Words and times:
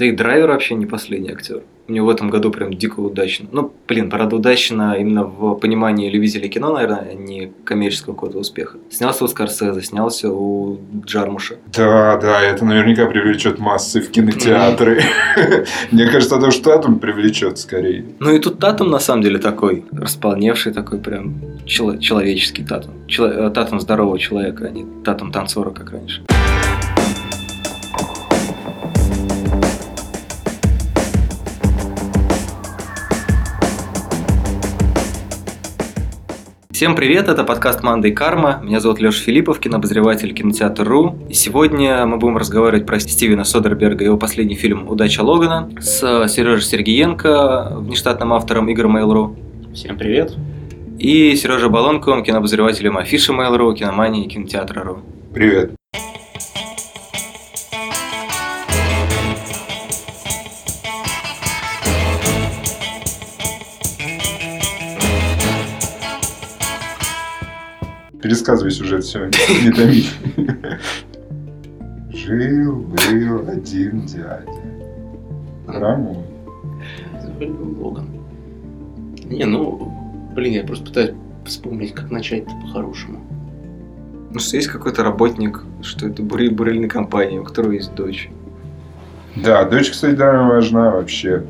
Да 0.00 0.06
и 0.06 0.12
Драйвер 0.12 0.48
вообще 0.48 0.76
не 0.76 0.86
последний 0.86 1.30
актер. 1.30 1.60
У 1.86 1.92
него 1.92 2.06
в 2.06 2.10
этом 2.10 2.30
году 2.30 2.50
прям 2.50 2.72
дико 2.72 3.00
удачно. 3.00 3.48
Ну, 3.52 3.70
блин, 3.86 4.08
правда, 4.08 4.36
удачно 4.36 4.96
именно 4.98 5.24
в 5.24 5.56
понимании 5.56 6.08
любителей 6.08 6.48
кино, 6.48 6.72
наверное, 6.72 7.10
а 7.10 7.14
не 7.14 7.52
коммерческого 7.64 8.14
какого-то 8.14 8.38
успеха. 8.38 8.78
Снялся 8.88 9.24
у 9.24 9.28
Скорсезе, 9.28 9.82
снялся 9.82 10.30
у 10.32 10.78
Джармуша. 11.04 11.56
Да, 11.76 12.16
да, 12.16 12.40
это 12.40 12.64
наверняка 12.64 13.04
привлечет 13.04 13.58
массы 13.58 14.00
в 14.00 14.10
кинотеатры. 14.10 15.02
Мне 15.90 16.06
кажется, 16.06 16.36
это 16.36 16.46
уж 16.46 16.56
Татум 16.56 16.98
привлечет 16.98 17.58
скорее. 17.58 18.06
Ну 18.20 18.34
и 18.34 18.38
тут 18.38 18.58
Татум 18.58 18.88
на 18.88 19.00
самом 19.00 19.22
деле 19.22 19.38
такой, 19.38 19.84
располневший 19.92 20.72
такой 20.72 20.98
прям 20.98 21.42
человеческий 21.66 22.64
Татум. 22.64 22.94
Татум 23.52 23.80
здорового 23.80 24.18
человека, 24.18 24.64
а 24.64 24.70
не 24.70 24.86
Татум 25.04 25.30
танцора, 25.30 25.68
как 25.68 25.90
раньше. 25.90 26.22
Всем 36.80 36.96
привет, 36.96 37.28
это 37.28 37.44
подкаст 37.44 37.82
«Манда 37.82 38.08
и 38.08 38.10
карма». 38.10 38.58
Меня 38.64 38.80
зовут 38.80 39.00
Леша 39.00 39.22
Филиппов, 39.22 39.60
кинообозреватель 39.60 40.32
кинотеатр.ру. 40.32 41.18
И 41.28 41.34
сегодня 41.34 42.06
мы 42.06 42.16
будем 42.16 42.38
разговаривать 42.38 42.86
про 42.86 42.98
Стивена 42.98 43.44
Содерберга 43.44 44.02
и 44.02 44.06
его 44.06 44.16
последний 44.16 44.54
фильм 44.54 44.88
«Удача 44.88 45.20
Логана» 45.20 45.68
с 45.78 46.26
Сережей 46.28 46.62
Сергеенко, 46.62 47.72
внештатным 47.80 48.32
автором 48.32 48.66
игр 48.70 48.86
Mail.ru. 48.86 49.36
Всем 49.74 49.98
привет. 49.98 50.32
И 50.98 51.36
Сережа 51.36 51.68
Балонковым, 51.68 52.24
кинообозревателем 52.24 52.96
афиши 52.96 53.32
Mail.ru, 53.32 53.74
киномании 53.74 54.24
и 54.24 54.28
кинотеатра.ру. 54.30 55.00
Привет. 55.34 55.79
Пересказывай 68.30 68.70
сюжет, 68.70 69.02
все, 69.02 69.24
не 69.26 69.72
томи. 69.72 70.04
Жил-был 72.12 73.48
один 73.48 74.06
дядя. 74.06 74.46
Рамон. 75.66 76.18
Логан. 77.80 78.06
Не, 79.24 79.46
ну, 79.46 79.92
блин, 80.32 80.52
я 80.52 80.62
просто 80.62 80.84
пытаюсь 80.86 81.14
вспомнить, 81.44 81.92
как 81.92 82.12
начать-то 82.12 82.52
по-хорошему. 82.62 83.18
Ну, 84.32 84.38
что 84.38 84.58
есть 84.58 84.68
какой-то 84.68 85.02
работник, 85.02 85.64
что 85.82 86.06
это 86.06 86.22
буриль, 86.22 86.54
бурильной 86.54 86.88
компании, 86.88 87.38
у 87.38 87.42
которого 87.42 87.72
есть 87.72 87.92
дочь. 87.96 88.30
Да, 89.34 89.64
дочь, 89.64 89.90
кстати, 89.90 90.14
да, 90.14 90.44
важна 90.44 90.92
вообще. 90.92 91.46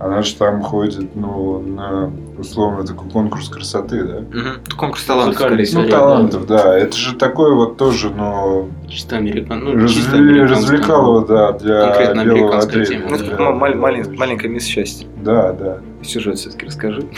Она 0.00 0.22
же 0.22 0.34
там 0.34 0.62
ходит, 0.62 1.14
ну, 1.14 1.60
на 1.60 2.12
условно 2.38 2.84
такой 2.84 3.08
конкурс 3.10 3.48
красоты, 3.48 4.04
да? 4.04 4.16
Угу. 4.18 4.76
Конкурс 4.76 5.04
талантов, 5.04 5.34
скорее 5.34 5.64
всего. 5.64 5.82
Ну, 5.82 5.88
талантов, 5.88 6.46
да. 6.46 6.76
Это 6.76 6.96
же 6.96 7.14
такое 7.16 7.54
вот 7.54 7.76
тоже, 7.76 8.10
ну... 8.10 8.70
Чисто 8.88 9.16
американ... 9.16 9.64
ну, 9.64 9.74
раз... 9.74 9.92
чисто 9.92 10.16
Развлекалово, 10.16 11.26
да, 11.26 11.52
для 11.52 12.24
белого 12.24 12.58
отряда. 12.58 13.08
Ну, 13.08 13.14
это 13.16 13.36
да. 13.36 13.50
мал- 13.52 13.74
малень... 13.74 14.16
маленькая 14.16 14.48
мисс 14.48 14.64
счастья. 14.64 15.06
Да, 15.16 15.52
да. 15.52 15.78
Сюжет 16.04 16.38
все-таки 16.38 16.66
расскажи. 16.66 17.06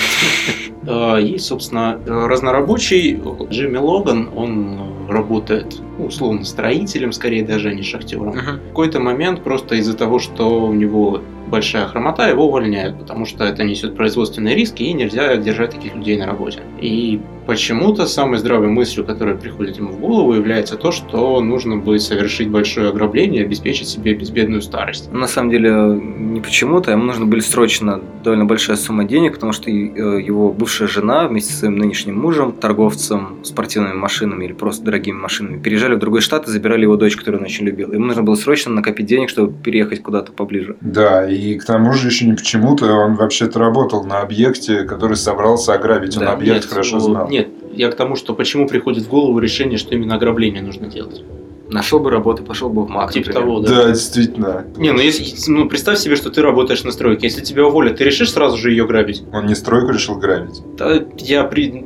А, 0.88 1.16
есть, 1.16 1.46
собственно, 1.46 1.98
разнорабочий 2.06 3.20
Джимми 3.50 3.78
Логан, 3.78 4.30
он 4.36 5.08
работает, 5.08 5.80
ну, 5.98 6.06
условно, 6.06 6.44
строителем, 6.44 7.10
скорее 7.10 7.44
даже, 7.44 7.70
а 7.70 7.74
не 7.74 7.82
шахтером. 7.82 8.28
Uh-huh. 8.28 8.60
В 8.60 8.68
какой-то 8.68 9.00
момент 9.00 9.42
просто 9.42 9.74
из-за 9.74 9.96
того, 9.96 10.20
что 10.20 10.66
у 10.66 10.72
него 10.72 11.22
большая 11.48 11.86
хромота, 11.86 12.28
его 12.28 12.48
увольняют, 12.48 12.98
потому 12.98 13.24
что 13.24 13.44
это 13.44 13.64
несет 13.64 13.96
производственные 13.96 14.54
риски 14.54 14.82
и 14.82 14.92
нельзя 14.92 15.36
держать 15.36 15.70
таких 15.70 15.94
людей 15.94 16.18
на 16.18 16.26
работе. 16.26 16.60
И 16.80 17.20
почему-то 17.46 18.06
самой 18.06 18.38
здравой 18.38 18.68
мыслью, 18.68 19.04
которая 19.04 19.36
приходит 19.36 19.76
ему 19.78 19.92
в 19.92 20.00
голову, 20.00 20.34
является 20.34 20.76
то, 20.76 20.90
что 20.90 21.40
нужно 21.40 21.76
будет 21.76 22.02
совершить 22.02 22.50
большое 22.50 22.88
ограбление 22.88 23.42
и 23.42 23.44
обеспечить 23.44 23.88
себе 23.88 24.14
безбедную 24.14 24.62
старость. 24.62 25.12
На 25.12 25.28
самом 25.28 25.50
деле, 25.50 25.70
не 25.72 26.40
почему-то, 26.40 26.90
ему 26.90 27.04
нужно 27.04 27.26
были 27.26 27.40
срочно 27.40 28.00
довольно 28.24 28.44
большая 28.76 28.86
сумма 28.86 29.04
денег, 29.04 29.34
потому 29.34 29.52
что 29.52 29.70
э, 29.70 29.72
его 29.72 30.52
бывшая 30.52 30.86
жена 30.86 31.26
вместе 31.26 31.52
со 31.52 31.60
своим 31.60 31.78
нынешним 31.78 32.18
мужем, 32.18 32.52
торговцем 32.52 33.38
спортивными 33.42 33.94
машинами 33.94 34.44
или 34.44 34.52
просто 34.52 34.84
дорогими 34.84 35.16
машинами, 35.16 35.58
переезжали 35.58 35.94
в 35.94 35.98
другой 35.98 36.20
штат 36.20 36.46
и 36.48 36.50
забирали 36.50 36.82
его 36.82 36.96
дочь, 36.96 37.16
которую 37.16 37.40
он 37.40 37.46
очень 37.46 37.64
любил. 37.64 37.92
Ему 37.92 38.06
нужно 38.06 38.22
было 38.22 38.34
срочно 38.34 38.72
накопить 38.72 39.06
денег, 39.06 39.30
чтобы 39.30 39.52
переехать 39.52 40.02
куда-то 40.02 40.32
поближе. 40.32 40.76
Да, 40.80 41.28
и 41.28 41.58
к 41.58 41.64
тому 41.64 41.92
же 41.92 42.08
еще 42.08 42.26
не 42.26 42.34
почему-то, 42.34 42.86
он 42.92 43.14
вообще-то 43.14 43.58
работал 43.58 44.04
на 44.04 44.20
объекте, 44.20 44.84
который 44.84 45.16
собрался 45.16 45.74
ограбить. 45.74 46.16
Он 46.16 46.24
да, 46.24 46.32
объект 46.32 46.62
нет, 46.62 46.64
хорошо 46.66 47.00
знал. 47.00 47.28
Нет, 47.28 47.48
я 47.72 47.90
к 47.90 47.96
тому, 47.96 48.16
что 48.16 48.34
почему 48.34 48.68
приходит 48.68 49.04
в 49.04 49.08
голову 49.08 49.38
решение, 49.38 49.78
что 49.78 49.94
именно 49.94 50.14
ограбление 50.14 50.62
нужно 50.62 50.86
делать. 50.86 51.24
Нашел 51.68 51.98
бы 51.98 52.10
работу, 52.10 52.42
пошел 52.42 52.68
бы 52.68 52.84
в 52.84 52.88
МАК. 52.88 53.12
Типа 53.12 53.32
того, 53.32 53.60
да. 53.60 53.68
Да, 53.68 53.88
действительно. 53.88 54.66
Не, 54.76 54.92
ну 54.92 55.00
если, 55.00 55.50
ну 55.50 55.68
представь 55.68 55.98
себе, 55.98 56.16
что 56.16 56.30
ты 56.30 56.42
работаешь 56.42 56.84
на 56.84 56.92
стройке. 56.92 57.26
Если 57.26 57.42
тебя 57.42 57.66
уволят, 57.66 57.96
ты 57.96 58.04
решишь 58.04 58.32
сразу 58.32 58.56
же 58.56 58.70
ее 58.70 58.86
грабить? 58.86 59.24
Он 59.32 59.46
не 59.46 59.54
стройку 59.54 59.90
решил 59.92 60.16
грабить. 60.16 60.62
Да, 60.76 61.04
я 61.18 61.44
при... 61.44 61.84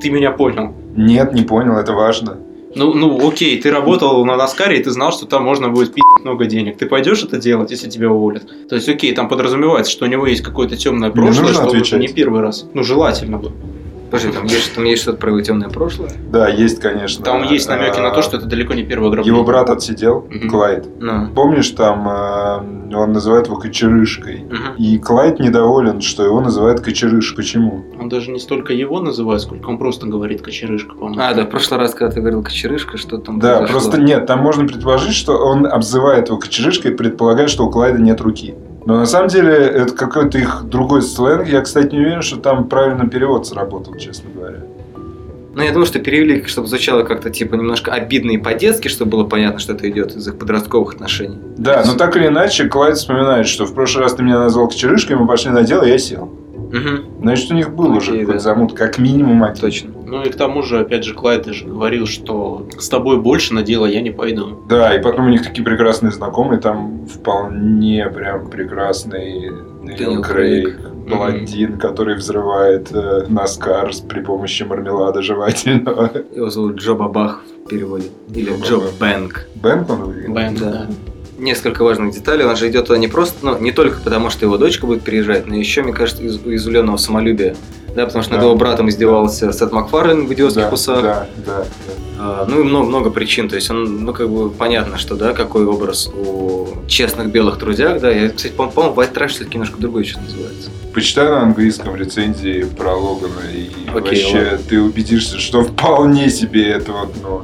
Ты 0.00 0.10
меня 0.10 0.32
понял. 0.32 0.74
Нет, 0.96 1.32
не 1.32 1.42
понял, 1.42 1.76
это 1.76 1.92
важно. 1.92 2.38
Ну, 2.74 2.94
ну, 2.94 3.28
окей, 3.28 3.60
ты 3.60 3.70
работал 3.70 4.24
на 4.24 4.36
Наскаре, 4.36 4.78
и 4.78 4.82
ты 4.82 4.90
знал, 4.90 5.12
что 5.12 5.26
там 5.26 5.44
можно 5.44 5.68
будет 5.68 5.92
пить 5.92 6.04
много 6.20 6.46
денег. 6.46 6.78
Ты 6.78 6.86
пойдешь 6.86 7.22
это 7.24 7.38
делать, 7.38 7.70
если 7.72 7.90
тебя 7.90 8.10
уволят? 8.10 8.44
То 8.68 8.76
есть, 8.76 8.88
окей, 8.88 9.12
там 9.12 9.28
подразумевается, 9.28 9.90
что 9.90 10.04
у 10.04 10.08
него 10.08 10.26
есть 10.26 10.42
какое-то 10.42 10.76
темное 10.76 11.10
прошлое, 11.10 11.52
что 11.52 11.76
это 11.76 11.98
не 11.98 12.08
первый 12.08 12.40
раз. 12.40 12.66
Ну, 12.72 12.84
желательно 12.84 13.38
бы. 13.38 13.52
Подожди, 14.10 14.32
там 14.32 14.44
есть, 14.44 14.74
там 14.74 14.84
есть 14.84 15.02
что-то 15.02 15.18
про 15.18 15.30
его 15.30 15.40
темное 15.40 15.68
прошлое? 15.68 16.10
Да, 16.32 16.48
есть, 16.48 16.80
конечно. 16.80 17.24
Там 17.24 17.44
есть 17.44 17.68
намеки 17.68 18.00
на 18.00 18.10
то, 18.10 18.22
что 18.22 18.36
это 18.38 18.46
далеко 18.46 18.74
не 18.74 18.82
первое 18.82 19.08
ограбление. 19.08 19.34
Его 19.36 19.44
брат 19.46 19.70
отсидел, 19.70 20.18
угу. 20.18 20.48
Клайд. 20.48 20.86
Ну. 21.00 21.28
Помнишь, 21.34 21.70
там 21.70 22.08
э, 22.08 22.94
он 22.96 23.12
называет 23.12 23.46
его 23.46 23.56
кочерышкой. 23.56 24.44
Угу. 24.44 24.76
И 24.78 24.98
Клайд 24.98 25.38
недоволен, 25.38 26.00
что 26.00 26.24
его 26.24 26.40
называют 26.40 26.80
кочерыш. 26.80 27.34
Почему? 27.36 27.84
Он 28.00 28.08
даже 28.08 28.30
не 28.30 28.38
столько 28.38 28.72
его 28.72 29.00
называет, 29.00 29.42
сколько 29.42 29.68
он 29.68 29.78
просто 29.78 30.06
говорит 30.06 30.42
кочерышка, 30.42 30.94
по-моему. 30.94 31.20
А, 31.22 31.34
да, 31.34 31.44
в 31.44 31.50
прошлый 31.50 31.78
раз, 31.78 31.94
когда 31.94 32.12
ты 32.12 32.20
говорил 32.20 32.42
кочерышка, 32.42 32.96
что 32.98 33.18
там 33.18 33.38
Да, 33.38 33.58
произошло? 33.58 33.80
просто 33.80 34.00
нет, 34.00 34.26
там 34.26 34.40
можно 34.40 34.66
предположить, 34.66 35.14
что 35.14 35.36
он 35.36 35.66
обзывает 35.66 36.28
его 36.28 36.38
кочерышкой 36.38 36.92
и 36.92 36.94
предполагает, 36.94 37.50
что 37.50 37.64
у 37.64 37.70
Клайда 37.70 38.00
нет 38.00 38.20
руки. 38.20 38.54
Но 38.86 38.96
на 38.96 39.06
самом 39.06 39.28
деле 39.28 39.52
это 39.52 39.94
какой-то 39.94 40.38
их 40.38 40.64
другой 40.64 41.02
сленг. 41.02 41.48
Я, 41.48 41.60
кстати, 41.60 41.94
не 41.94 42.00
уверен, 42.00 42.22
что 42.22 42.36
там 42.36 42.68
правильно 42.68 43.08
перевод 43.08 43.46
сработал, 43.46 43.94
честно 43.96 44.30
говоря. 44.34 44.60
Ну, 45.52 45.62
я 45.62 45.72
думаю, 45.72 45.86
что 45.86 45.98
перевели, 45.98 46.44
чтобы 46.44 46.68
звучало 46.68 47.02
как-то 47.02 47.28
типа 47.28 47.56
немножко 47.56 47.92
обидно 47.92 48.30
и 48.30 48.38
по-детски, 48.38 48.88
чтобы 48.88 49.10
было 49.10 49.24
понятно, 49.24 49.58
что 49.58 49.72
это 49.72 49.90
идет 49.90 50.14
из 50.14 50.26
их 50.28 50.38
подростковых 50.38 50.94
отношений. 50.94 51.38
Да, 51.58 51.82
но 51.84 51.94
так 51.94 52.16
или 52.16 52.28
иначе, 52.28 52.68
Клайд 52.68 52.96
вспоминает, 52.96 53.48
что 53.48 53.66
в 53.66 53.74
прошлый 53.74 54.04
раз 54.04 54.14
ты 54.14 54.22
меня 54.22 54.38
назвал 54.38 54.68
кочерышкой, 54.68 55.16
мы 55.16 55.26
пошли 55.26 55.50
на 55.50 55.62
дело, 55.62 55.82
и 55.82 55.90
я 55.90 55.98
сел. 55.98 56.30
Угу. 56.70 57.22
Значит, 57.22 57.50
у 57.50 57.54
них 57.54 57.74
был 57.74 57.86
Окей, 57.86 57.98
уже 57.98 58.10
какой-то 58.12 58.32
да. 58.32 58.38
замут, 58.38 58.72
как 58.74 58.98
минимум 58.98 59.42
один. 59.42 59.60
Точно. 59.60 59.90
Ну 60.06 60.22
и 60.22 60.30
к 60.30 60.36
тому 60.36 60.62
же, 60.62 60.80
опять 60.80 61.04
же, 61.04 61.14
Клайд 61.14 61.46
же 61.46 61.66
говорил, 61.66 62.06
что 62.06 62.66
с 62.78 62.88
тобой 62.88 63.20
больше 63.20 63.54
на 63.54 63.62
дело 63.62 63.86
я 63.86 64.00
не 64.00 64.10
пойду. 64.10 64.62
Да, 64.68 64.94
и 64.94 65.02
потом 65.02 65.26
у 65.26 65.28
них 65.28 65.42
такие 65.42 65.64
прекрасные 65.64 66.12
знакомые, 66.12 66.60
там 66.60 67.06
вполне 67.06 68.08
прям 68.08 68.48
прекрасный 68.48 69.50
Нейл 69.82 70.22
Крейг, 70.22 70.78
блондин, 71.08 71.74
mm-hmm. 71.74 71.78
который 71.78 72.14
взрывает 72.14 72.92
э, 72.92 73.26
Наскар 73.28 73.90
при 74.08 74.20
помощи 74.20 74.62
мармелада 74.62 75.22
жевательного. 75.22 76.10
Его 76.34 76.50
зовут 76.50 76.76
Джо 76.76 76.94
Бабах 76.94 77.42
в 77.64 77.68
переводе. 77.68 78.08
Или 78.32 78.50
Джо, 78.62 78.76
Джо 78.76 78.80
Бэнк. 78.98 79.46
Бэнк 79.56 79.90
он 79.90 80.02
выглядит? 80.04 80.30
Бэнк, 80.30 80.58
да. 80.58 80.70
да 80.70 80.86
несколько 81.40 81.82
важных 81.82 82.14
деталей. 82.14 82.44
Он 82.44 82.56
же 82.56 82.68
идет 82.68 82.86
туда 82.86 82.98
не 82.98 83.08
просто, 83.08 83.36
ну, 83.42 83.58
не 83.58 83.72
только 83.72 84.00
потому, 84.00 84.30
что 84.30 84.44
его 84.44 84.56
дочка 84.56 84.86
будет 84.86 85.02
приезжать, 85.02 85.46
но 85.46 85.56
еще, 85.56 85.82
мне 85.82 85.92
кажется, 85.92 86.22
из 86.22 86.38
изуленного 86.44 86.96
самолюбия. 86.96 87.56
Да, 87.94 88.06
потому 88.06 88.22
что 88.22 88.32
да. 88.32 88.36
над 88.36 88.44
его 88.46 88.56
братом 88.56 88.88
издевался 88.88 89.52
Сет 89.52 89.72
Макфарлин 89.72 90.26
в 90.26 90.32
«Идиотских 90.32 90.62
да, 90.62 90.70
усах». 90.70 91.02
Да, 91.02 91.28
да, 91.44 91.56
да. 91.58 91.64
А, 92.22 92.46
ну 92.46 92.60
и 92.60 92.62
много, 92.62 92.86
много 92.86 93.10
причин. 93.10 93.48
То 93.48 93.56
есть 93.56 93.70
он, 93.70 94.04
ну, 94.04 94.12
как 94.12 94.28
бы 94.28 94.50
понятно, 94.50 94.98
что, 94.98 95.16
да, 95.16 95.32
какой 95.32 95.64
образ 95.64 96.08
у 96.08 96.68
честных 96.86 97.32
белых 97.32 97.58
трудяг, 97.58 98.00
да. 98.00 98.10
Я, 98.10 98.28
кстати, 98.28 98.52
по-моему, 98.52 98.94
White 98.94 99.14
Trash 99.14 99.28
все-таки 99.28 99.54
немножко 99.54 99.80
другое 99.80 100.04
что 100.04 100.20
называется. 100.20 100.70
Почитай 100.92 101.28
на 101.28 101.42
английском 101.42 101.96
рецензии 101.96 102.64
про 102.64 102.94
Логана, 102.94 103.40
и 103.52 103.70
Окей, 103.88 103.92
вообще 103.92 104.38
ладно. 104.38 104.58
ты 104.68 104.80
убедишься, 104.82 105.38
что 105.38 105.62
вполне 105.62 106.30
себе 106.30 106.68
это 106.68 106.92
вот, 106.92 107.14
ну, 107.22 107.42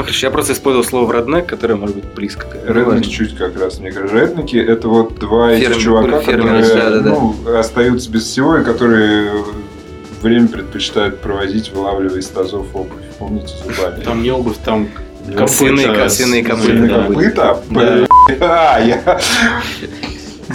ну 0.00 0.04
хорошо, 0.04 0.26
я 0.26 0.30
просто 0.30 0.52
использовал 0.54 0.86
слово 0.86 1.12
«роднек», 1.12 1.46
которое 1.46 1.74
может 1.74 1.96
быть 1.96 2.06
близко. 2.14 2.46
Реднеки 2.66 3.08
чуть 3.10 3.36
как 3.36 3.60
раз, 3.60 3.78
мне 3.80 3.92
кажется. 3.92 4.16
Реднеки– 4.16 4.56
это 4.56 4.88
вот 4.88 5.18
два 5.18 5.54
Ферм, 5.54 5.72
этих 5.72 5.82
чувака, 5.82 6.20
которые 6.20 6.62
да, 6.62 7.00
да, 7.00 7.10
ну, 7.10 7.36
остаются 7.58 8.10
без 8.10 8.24
всего, 8.24 8.56
и 8.56 8.64
которые 8.64 9.30
время 10.22 10.48
предпочитают 10.48 11.20
проводить, 11.20 11.70
вылавливая 11.72 12.20
из 12.20 12.28
тазов 12.28 12.66
обувь. 12.74 13.02
Помните, 13.18 13.54
зубами. 13.62 14.02
Там 14.02 14.22
не 14.22 14.30
обувь, 14.30 14.56
там 14.64 14.88
Косыные, 15.36 15.94
косыные 15.94 16.42
копыта. 16.42 16.88
Копыта? 16.88 17.62
Да. 17.70 18.06
А, 18.40 18.78
я... 18.80 19.20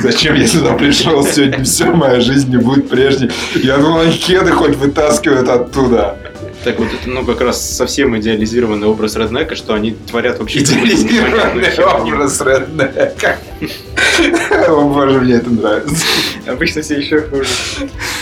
Зачем 0.02 0.36
я 0.36 0.48
сюда 0.48 0.74
пришел 0.74 1.26
сегодня? 1.26 1.64
Все, 1.64 1.86
моя 1.86 2.20
жизнь 2.20 2.50
не 2.50 2.58
будет 2.58 2.90
прежней. 2.90 3.32
Я 3.56 3.78
думал, 3.78 4.02
они 4.02 4.14
кеды 4.14 4.52
хоть 4.52 4.76
вытаскивают 4.76 5.48
оттуда. 5.50 6.18
Так 6.66 6.80
вот 6.80 6.88
это, 6.88 7.08
ну, 7.08 7.24
как 7.24 7.42
раз 7.42 7.64
совсем 7.64 8.18
идеализированный 8.18 8.88
образ 8.88 9.16
реднека, 9.16 9.56
что 9.56 9.76
они 9.76 9.92
творят 9.92 10.40
вообще... 10.40 10.62
Идеализированный 10.62 11.72
образ 11.86 12.42
реднека. 12.42 13.38
О, 14.68 14.90
боже, 14.90 15.22
мне 15.22 15.36
это 15.36 15.52
нравится. 15.52 16.04
Обычно 16.48 16.82
все 16.82 16.98
еще 16.98 17.22
хуже. 17.22 17.46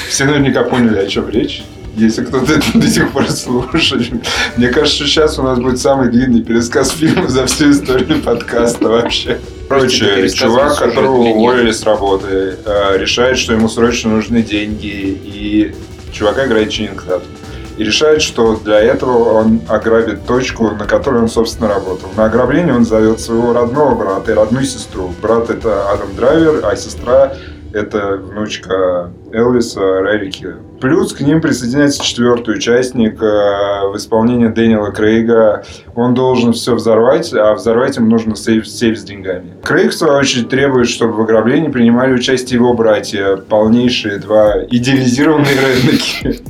Все 0.10 0.26
наверняка 0.26 0.64
поняли, 0.64 0.98
о 1.00 1.08
чем 1.08 1.30
речь. 1.30 1.64
Если 1.96 2.26
кто-то 2.26 2.56
это 2.56 2.78
до 2.78 2.86
сих 2.86 3.14
пор 3.14 3.32
слушает. 3.32 4.12
Мне 4.58 4.68
кажется, 4.68 4.98
что 4.98 5.06
сейчас 5.08 5.40
у 5.40 5.44
нас 5.44 5.58
будет 5.58 5.80
самый 5.80 6.12
длинный 6.12 6.42
пересказ 6.42 6.92
фильма 6.92 7.30
за 7.30 7.46
всю 7.46 7.72
историю 7.72 8.22
подкаста 8.22 8.90
вообще. 8.90 9.40
Короче, 9.70 10.30
чувак, 10.32 10.80
которого 10.80 11.16
уволили 11.16 11.72
с 11.72 11.82
работы, 11.84 12.58
э, 12.66 12.98
решает, 12.98 13.38
что 13.38 13.54
ему 13.54 13.70
срочно 13.70 14.10
нужны 14.10 14.42
деньги, 14.42 15.18
и 15.24 15.74
чувака 16.12 16.46
играет 16.46 16.70
Ченнинг 16.72 17.04
Татум 17.04 17.30
и 17.78 17.84
решает, 17.84 18.22
что 18.22 18.56
для 18.56 18.80
этого 18.80 19.40
он 19.40 19.62
ограбит 19.68 20.26
точку, 20.26 20.72
на 20.72 20.86
которой 20.86 21.22
он, 21.22 21.30
собственно, 21.30 21.68
работал. 21.68 22.10
На 22.16 22.26
ограбление 22.26 22.76
он 22.76 22.86
зовет 22.86 23.20
своего 23.20 23.54
родного 23.54 23.96
брата 23.96 24.32
и 24.32 24.36
родную 24.36 24.66
сестру. 24.66 25.12
Брат– 25.22 25.50
это 25.52 25.90
Адам 25.92 26.16
Драйвер, 26.16 26.66
а 26.66 26.76
сестра– 26.76 27.34
это 27.74 28.18
внучка 28.18 29.12
Элвиса 29.32 30.02
Рерики. 30.02 30.54
Плюс 30.80 31.14
к 31.14 31.22
ним 31.22 31.42
присоединяется 31.42 32.04
четвертый 32.04 32.56
участник 32.56 33.22
э, 33.22 33.88
в 33.88 33.96
исполнении 33.96 34.48
Дэниела 34.48 34.92
Крейга. 34.92 35.64
Он 35.96 36.14
должен 36.14 36.54
все 36.54 36.76
взорвать, 36.76 37.34
а 37.34 37.54
взорвать 37.56 37.98
им 37.98 38.10
нужно 38.10 38.36
сейф, 38.36 38.68
сейф 38.68 39.00
с 39.00 39.04
деньгами. 39.04 39.54
Крейг, 39.64 39.92
в 39.92 39.96
свою 39.96 40.20
очередь, 40.20 40.50
требует, 40.50 40.88
чтобы 40.88 41.14
в 41.14 41.22
ограблении 41.22 41.70
принимали 41.70 42.14
участие 42.14 42.60
его 42.60 42.74
братья, 42.74 43.38
полнейшие 43.38 44.20
два 44.20 44.64
идеализированные 44.66 45.56
реднеки. 45.56 46.44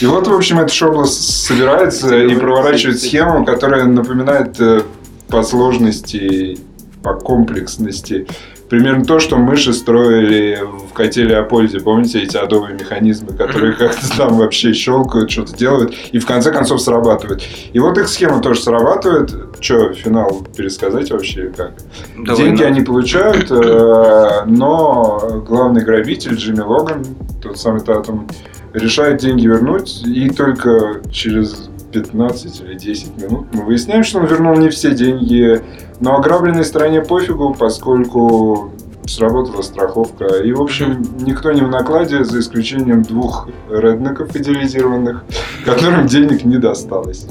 И 0.00 0.06
вот, 0.06 0.26
в 0.26 0.32
общем, 0.32 0.58
эта 0.58 0.72
шоу 0.72 1.04
собирается 1.06 2.16
и 2.16 2.34
проворачивает 2.36 3.00
схему, 3.00 3.44
которая 3.44 3.84
напоминает 3.84 4.60
э, 4.60 4.82
по 5.28 5.42
сложности, 5.42 6.58
по 7.02 7.14
комплексности 7.14 8.26
примерно 8.68 9.04
то, 9.04 9.18
что 9.18 9.36
мыши 9.36 9.72
строили 9.72 10.60
в 10.62 10.92
котеле 10.92 11.36
Апользе. 11.36 11.80
Помните 11.80 12.20
эти 12.20 12.36
адовые 12.36 12.74
механизмы, 12.74 13.32
которые 13.32 13.74
как-то 13.74 14.16
там 14.16 14.38
вообще 14.38 14.72
щелкают, 14.72 15.30
что-то 15.30 15.56
делают, 15.56 15.94
и 16.12 16.18
в 16.18 16.26
конце 16.26 16.52
концов 16.52 16.80
срабатывают. 16.80 17.42
И 17.72 17.78
вот 17.78 17.98
их 17.98 18.08
схема 18.08 18.40
тоже 18.40 18.60
срабатывает. 18.60 19.34
Что, 19.60 19.92
финал 19.92 20.46
пересказать 20.56 21.10
вообще 21.10 21.52
как? 21.56 21.72
Давай, 22.16 22.36
Деньги 22.36 22.62
они 22.62 22.80
получают, 22.82 23.50
э, 23.50 24.42
но 24.46 25.42
главный 25.46 25.82
грабитель 25.82 26.34
Джимми 26.34 26.60
Логан, 26.60 27.04
тот 27.42 27.58
самый 27.58 27.80
Татум, 27.80 28.28
решает 28.76 29.18
деньги 29.20 29.46
вернуть, 29.46 30.02
и 30.06 30.28
только 30.30 31.00
через 31.10 31.68
15 31.92 32.60
или 32.60 32.74
10 32.74 33.16
минут 33.22 33.46
мы 33.52 33.64
выясняем, 33.64 34.04
что 34.04 34.18
он 34.18 34.26
вернул 34.26 34.56
не 34.56 34.68
все 34.68 34.94
деньги, 34.94 35.62
но 36.00 36.16
ограбленной 36.16 36.64
стране 36.64 37.00
пофигу, 37.00 37.54
поскольку 37.58 38.72
сработала 39.06 39.62
страховка. 39.62 40.26
И, 40.42 40.52
в 40.52 40.60
общем, 40.60 41.02
никто 41.20 41.52
не 41.52 41.62
в 41.62 41.68
накладе, 41.68 42.24
за 42.24 42.40
исключением 42.40 43.02
двух 43.02 43.48
реднеков 43.70 44.34
идеализированных, 44.34 45.24
которым 45.64 46.06
денег 46.06 46.44
не 46.44 46.58
досталось. 46.58 47.26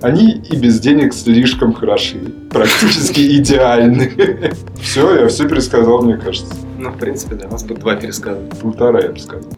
Они 0.00 0.30
и 0.30 0.56
без 0.56 0.78
денег 0.80 1.12
слишком 1.12 1.74
хороши, 1.74 2.18
практически 2.50 3.20
идеальны. 3.38 4.52
Все, 4.80 5.22
я 5.22 5.28
все 5.28 5.48
пересказал, 5.48 6.02
мне 6.02 6.16
кажется. 6.16 6.54
Ну, 6.78 6.90
в 6.90 6.98
принципе, 6.98 7.34
да, 7.34 7.48
у 7.48 7.52
нас 7.52 7.64
будет 7.64 7.80
два 7.80 7.96
пересказа. 7.96 8.40
Полтора, 8.60 9.00
я 9.00 9.10
бы 9.10 9.18
сказал. 9.18 9.50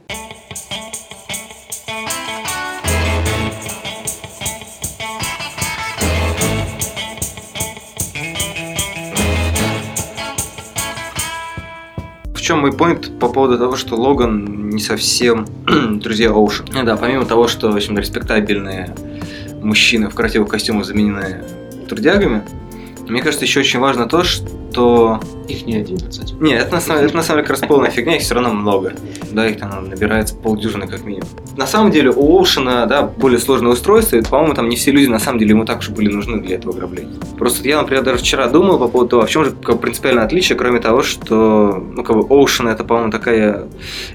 Чем 12.50 12.62
мой 12.62 12.72
point 12.72 13.16
по 13.20 13.28
поводу 13.28 13.58
того, 13.58 13.76
что 13.76 13.94
Логан 13.94 14.70
не 14.70 14.80
совсем 14.80 15.46
друзья 16.00 16.30
Оушен. 16.30 16.66
Да, 16.84 16.96
помимо 16.96 17.24
того, 17.24 17.46
что, 17.46 17.70
в 17.70 17.76
общем, 17.76 17.96
респектабельные 17.96 18.92
мужчины 19.62 20.10
в 20.10 20.16
красивых 20.16 20.48
костюмах 20.48 20.84
заменены 20.84 21.44
трудягами, 21.88 22.42
мне 23.08 23.22
кажется, 23.22 23.44
еще 23.44 23.60
очень 23.60 23.78
важно 23.78 24.08
то, 24.08 24.24
что 24.24 25.20
их 25.50 25.66
не 25.66 25.76
11. 25.76 26.40
Нет, 26.40 26.62
это 26.62 26.74
на, 26.74 26.80
самом, 26.80 27.04
это 27.04 27.16
на 27.16 27.22
самом 27.22 27.38
деле 27.38 27.48
как 27.48 27.60
раз 27.60 27.68
полная 27.68 27.90
фигня, 27.90 28.16
их 28.16 28.22
все 28.22 28.34
равно 28.34 28.52
много. 28.52 28.94
Да, 29.32 29.46
их 29.48 29.58
там 29.58 29.88
набирается 29.88 30.34
полдюжины 30.34 30.86
как 30.86 31.04
минимум. 31.04 31.28
На 31.56 31.66
самом 31.66 31.90
деле 31.90 32.10
у 32.10 32.38
Оушена, 32.38 32.86
да, 32.86 33.02
более 33.02 33.38
сложное 33.38 33.72
устройство, 33.72 34.16
и, 34.16 34.22
по-моему, 34.22 34.54
там 34.54 34.68
не 34.68 34.76
все 34.76 34.90
люди 34.90 35.06
на 35.06 35.18
самом 35.18 35.38
деле 35.38 35.50
ему 35.50 35.64
так 35.64 35.80
уж 35.80 35.90
были 35.90 36.08
нужны 36.08 36.40
для 36.40 36.56
этого 36.56 36.74
ограбления. 36.74 37.14
Просто 37.38 37.66
я, 37.68 37.80
например, 37.80 38.02
даже 38.02 38.18
вчера 38.18 38.48
думал 38.48 38.78
по 38.78 38.88
поводу 38.88 39.10
того, 39.10 39.22
а 39.22 39.26
в 39.26 39.30
чем 39.30 39.44
же 39.44 39.50
как, 39.50 39.80
принципиальное 39.80 40.24
отличие, 40.24 40.56
кроме 40.56 40.80
того, 40.80 41.02
что, 41.02 41.84
ну, 41.94 42.02
как 42.02 42.16
бы, 42.16 42.22
Ocean 42.22 42.70
это, 42.70 42.84
по-моему, 42.84 43.10
такая 43.10 43.66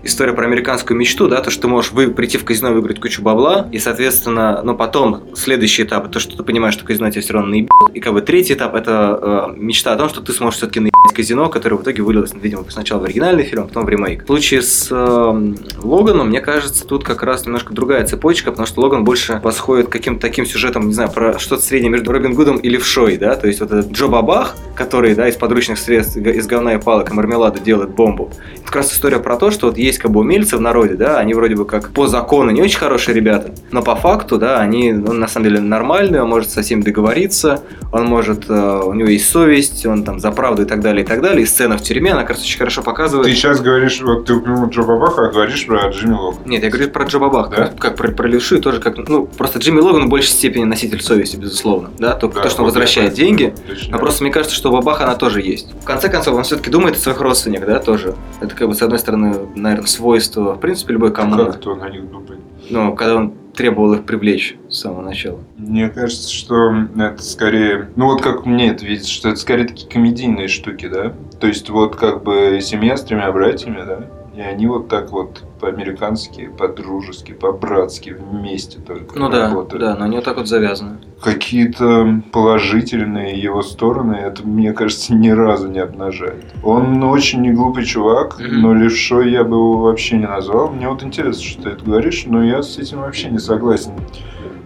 история 0.04 0.34
про 0.34 0.46
американскую 0.46 0.98
мечту, 0.98 1.28
да, 1.28 1.42
то, 1.42 1.52
что 1.52 1.64
ты 1.64 1.68
можешь 1.68 1.92
вы, 1.92 2.08
прийти 2.10 2.38
в 2.38 2.46
казино, 2.46 2.72
выиграть 2.72 3.00
кучу 3.00 3.22
бабла, 3.22 3.68
и, 3.72 3.80
соответственно, 3.80 4.62
ну, 4.64 4.76
потом, 4.76 5.24
следующий 5.36 5.84
этап, 5.84 6.12
то, 6.12 6.20
что 6.20 6.38
ты 6.38 6.44
понимаешь, 6.44 6.74
что 6.74 6.86
казино 6.86 7.10
тебя 7.10 7.22
все 7.22 7.34
равно 7.34 7.50
наебет, 7.50 7.70
и, 7.94 8.00
как 8.00 8.14
бы, 8.14 8.22
третий 8.22 8.54
этап, 8.54 8.76
это 8.76 9.50
э, 9.52 9.54
мечта 9.58 9.94
о 9.94 9.98
том, 9.98 10.10
что 10.10 10.22
ты 10.22 10.34
сможешь 10.34 10.58
все-таки 10.58 10.80
наебать 10.80 11.14
казино, 11.14 11.25
которое 11.50 11.78
в 11.78 11.84
итоге 11.84 12.04
вылилось, 12.04 12.32
видимо, 12.34 12.64
сначала 12.70 13.00
в 13.00 13.04
оригинальный 13.04 13.44
фильм, 13.44 13.64
а 13.64 13.68
потом 13.68 13.86
в 13.86 13.90
ремейк. 13.90 14.24
В 14.24 14.28
случае 14.28 14.62
с 14.62 14.88
э, 14.92 15.56
Логаном, 15.82 16.30
мне 16.30 16.42
кажется, 16.42 16.86
тут 16.86 17.04
как 17.04 17.24
раз 17.24 17.46
немножко 17.46 17.74
другая 17.74 18.06
цепочка, 18.06 18.52
потому 18.52 18.68
что 18.68 18.82
Логан 18.82 19.04
больше 19.04 19.40
восходит 19.44 19.88
каким-то 19.88 20.22
таким 20.22 20.46
сюжетам, 20.46 20.88
не 20.88 20.94
знаю, 20.94 21.12
про 21.12 21.40
что-то 21.40 21.64
среднее 21.64 21.92
между 21.92 22.12
Робин 22.12 22.34
Гудом 22.34 22.58
и 22.58 22.70
Левшой, 22.70 23.18
да, 23.18 23.36
то 23.36 23.48
есть 23.48 23.60
вот 23.62 23.72
этот 23.72 23.92
Джо 23.92 24.08
Бабах, 24.08 24.56
который, 24.76 25.16
да, 25.16 25.28
из 25.28 25.36
подручных 25.36 25.78
средств, 25.78 26.18
из 26.18 26.48
говна 26.48 26.74
и 26.76 26.82
палок 26.82 27.12
и 27.12 27.14
мармелада 27.14 27.60
делает 27.60 27.92
бомбу. 27.92 28.32
Это 28.56 28.66
как 28.66 28.76
раз 28.78 28.94
история 28.94 29.20
про 29.20 29.38
то, 29.38 29.52
что 29.52 29.68
вот 29.68 29.78
есть 29.78 30.00
как 30.00 30.12
бы 30.12 30.22
умельцы 30.22 30.58
в 30.58 30.62
народе, 30.62 30.96
да, 30.96 31.18
они 31.20 31.34
вроде 31.34 31.56
бы 31.56 31.66
как 31.66 31.92
по 31.92 32.08
закону 32.08 32.52
не 32.52 32.62
очень 32.62 32.80
хорошие 32.80 33.16
ребята, 33.16 33.54
но 33.72 33.82
по 33.82 33.96
факту, 33.96 34.38
да, 34.38 34.60
они 34.60 34.92
ну, 34.92 35.14
на 35.14 35.28
самом 35.28 35.50
деле 35.50 35.60
нормальные, 35.62 36.22
он 36.22 36.30
может 36.30 36.50
со 36.50 36.62
всеми 36.62 36.82
договориться, 36.82 37.64
он 37.92 38.06
может, 38.06 38.50
э, 38.50 38.82
у 38.84 38.94
него 38.94 39.10
есть 39.10 39.30
совесть, 39.30 39.86
он 39.86 40.04
там 40.04 40.20
за 40.20 40.32
правду 40.32 40.64
и 40.64 40.66
так 40.66 40.82
далее, 40.82 41.05
так 41.06 41.22
далее, 41.22 41.44
и 41.44 41.46
сцена 41.46 41.78
в 41.78 41.82
тюрьме, 41.82 42.12
она, 42.12 42.24
кажется, 42.24 42.46
очень 42.46 42.58
хорошо 42.58 42.82
показывает. 42.82 43.28
Ты 43.28 43.34
сейчас 43.34 43.62
говоришь, 43.62 44.02
вот 44.02 44.26
ты 44.26 44.34
упомянул 44.34 44.70
Джо 44.70 44.84
Бабаха, 44.84 45.28
а 45.28 45.32
говоришь 45.32 45.66
про 45.66 45.90
Джимми 45.90 46.14
Логана. 46.14 46.46
Нет, 46.46 46.64
я 46.64 46.70
говорю 46.70 46.90
про 46.90 47.06
Джо 47.06 47.20
Бабаха, 47.20 47.50
да? 47.50 47.56
как, 47.56 47.80
как 47.80 47.96
про, 47.96 48.12
про 48.12 48.28
Левшу, 48.28 48.62
тоже 48.62 48.80
как, 48.80 48.98
ну, 49.08 49.26
просто 49.26 49.60
Джимми 49.60 49.80
Логан 49.80 50.06
в 50.06 50.10
большей 50.10 50.32
степени 50.32 50.64
носитель 50.64 51.02
совести, 51.02 51.38
безусловно, 51.38 51.92
да, 51.98 52.14
только 52.14 52.38
да, 52.38 52.44
то, 52.44 52.50
что 52.50 52.62
он 52.62 52.66
возвращает 52.66 53.12
да, 53.12 53.16
деньги, 53.16 53.56
но 53.90 53.98
просто 53.98 54.24
мне 54.24 54.32
кажется, 54.32 54.56
что 54.56 54.72
Бабаха 54.72 55.06
она 55.06 55.16
тоже 55.16 55.42
есть. 55.42 55.74
В 55.82 55.86
конце 55.86 56.10
концов, 56.10 56.36
он 56.36 56.44
все-таки 56.44 56.70
думает 56.70 56.96
о 56.96 57.00
своих 57.00 57.20
родственниках, 57.22 57.68
да, 57.68 57.80
тоже. 57.80 58.16
Это 58.42 58.56
как 58.56 58.68
бы, 58.68 58.74
с 58.74 58.82
одной 58.82 59.00
стороны, 59.00 59.36
наверное, 59.56 59.88
свойство, 59.88 60.54
в 60.54 60.60
принципе, 60.60 60.94
любой 60.94 61.12
команды. 61.12 61.46
Как 61.46 61.58
это 61.58 61.76
на 61.76 61.90
них 61.90 62.10
думает? 62.10 62.40
Ну, 62.70 62.96
когда 62.96 63.16
он 63.16 63.34
требовал 63.56 63.94
их 63.94 64.06
привлечь 64.06 64.56
с 64.70 64.80
самого 64.80 65.02
начала. 65.02 65.40
Мне 65.58 65.90
кажется, 65.90 66.32
что 66.32 66.74
это 66.98 67.22
скорее... 67.24 67.90
Ну, 67.96 68.06
вот 68.06 68.22
как 68.22 68.46
мне 68.46 68.70
это 68.70 68.86
видится, 68.86 69.12
что 69.12 69.30
это 69.30 69.40
скорее 69.40 69.66
такие 69.66 69.90
комедийные 69.90 70.48
штуки, 70.48 70.88
да? 70.88 71.14
То 71.40 71.48
есть, 71.48 71.70
вот 71.70 71.96
как 71.96 72.24
бы 72.24 72.60
семья 72.62 72.98
с 72.98 73.04
тремя 73.04 73.32
братьями, 73.32 73.84
да? 73.86 74.08
И 74.36 74.42
они 74.42 74.68
вот 74.68 74.90
так 74.90 75.12
вот 75.12 75.44
по-американски, 75.62 76.50
по-дружески, 76.58 77.32
по-братски 77.32 78.10
вместе 78.10 78.80
только 78.80 79.18
Ну 79.18 79.30
работают. 79.30 79.82
да, 79.82 79.94
да, 79.94 80.00
но 80.00 80.06
они 80.06 80.18
вот 80.18 80.26
так 80.26 80.36
вот 80.36 80.48
завязаны. 80.48 80.98
Какие-то 81.22 82.22
положительные 82.34 83.40
его 83.40 83.62
стороны, 83.62 84.16
это, 84.16 84.46
мне 84.46 84.74
кажется, 84.74 85.14
ни 85.14 85.30
разу 85.30 85.70
не 85.70 85.80
обнажает. 85.80 86.44
Он 86.64 87.02
очень 87.04 87.42
не 87.42 87.52
глупый 87.52 87.86
чувак, 87.86 88.40
mm-hmm. 88.40 88.58
но 88.58 88.74
левшой 88.74 89.32
я 89.32 89.46
бы 89.46 89.56
его 89.56 89.78
вообще 89.78 90.18
не 90.18 90.28
назвал. 90.28 90.70
Мне 90.70 90.90
вот 90.90 91.02
интересно, 91.02 91.42
что 91.42 91.62
ты 91.64 91.70
это 91.70 91.86
говоришь, 91.86 92.26
но 92.26 92.44
я 92.44 92.62
с 92.62 92.78
этим 92.78 93.00
вообще 93.00 93.30
не 93.30 93.40
согласен. 93.40 93.94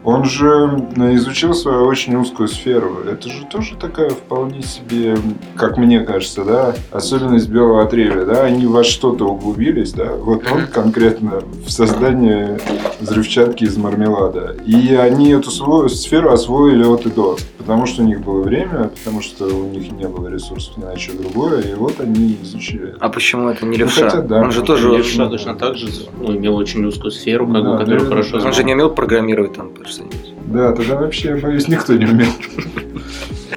Он 0.04 0.26
же 0.26 0.88
изучил 0.96 1.54
свою 1.54 1.86
очень 1.86 2.16
узкую 2.16 2.48
сферу. 2.48 3.00
Это 3.06 3.30
же 3.30 3.46
тоже 3.46 3.76
такая 3.76 4.10
вполне 4.10 4.62
себе, 4.62 5.18
как 5.56 5.78
мне 5.78 6.02
кажется, 6.02 6.44
да, 6.44 6.76
особенность 6.92 7.50
белого 7.50 7.84
отребья, 7.84 8.26
да, 8.26 8.44
они 8.44 8.66
во 8.66 8.84
что-то 8.84 9.26
углубились, 9.26 9.94
да, 9.94 10.14
вот 10.14 10.44
он 10.52 10.68
конкретно 10.68 11.42
в 11.66 11.70
создание 11.70 12.60
взрывчатки 13.00 13.64
из 13.64 13.78
мармелада. 13.78 14.56
И 14.66 14.94
они 14.96 15.32
эту 15.32 15.52
свою 15.52 15.90
сферу 15.90 16.32
освоили 16.32 16.84
от 16.84 17.06
и 17.06 17.10
до, 17.10 17.38
потому 17.58 17.86
что 17.86 18.02
у 18.02 18.06
них 18.06 18.22
было 18.22 18.42
время, 18.42 18.92
потому 18.98 19.22
что 19.22 19.46
у 19.46 19.70
них 19.70 19.92
не 19.92 20.08
было 20.08 20.28
ресурсов 20.28 20.78
ни 20.78 20.84
на 20.84 20.98
что 20.98 21.18
другое, 21.18 21.62
и 21.62 21.74
вот 21.74 22.00
они 22.00 22.38
изучили. 22.42 22.96
А 23.00 23.10
почему 23.10 23.50
это 23.50 23.66
не 23.66 23.78
левша? 23.78 24.06
Ну, 24.06 24.10
хотя, 24.10 24.22
да, 24.22 24.42
он 24.42 24.52
же 24.52 24.62
тоже... 24.64 24.90
Левша 24.90 25.30
точно 25.30 25.56
так 25.56 25.76
же 25.76 25.88
ну, 26.18 26.36
имел 26.36 26.56
очень 26.56 26.84
узкую 26.86 27.12
сферу, 27.12 27.48
как 27.48 27.64
да, 27.64 27.72
бы, 27.72 27.78
которую 27.78 28.02
да, 28.02 28.08
хорошо 28.08 28.38
Он 28.38 28.54
же 28.54 28.64
не 28.64 28.74
умел 28.74 28.90
программировать 28.90 29.54
там 29.54 29.70
что-нибудь. 29.90 30.34
Да, 30.48 30.72
тогда 30.74 30.96
вообще, 30.96 31.36
боюсь, 31.36 31.68
никто 31.68 31.94
не 31.96 32.06
умеет. 32.06 32.34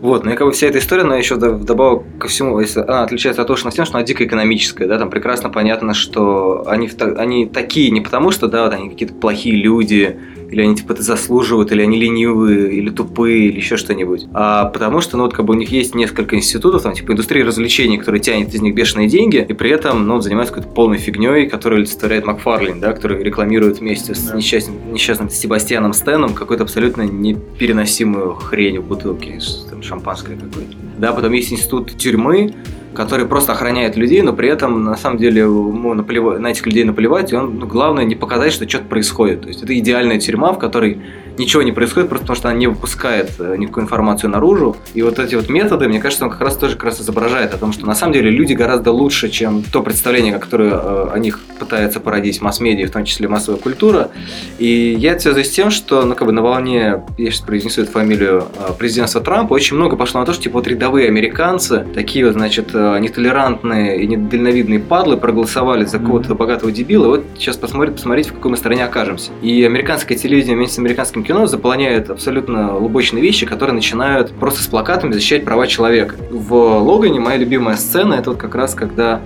Вот, 0.01 0.25
ну 0.25 0.33
и 0.33 0.35
как 0.35 0.47
бы 0.47 0.53
вся 0.53 0.67
эта 0.67 0.79
история, 0.79 1.03
она 1.03 1.17
еще 1.17 1.35
вдобавок 1.35 2.05
ко 2.19 2.29
всему, 2.29 2.59
она 2.59 3.03
отличается 3.03 3.43
от 3.43 3.59
что 3.59 3.71
тем, 3.71 3.85
что 3.85 3.97
она 3.97 4.05
дико 4.05 4.25
экономическая, 4.25 4.87
да, 4.87 4.99
там 4.99 5.11
прекрасно 5.11 5.51
понятно, 5.51 5.95
что 5.95 6.65
они, 6.67 6.91
они 7.17 7.47
такие 7.47 7.91
не 7.91 8.01
потому, 8.01 8.31
что, 8.31 8.49
да, 8.49 8.65
вот 8.65 8.75
они 8.75 8.91
какие-то 8.91 9.15
плохие 9.15 9.57
люди, 9.57 10.19
или 10.53 10.61
они 10.61 10.77
типа 10.77 10.93
это 10.93 11.03
заслуживают, 11.03 11.73
или 11.73 11.83
они 11.83 11.99
ленивые, 11.99 12.73
или 12.75 12.91
тупые, 12.91 13.47
или 13.47 13.57
еще 13.57 13.77
что-нибудь. 13.79 14.27
А 14.35 14.67
потому 14.67 15.01
что, 15.01 15.17
ну 15.17 15.25
вот 15.25 15.35
как 15.35 15.47
бы 15.47 15.55
у 15.55 15.57
них 15.57 15.71
есть 15.71 15.95
несколько 15.95 16.37
институтов, 16.37 16.83
там 16.83 16.93
типа 16.93 17.13
индустрии 17.13 17.43
развлечений, 17.43 17.97
которые 17.97 18.21
тянет 18.21 18.55
из 18.55 18.61
них 18.61 18.75
бешеные 18.75 19.09
деньги, 19.09 19.45
и 19.49 19.53
при 19.55 19.71
этом, 19.71 20.07
ну, 20.07 20.15
вот, 20.15 20.25
занимаются 20.25 20.55
какой-то 20.55 20.75
полной 20.75 20.99
фигней, 20.99 21.49
которую 21.49 21.79
олицетворяет 21.79 22.27
Макфарлин, 22.27 22.81
да, 22.81 22.93
который 22.93 23.23
рекламирует 23.23 23.81
вместе 23.81 24.15
с 24.15 24.35
несчастным, 24.35 24.93
несчастным 24.93 25.31
Себастьяном 25.31 25.95
Стеном 25.95 26.35
какую-то 26.35 26.65
абсолютно 26.65 27.03
непереносимую 27.03 28.35
хрень 28.35 28.79
в 28.79 28.85
бутылке, 28.87 29.39
там, 29.71 29.82
шампанское 29.83 30.37
какое-то. 30.37 30.77
Да, 30.99 31.13
потом 31.13 31.33
есть 31.33 31.53
институт 31.53 31.97
тюрьмы, 31.97 32.55
который 32.95 33.27
просто 33.27 33.53
охраняет 33.53 33.97
людей, 33.97 34.23
но 34.23 34.33
при 34.33 34.49
этом 34.49 34.85
на 34.85 34.97
самом 34.97 35.19
деле 35.19 35.43
ему 35.43 35.95
наплевать, 35.95 36.41
на 36.41 36.49
этих 36.49 36.67
людей 36.67 36.85
наплевать, 36.85 37.33
и 37.33 37.37
он 37.37 37.59
ну, 37.59 37.67
главное 37.67 38.05
не 38.05 38.15
показать, 38.15 38.53
что 38.53 38.69
что-то 38.69 38.85
происходит. 38.85 39.43
То 39.43 39.49
есть 39.49 39.63
это 39.63 39.77
идеальная 39.79 40.19
тюрьма, 40.19 40.53
в 40.53 40.59
которой 40.59 41.01
ничего 41.39 41.63
не 41.63 41.73
происходит, 41.73 42.09
просто 42.09 42.27
потому 42.27 42.37
что 42.37 42.49
она 42.49 42.59
не 42.59 42.67
выпускает 42.67 43.33
э, 43.39 43.57
никакую 43.57 43.85
информацию 43.85 44.31
наружу. 44.31 44.77
И 44.95 45.03
вот 45.03 45.19
эти 45.19 45.35
вот 45.35 45.49
методы, 45.49 45.89
мне 45.89 46.01
кажется, 46.01 46.25
он 46.25 46.31
как 46.31 46.41
раз 46.41 46.57
тоже 46.57 46.75
как 46.75 46.85
раз 46.85 47.01
изображает 47.01 47.55
о 47.55 47.59
том, 47.59 47.73
что 47.73 47.87
на 47.87 47.95
самом 47.95 48.13
деле 48.13 48.31
люди 48.31 48.53
гораздо 48.53 48.93
лучше, 48.93 49.29
чем 49.29 49.63
то 49.63 49.83
представление, 49.83 50.39
которое 50.39 50.71
э, 50.71 51.09
о 51.13 51.19
них 51.19 51.41
пытается 51.59 52.01
породить 52.01 52.41
масс-медиа, 52.41 52.87
в 52.89 52.91
том 52.91 53.05
числе 53.05 53.29
массовая 53.29 53.59
культура. 53.59 54.11
И 54.59 54.97
я 54.99 55.13
это 55.13 55.23
связываю 55.23 55.45
с 55.45 55.51
тем, 55.51 55.71
что, 55.71 56.03
ну, 56.05 56.15
как 56.15 56.27
бы 56.27 56.33
на 56.33 56.43
волне, 56.43 57.03
я 57.19 57.31
сейчас 57.31 57.41
произнесу 57.41 57.83
эту 57.83 57.93
фамилию 57.93 58.45
э, 58.57 58.73
президентства 58.79 59.21
Трампа, 59.21 59.55
очень 59.55 59.77
много 59.77 59.97
пошло 59.97 60.21
на 60.21 60.27
то, 60.27 60.33
что, 60.33 60.43
типа, 60.43 60.59
вот 60.59 60.69
рядовые 60.69 61.09
американцы, 61.09 61.87
такие 61.95 62.25
вот, 62.27 62.35
значит, 62.35 62.75
нетолерантные 62.75 64.03
и 64.03 64.07
недальновидные 64.07 64.81
падлы 64.81 65.17
проголосовали 65.17 65.85
за 65.85 65.99
какого-то 65.99 66.35
богатого 66.35 66.73
дебила, 66.73 67.05
и 67.05 67.09
вот 67.09 67.25
сейчас 67.37 67.57
посмотрите, 67.57 67.97
посмотрите, 67.97 68.31
в 68.31 68.35
какой 68.35 68.51
мы 68.51 68.57
стране 68.57 68.85
окажемся. 68.85 69.31
И 69.43 69.65
американское 69.65 70.17
телевидение 70.17 70.57
вместе 70.57 70.77
с 70.77 70.79
американским 70.79 71.22
американском 71.23 71.25
кино 71.25 71.47
заполняет 71.47 72.11
абсолютно 72.11 72.77
лубочные 72.77 73.23
вещи, 73.23 73.47
которые 73.47 73.75
начинают 73.75 74.33
просто 74.33 74.63
с 74.63 74.67
плакатами 74.67 75.13
защищать 75.13 75.45
права 75.45 75.67
человека. 75.67 76.17
В 76.31 76.55
Логане 76.55 77.21
моя 77.21 77.37
любимая 77.39 77.77
сцена 77.77 78.15
это 78.15 78.31
вот 78.31 78.41
как 78.41 78.55
раз 78.55 78.75
когда 78.75 79.21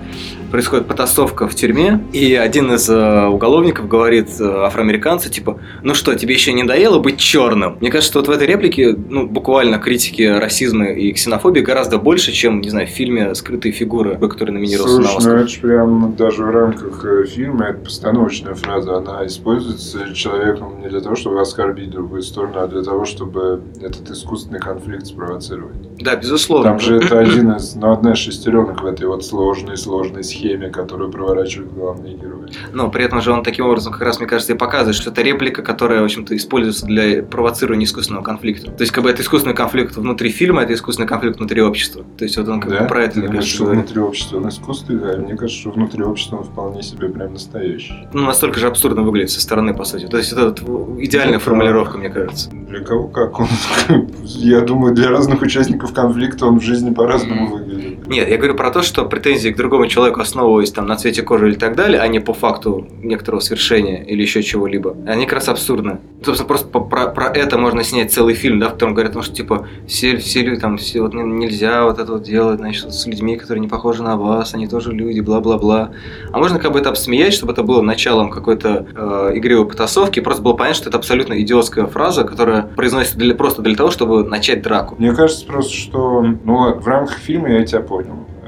происходит 0.49 0.87
потасовка 0.87 1.47
в 1.47 1.55
тюрьме, 1.55 2.03
и 2.13 2.35
один 2.35 2.73
из 2.73 2.89
э, 2.89 3.27
уголовников 3.27 3.87
говорит 3.87 4.29
э, 4.39 4.43
афроамериканцу, 4.43 5.29
типа, 5.29 5.59
ну 5.83 5.93
что, 5.93 6.15
тебе 6.15 6.33
еще 6.33 6.53
не 6.53 6.63
надоело 6.63 6.99
быть 6.99 7.17
черным? 7.17 7.77
Мне 7.79 7.91
кажется, 7.91 8.11
что 8.11 8.19
вот 8.19 8.27
в 8.27 8.31
этой 8.31 8.47
реплике, 8.47 8.95
ну, 9.09 9.27
буквально 9.27 9.77
критики 9.79 10.21
расизма 10.23 10.85
и 10.85 11.11
ксенофобии 11.11 11.61
гораздо 11.61 11.97
больше, 11.97 12.31
чем, 12.31 12.61
не 12.61 12.69
знаю, 12.69 12.87
в 12.87 12.91
фильме 12.91 13.35
«Скрытые 13.35 13.71
фигуры», 13.71 14.17
который 14.17 14.51
номинировался 14.51 14.95
Слушай, 14.95 15.11
на 15.11 15.17
Оскар. 15.17 15.33
ну 15.33 15.39
это 15.39 15.47
же 15.47 15.59
прям 15.59 16.15
даже 16.15 16.43
в 16.43 16.49
рамках 16.49 17.05
э, 17.05 17.25
фильма, 17.25 17.65
это 17.65 17.79
постановочная 17.79 18.53
фраза, 18.55 18.97
она 18.97 19.25
используется 19.25 20.13
человеком 20.13 20.81
не 20.81 20.89
для 20.89 21.01
того, 21.01 21.15
чтобы 21.15 21.41
оскорбить 21.41 21.89
другую 21.89 22.21
сторону, 22.21 22.59
а 22.59 22.67
для 22.67 22.83
того, 22.83 23.05
чтобы 23.05 23.61
этот 23.81 24.09
искусственный 24.09 24.59
конфликт 24.59 25.07
спровоцировать. 25.07 25.75
Да, 25.99 26.15
безусловно. 26.15 26.71
Там 26.71 26.79
же 26.79 26.97
это 26.97 27.19
один 27.19 27.51
из, 27.51 27.75
ну, 27.75 27.91
одна 27.91 28.13
из 28.13 28.19
шестеренок 28.19 28.81
в 28.81 28.85
этой 28.85 29.07
вот 29.07 29.25
сложной-сложной 29.25 30.23
схеме 30.23 30.36
схеме, 30.37 30.69
которую 30.69 31.11
проворачивают 31.11 31.73
главные 31.73 32.15
герои. 32.15 32.49
Но 32.71 32.89
при 32.89 33.03
этом 33.05 33.21
же 33.21 33.31
он 33.31 33.43
таким 33.43 33.65
образом 33.65 33.93
как 33.93 34.01
раз, 34.01 34.19
мне 34.19 34.27
кажется, 34.27 34.53
и 34.53 34.57
показывает, 34.57 34.95
что 34.95 35.09
это 35.09 35.21
реплика, 35.21 35.61
которая, 35.61 36.01
в 36.01 36.05
общем-то, 36.05 36.35
используется 36.35 36.85
для 36.85 37.23
провоцирования 37.23 37.85
искусственного 37.85 38.23
конфликта. 38.23 38.71
То 38.71 38.81
есть, 38.81 38.93
как 38.93 39.03
бы 39.03 39.09
это 39.09 39.21
искусственный 39.21 39.55
конфликт 39.55 39.95
внутри 39.95 40.29
фильма, 40.29 40.63
это 40.63 40.73
искусственный 40.73 41.07
конфликт 41.07 41.37
внутри 41.37 41.61
общества. 41.61 42.05
То 42.17 42.23
есть, 42.23 42.37
вот 42.37 42.47
он 42.47 42.61
как 42.61 42.71
да? 42.71 42.81
бы 42.81 42.87
про 42.87 43.03
это, 43.03 43.19
мне 43.19 43.27
кажется, 43.27 43.55
что 43.55 43.65
внутри 43.65 43.99
общества 43.99 44.37
он 44.37 44.49
искусственный, 44.49 44.99
да, 44.99 45.17
мне 45.17 45.35
кажется, 45.35 45.59
что 45.59 45.71
внутри 45.71 46.03
общества 46.03 46.37
он 46.37 46.43
вполне 46.43 46.83
себе 46.83 47.09
прям 47.09 47.33
настоящий. 47.33 48.07
Ну, 48.13 48.25
настолько 48.25 48.59
же 48.59 48.67
абсурдно 48.67 49.01
выглядит 49.01 49.31
со 49.31 49.41
стороны, 49.41 49.73
по 49.73 49.83
сути. 49.83 50.05
То 50.07 50.17
есть, 50.17 50.31
это 50.31 50.53
вот 50.65 50.99
идеальная 50.99 51.39
формулировка, 51.39 51.97
мне 51.97 52.09
кажется. 52.09 52.49
Для 52.51 52.81
кого 52.81 53.07
как? 53.07 53.39
Он, 53.39 53.47
я 54.23 54.61
думаю, 54.61 54.93
для 54.93 55.09
разных 55.09 55.41
участников 55.41 55.93
конфликта 55.93 56.45
он 56.45 56.59
в 56.59 56.63
жизни 56.63 56.93
по-разному 56.93 57.47
выглядит. 57.47 57.96
Нет, 58.07 58.29
я 58.29 58.37
говорю 58.37 58.55
про 58.55 58.71
то, 58.71 58.81
что 58.81 59.05
претензии 59.05 59.49
к 59.49 59.57
другому 59.57 59.87
человеку 59.87 60.21
основываясь 60.21 60.71
там 60.71 60.87
на 60.87 60.95
цвете 60.95 61.23
кожи 61.23 61.49
или 61.49 61.55
так 61.55 61.75
далее, 61.75 61.99
а 61.99 62.07
не 62.07 62.19
по 62.19 62.33
факту 62.33 62.87
некоторого 63.03 63.41
свершения 63.41 64.03
или 64.03 64.21
еще 64.21 64.41
чего-либо, 64.43 64.95
они 65.05 65.25
как 65.25 65.33
раз 65.33 65.49
абсурдны. 65.49 65.99
Собственно, 66.23 66.47
просто 66.47 66.67
по, 66.67 66.79
про, 66.79 67.07
про 67.07 67.25
это 67.25 67.57
можно 67.57 67.83
снять 67.83 68.11
целый 68.13 68.33
фильм, 68.33 68.59
да, 68.59 68.69
в 68.69 68.73
котором 68.73 68.93
говорят, 68.93 69.21
что 69.23 69.33
типа 69.33 69.67
все, 69.87 70.17
все 70.17 70.41
люди 70.41 70.59
там, 70.59 70.77
все 70.77 71.01
вот 71.01 71.13
нельзя 71.13 71.83
вот 71.83 71.99
это 71.99 72.13
вот 72.13 72.23
делать, 72.23 72.59
значит, 72.59 72.93
с 72.93 73.05
людьми, 73.05 73.35
которые 73.35 73.61
не 73.61 73.67
похожи 73.67 74.03
на 74.03 74.15
вас, 74.15 74.53
они 74.53 74.67
тоже 74.67 74.93
люди, 74.93 75.19
бла-бла-бла. 75.19 75.91
А 76.31 76.37
можно 76.37 76.59
как 76.59 76.71
бы 76.71 76.79
это 76.79 76.89
обсмеять, 76.89 77.33
чтобы 77.33 77.53
это 77.53 77.63
было 77.63 77.81
началом 77.81 78.29
какой-то 78.29 78.85
э, 78.95 79.31
игривой 79.35 79.67
потасовки, 79.67 80.19
просто 80.21 80.41
было 80.41 80.53
понятно, 80.53 80.77
что 80.77 80.89
это 80.89 80.97
абсолютно 80.97 81.41
идиотская 81.41 81.87
фраза, 81.87 82.23
которая 82.23 82.63
произносится 82.63 83.17
для, 83.17 83.35
просто 83.35 83.61
для 83.61 83.75
того, 83.75 83.91
чтобы 83.91 84.23
начать 84.23 84.61
драку. 84.61 84.95
Мне 84.97 85.13
кажется 85.13 85.45
просто, 85.45 85.73
что 85.73 86.21
ну, 86.21 86.73
в 86.79 86.87
рамках 86.87 87.17
фильма 87.17 87.49
я 87.49 87.65
тебя 87.65 87.81
понял. 87.81 87.96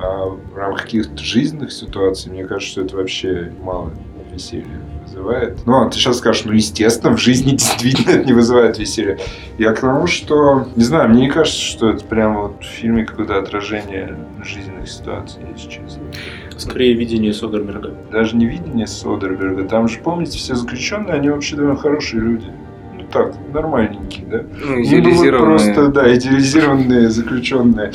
А 0.01 0.25
в 0.25 0.55
рамках 0.55 0.83
каких-то 0.83 1.17
жизненных 1.17 1.71
ситуаций, 1.71 2.31
мне 2.31 2.45
кажется, 2.45 2.71
что 2.71 2.81
это 2.81 2.97
вообще 2.97 3.51
мало 3.61 3.91
веселья 4.31 4.79
вызывает. 5.05 5.65
Ну, 5.65 5.81
а 5.81 5.89
ты 5.89 5.97
сейчас 5.97 6.17
скажешь, 6.17 6.45
ну, 6.45 6.53
естественно, 6.53 7.15
в 7.15 7.19
жизни 7.19 7.51
действительно 7.55 8.11
это 8.11 8.25
не 8.25 8.33
вызывает 8.33 8.77
веселья. 8.77 9.17
Я 9.57 9.73
к 9.73 9.81
тому, 9.81 10.07
что, 10.07 10.67
не 10.75 10.83
знаю, 10.83 11.09
мне 11.09 11.21
не 11.21 11.29
кажется, 11.29 11.59
что 11.59 11.89
это 11.89 12.03
прямо 12.05 12.41
вот 12.43 12.61
в 12.61 12.65
фильме 12.65 13.05
какое-то 13.05 13.37
отражение 13.37 14.17
жизненных 14.43 14.89
ситуаций, 14.89 15.41
если 15.53 15.69
честно. 15.69 16.03
Скорее, 16.57 16.93
видение 16.93 17.33
Содерберга. 17.33 17.93
Даже 18.11 18.35
не 18.35 18.45
видение 18.45 18.87
Содерберга. 18.87 19.67
Там 19.67 19.87
же, 19.87 19.99
помните, 19.99 20.37
все 20.37 20.55
заключенные, 20.55 21.15
они 21.15 21.29
вообще 21.29 21.55
довольно 21.55 21.77
хорошие 21.77 22.21
люди 22.21 22.51
ну 22.97 23.05
так, 23.11 23.33
нормальненькие, 23.53 24.25
да? 24.27 24.43
Ну, 24.65 24.81
идеализированные. 24.81 25.73
Просто, 25.73 25.87
да, 25.87 26.13
идеализированные 26.13 27.09
заключенные. 27.09 27.91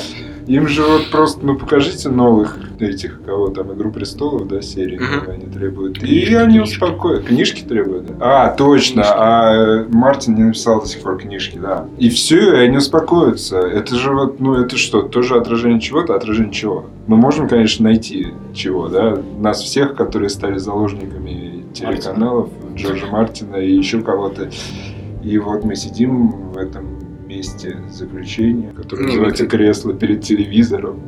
Им 0.46 0.68
же 0.68 0.82
вот 0.82 1.10
просто, 1.10 1.44
ну 1.44 1.56
покажите 1.56 2.08
новых 2.08 2.58
этих, 2.80 3.22
кого 3.24 3.48
там, 3.48 3.72
Игру 3.72 3.90
престолов, 3.90 4.46
да, 4.46 4.60
серии, 4.60 4.98
uh-huh. 4.98 5.32
они 5.32 5.46
требуют. 5.46 5.98
Книжки, 5.98 6.30
и 6.30 6.34
они 6.34 6.60
успокоят. 6.60 7.24
Книжки 7.24 7.62
требуют, 7.62 8.06
да? 8.06 8.14
А, 8.20 8.50
точно, 8.50 9.02
книжки. 9.02 9.14
а 9.16 9.86
Мартин 9.88 10.34
не 10.34 10.42
написал 10.44 10.80
до 10.82 10.86
сих 10.86 11.02
пор 11.02 11.18
книжки, 11.18 11.58
да. 11.58 11.86
И 11.98 12.10
все, 12.10 12.54
и 12.54 12.58
они 12.58 12.76
успокоятся. 12.76 13.58
Это 13.58 13.94
же 13.96 14.12
вот, 14.12 14.40
ну 14.40 14.54
это 14.54 14.76
что, 14.76 15.02
тоже 15.02 15.36
отражение 15.36 15.80
чего-то, 15.80 16.14
отражение 16.14 16.52
чего? 16.52 16.86
Мы 17.06 17.16
можем, 17.16 17.48
конечно, 17.48 17.84
найти 17.84 18.28
чего, 18.52 18.88
да? 18.88 19.18
Нас 19.38 19.62
всех, 19.62 19.94
которые 19.94 20.28
стали 20.28 20.58
заложниками 20.58 21.64
телеканалов, 21.72 22.50
Мартина. 22.62 22.76
Джорджа 22.76 23.06
Мартина 23.06 23.56
и 23.56 23.74
еще 23.74 24.00
кого-то. 24.02 24.50
И 25.22 25.38
вот 25.38 25.64
мы 25.64 25.74
сидим 25.74 26.52
в 26.52 26.58
этом 26.58 27.03
месте 27.34 27.78
заключения, 27.90 28.72
которое 28.72 29.06
называется 29.06 29.46
кресло 29.46 29.92
перед 29.92 30.22
телевизором. 30.22 31.00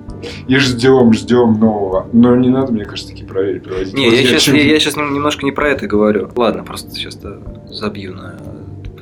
И 0.49 0.57
ждем, 0.57 1.13
ждем 1.13 1.59
нового. 1.59 2.09
Но 2.13 2.37
не 2.37 2.49
надо, 2.49 2.73
мне 2.73 2.85
кажется, 2.85 3.11
такие 3.11 3.27
проверки 3.27 3.65
проводить. 3.65 3.95
Не, 3.95 4.11
я 4.11 4.23
сейчас, 4.23 4.49
я, 4.49 4.63
я 4.63 4.81
сейчас 4.81 4.97
немножко 4.97 5.45
не 5.45 5.53
про 5.53 5.71
это 5.71 5.87
говорю. 5.87 6.31
Ладно, 6.35 6.65
просто 6.65 6.91
сейчас 6.95 7.19
забью 7.71 8.15
на 8.15 8.35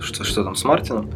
что, 0.04 0.25
что 0.25 0.44
там 0.44 0.54
с 0.54 0.64
Мартином. 0.64 1.11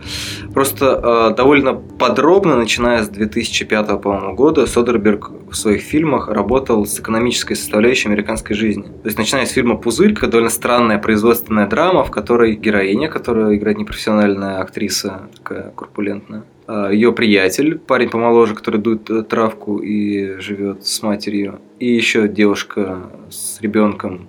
Просто 0.53 1.31
э, 1.31 1.37
довольно 1.37 1.75
подробно, 1.75 2.57
начиная 2.57 3.03
с 3.03 3.09
2005 3.09 4.01
по-моему, 4.01 4.35
года, 4.35 4.67
Содерберг 4.67 5.31
в 5.51 5.55
своих 5.55 5.83
фильмах 5.83 6.29
работал 6.29 6.87
с 6.87 6.99
экономической 7.01 7.55
составляющей 7.55 8.09
американской 8.09 8.55
жизни. 8.57 8.85
То 8.85 9.07
есть, 9.07 9.19
начиная 9.19 9.47
с 9.47 9.51
фильма 9.51 9.77
«Пузырь», 9.77 10.15
довольно 10.15 10.51
странная 10.51 10.99
производственная 10.99 11.67
драма, 11.67 12.05
в 12.05 12.11
которой 12.11 12.55
героиня, 12.57 13.09
которая 13.09 13.55
играет 13.57 13.79
непрофессиональная 13.79 14.61
актриса, 14.61 15.29
такая 15.37 15.73
корпулентная, 15.77 16.45
ее 16.91 17.13
приятель, 17.13 17.79
парень 17.79 18.11
помоложе, 18.11 18.55
который 18.55 18.81
дует 18.81 19.09
э, 19.09 19.23
травку 19.23 19.79
и 19.79 20.39
живет 20.39 20.87
с 20.87 21.03
матерью, 21.03 21.61
и 21.79 21.87
еще 21.91 22.29
девушка 22.29 23.11
с 23.31 23.61
ребенком, 23.63 24.29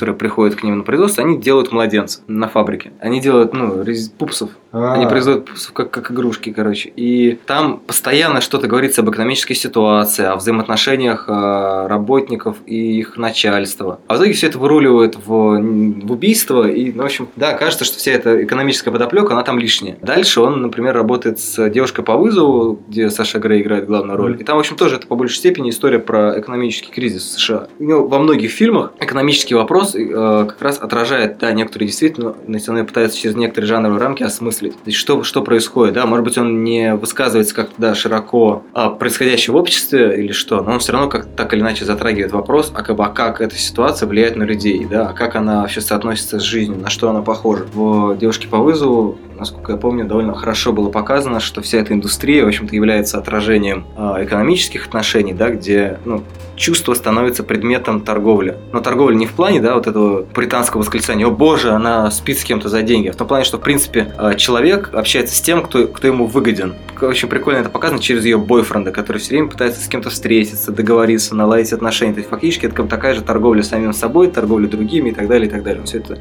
которые 0.00 0.16
приходят 0.16 0.58
к 0.58 0.62
ним 0.62 0.78
на 0.78 0.82
производство, 0.82 1.22
они 1.22 1.38
делают 1.38 1.72
младенцев 1.72 2.22
на 2.26 2.48
фабрике. 2.48 2.90
Они 3.00 3.20
делают, 3.20 3.52
ну, 3.52 3.84
пупсов. 4.18 4.48
А-а-а. 4.72 4.94
Они 4.94 5.06
производят 5.06 5.46
пупсов 5.46 5.72
как, 5.72 5.90
как 5.90 6.10
игрушки, 6.12 6.52
короче. 6.52 6.92
И 6.94 7.38
там 7.46 7.78
постоянно 7.78 8.40
что-то 8.40 8.68
говорится 8.68 9.02
об 9.02 9.10
экономической 9.10 9.54
ситуации, 9.54 10.24
о 10.24 10.36
взаимоотношениях 10.36 11.24
э, 11.28 11.86
работников 11.88 12.56
и 12.66 12.98
их 12.98 13.16
начальства. 13.16 14.00
А 14.06 14.14
в 14.14 14.16
итоге 14.18 14.32
все 14.32 14.46
это 14.46 14.58
выруливает 14.58 15.16
в, 15.16 15.26
в 15.26 16.12
убийство. 16.12 16.68
И, 16.68 16.92
ну, 16.92 17.02
в 17.02 17.06
общем, 17.06 17.28
да, 17.36 17.54
кажется, 17.54 17.84
что 17.84 17.98
вся 17.98 18.12
эта 18.12 18.44
экономическая 18.44 18.90
подоплека, 18.90 19.32
она 19.32 19.42
там 19.42 19.58
лишняя. 19.58 19.96
Дальше 20.02 20.40
он, 20.40 20.62
например, 20.62 20.94
работает 20.94 21.40
с 21.40 21.68
девушкой 21.70 22.04
по 22.04 22.16
вызову, 22.16 22.80
где 22.88 23.10
Саша 23.10 23.38
Грей 23.38 23.62
играет 23.62 23.86
главную 23.86 24.16
роль. 24.16 24.36
И 24.40 24.44
там, 24.44 24.56
в 24.56 24.60
общем, 24.60 24.76
тоже 24.76 24.96
это 24.96 25.06
по 25.06 25.16
большей 25.16 25.36
степени 25.36 25.70
история 25.70 25.98
про 25.98 26.38
экономический 26.38 26.92
кризис 26.92 27.24
в 27.24 27.40
США. 27.40 27.68
У 27.78 27.84
него 27.84 28.06
во 28.06 28.18
многих 28.18 28.50
фильмах 28.50 28.92
экономический 29.00 29.54
вопрос 29.54 29.94
э, 29.94 30.44
как 30.48 30.62
раз 30.62 30.78
отражает, 30.78 31.38
да, 31.38 31.52
некоторые 31.52 31.88
действительно 31.88 32.36
национальные 32.46 32.86
пытаются 32.86 33.18
через 33.18 33.34
некоторые 33.34 33.68
жанровые 33.68 34.00
рамки 34.00 34.22
осмыслить 34.22 34.59
есть, 34.62 34.98
что, 34.98 35.22
что 35.22 35.42
происходит, 35.42 35.94
да, 35.94 36.06
может 36.06 36.24
быть, 36.24 36.38
он 36.38 36.64
не 36.64 36.94
высказывается 36.94 37.54
как-то 37.54 37.74
да, 37.78 37.94
широко 37.94 38.64
о 38.72 38.90
происходящем 38.90 39.54
в 39.54 39.56
обществе 39.56 40.22
или 40.22 40.32
что, 40.32 40.62
но 40.62 40.72
он 40.72 40.78
все 40.78 40.92
равно 40.92 41.08
как 41.08 41.26
так 41.36 41.52
или 41.52 41.60
иначе 41.60 41.84
затрагивает 41.84 42.32
вопрос, 42.32 42.72
а 42.74 42.82
как, 42.82 42.98
а 42.98 43.08
как 43.08 43.40
эта 43.40 43.56
ситуация 43.56 44.08
влияет 44.08 44.36
на 44.36 44.44
людей, 44.44 44.86
да, 44.90 45.08
а 45.08 45.12
как 45.12 45.36
она 45.36 45.62
вообще 45.62 45.80
соотносится 45.80 46.38
с 46.38 46.42
жизнью, 46.42 46.78
на 46.78 46.90
что 46.90 47.10
она 47.10 47.22
похожа. 47.22 47.66
В 47.72 48.16
«Девушке 48.16 48.48
по 48.48 48.58
вызову» 48.58 49.18
насколько 49.40 49.72
я 49.72 49.78
помню, 49.78 50.04
довольно 50.04 50.34
хорошо 50.34 50.72
было 50.72 50.90
показано, 50.90 51.40
что 51.40 51.62
вся 51.62 51.78
эта 51.78 51.94
индустрия, 51.94 52.44
в 52.44 52.48
общем-то, 52.48 52.74
является 52.74 53.18
отражением 53.18 53.86
э, 53.96 54.24
экономических 54.24 54.86
отношений, 54.86 55.32
да, 55.32 55.50
где 55.50 55.98
ну, 56.04 56.22
чувство 56.56 56.92
становится 56.92 57.42
предметом 57.42 58.02
торговли. 58.02 58.58
Но 58.72 58.80
торговля 58.80 59.14
не 59.14 59.26
в 59.26 59.32
плане, 59.32 59.60
да, 59.60 59.74
вот 59.74 59.86
этого 59.86 60.22
британского 60.22 60.82
восклицания, 60.82 61.26
о 61.26 61.30
боже, 61.30 61.70
она 61.70 62.10
спит 62.10 62.38
с 62.38 62.44
кем-то 62.44 62.68
за 62.68 62.82
деньги, 62.82 63.08
а 63.08 63.12
в 63.12 63.16
том 63.16 63.26
плане, 63.26 63.44
что, 63.44 63.56
в 63.56 63.62
принципе, 63.62 64.12
э, 64.16 64.34
человек 64.36 64.90
общается 64.92 65.34
с 65.34 65.40
тем, 65.40 65.62
кто, 65.62 65.88
кто 65.88 66.06
ему 66.06 66.26
выгоден. 66.26 66.74
Очень 67.00 67.28
прикольно 67.28 67.58
это 67.58 67.70
показано 67.70 68.00
через 68.00 68.24
ее 68.26 68.36
бойфренда, 68.36 68.92
который 68.92 69.18
все 69.18 69.30
время 69.30 69.48
пытается 69.48 69.82
с 69.82 69.88
кем-то 69.88 70.10
встретиться, 70.10 70.70
договориться, 70.70 71.34
наладить 71.34 71.72
отношения. 71.72 72.12
То 72.12 72.18
есть, 72.18 72.28
фактически, 72.28 72.66
это 72.66 72.74
как 72.74 72.88
такая 72.88 73.14
же 73.14 73.22
торговля 73.22 73.62
самим 73.62 73.94
собой, 73.94 74.28
торговля 74.30 74.68
другими 74.68 75.08
и 75.08 75.14
так 75.14 75.28
далее, 75.28 75.48
и 75.48 75.50
так 75.50 75.62
далее. 75.62 75.82
Все 75.84 75.98
это 75.98 76.18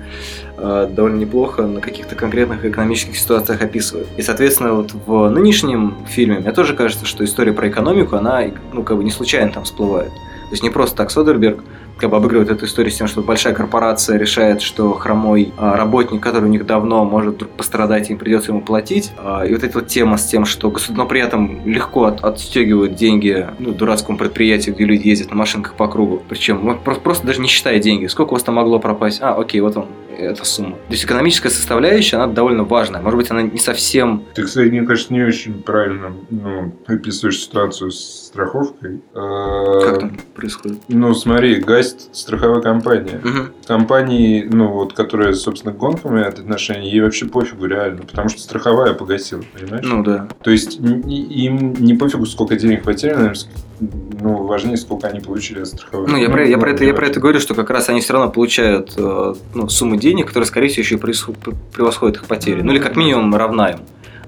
довольно 0.59 1.17
неплохо 1.17 1.63
на 1.63 1.81
каких-то 1.81 2.15
конкретных 2.15 2.65
экономических 2.65 3.17
ситуациях 3.17 3.61
описывают. 3.61 4.07
И, 4.17 4.21
соответственно, 4.21 4.73
вот 4.73 4.93
в 5.05 5.29
нынешнем 5.29 5.95
фильме 6.07 6.39
мне 6.39 6.51
тоже 6.51 6.75
кажется, 6.75 7.05
что 7.05 7.23
история 7.23 7.53
про 7.53 7.69
экономику, 7.69 8.15
она, 8.15 8.43
ну, 8.73 8.83
как 8.83 8.97
бы 8.97 9.03
не 9.03 9.11
случайно 9.11 9.51
там 9.51 9.63
всплывает. 9.63 10.11
То 10.49 10.53
есть 10.53 10.63
не 10.63 10.71
просто 10.71 10.95
так 10.95 11.11
Содерберг 11.11 11.63
как 11.99 12.09
бы 12.09 12.17
обыгрывает 12.17 12.49
эту 12.49 12.65
историю 12.65 12.91
с 12.91 12.95
тем, 12.95 13.07
что 13.07 13.21
большая 13.21 13.53
корпорация 13.53 14.17
решает, 14.17 14.61
что 14.61 14.93
хромой 14.93 15.53
а, 15.57 15.75
работник, 15.75 16.21
который 16.21 16.45
у 16.45 16.47
них 16.47 16.65
давно 16.65 17.05
может 17.05 17.35
вдруг 17.35 17.51
пострадать, 17.51 18.09
им 18.09 18.17
придется 18.17 18.51
ему 18.51 18.61
платить. 18.61 19.11
А, 19.17 19.45
и 19.45 19.53
вот 19.53 19.63
эта 19.63 19.79
вот 19.79 19.87
тема 19.87 20.17
с 20.17 20.25
тем, 20.25 20.45
что 20.45 20.73
но 20.89 21.05
при 21.05 21.21
этом 21.21 21.59
легко 21.65 22.05
от, 22.05 22.23
отстегивают 22.23 22.95
деньги 22.95 23.47
ну, 23.59 23.73
дурацкому 23.73 24.17
предприятию, 24.17 24.73
где 24.73 24.85
люди 24.85 25.07
ездят 25.07 25.29
на 25.29 25.35
машинках 25.35 25.75
по 25.75 25.87
кругу. 25.87 26.23
Причем 26.27 26.79
просто, 26.83 27.03
просто 27.03 27.27
даже 27.27 27.41
не 27.41 27.47
считая 27.47 27.79
деньги. 27.79 28.07
Сколько 28.07 28.31
у 28.31 28.33
вас 28.33 28.43
там 28.43 28.55
могло 28.55 28.79
пропасть? 28.79 29.19
А, 29.21 29.35
окей, 29.35 29.61
вот 29.61 29.77
он, 29.77 29.85
эта 30.19 30.45
сумма. 30.45 30.75
То 30.75 30.91
есть 30.91 31.03
экономическая 31.05 31.49
составляющая, 31.49 32.17
она 32.17 32.27
довольно 32.27 32.63
важная. 32.63 33.01
Может 33.01 33.17
быть, 33.17 33.31
она 33.31 33.43
не 33.43 33.59
совсем... 33.59 34.23
Ты, 34.33 34.43
кстати, 34.43 34.69
мне 34.69 34.83
кажется, 34.83 35.13
не 35.13 35.23
очень 35.23 35.61
правильно 35.61 36.13
ну, 36.29 36.73
описываешь 36.87 37.39
ситуацию 37.39 37.91
с 37.91 38.27
страховкой. 38.27 39.01
А, 39.13 39.81
как 39.81 39.99
там 39.99 40.17
происходит? 40.35 40.79
Ну, 40.87 41.13
смотри, 41.13 41.55
гасит 41.55 42.09
страховая 42.11 42.61
компания. 42.61 43.21
Угу. 43.23 43.67
Компании, 43.67 44.47
ну, 44.51 44.71
вот, 44.71 44.93
которая, 44.93 45.33
собственно, 45.33 45.73
к 45.73 45.77
гонкам 45.77 46.15
имеет 46.15 46.39
отношение, 46.39 46.91
ей 46.91 47.01
вообще 47.01 47.25
пофигу 47.25 47.65
реально, 47.65 48.03
потому 48.03 48.29
что 48.29 48.41
страховая 48.41 48.93
погасила, 48.93 49.43
понимаешь? 49.57 49.85
Ну, 49.85 50.03
да. 50.03 50.27
То 50.43 50.51
есть, 50.51 50.79
им 50.79 51.73
не 51.73 51.93
пофигу, 51.95 52.25
сколько 52.25 52.55
денег 52.55 52.83
потеряно, 52.83 53.33
ну, 53.79 54.43
важнее, 54.45 54.77
сколько 54.77 55.07
они 55.07 55.19
получили 55.19 55.61
от 55.61 55.67
страховой. 55.67 56.07
Ну, 56.09 56.17
я, 56.17 56.29
про, 56.29 56.45
я, 56.45 56.57
про 56.57 56.71
это, 56.71 56.83
я 56.83 56.93
про 56.93 57.07
это 57.07 57.19
говорю, 57.19 57.39
что 57.39 57.55
как 57.55 57.69
раз 57.69 57.89
они 57.89 58.01
все 58.01 58.13
равно 58.13 58.29
получают 58.29 58.93
э, 58.97 59.33
ну, 59.53 59.69
сумму 59.69 59.95
денег, 59.95 60.27
которая, 60.27 60.47
скорее 60.47 60.67
всего, 60.67 60.81
еще 60.81 60.95
и 60.95 60.97
превосходит 60.97 62.17
их 62.17 62.25
потери. 62.25 62.61
Ну, 62.61 62.71
или 62.71 62.79
как 62.79 62.95
минимум 62.95 63.35
равна 63.35 63.71
им. 63.71 63.79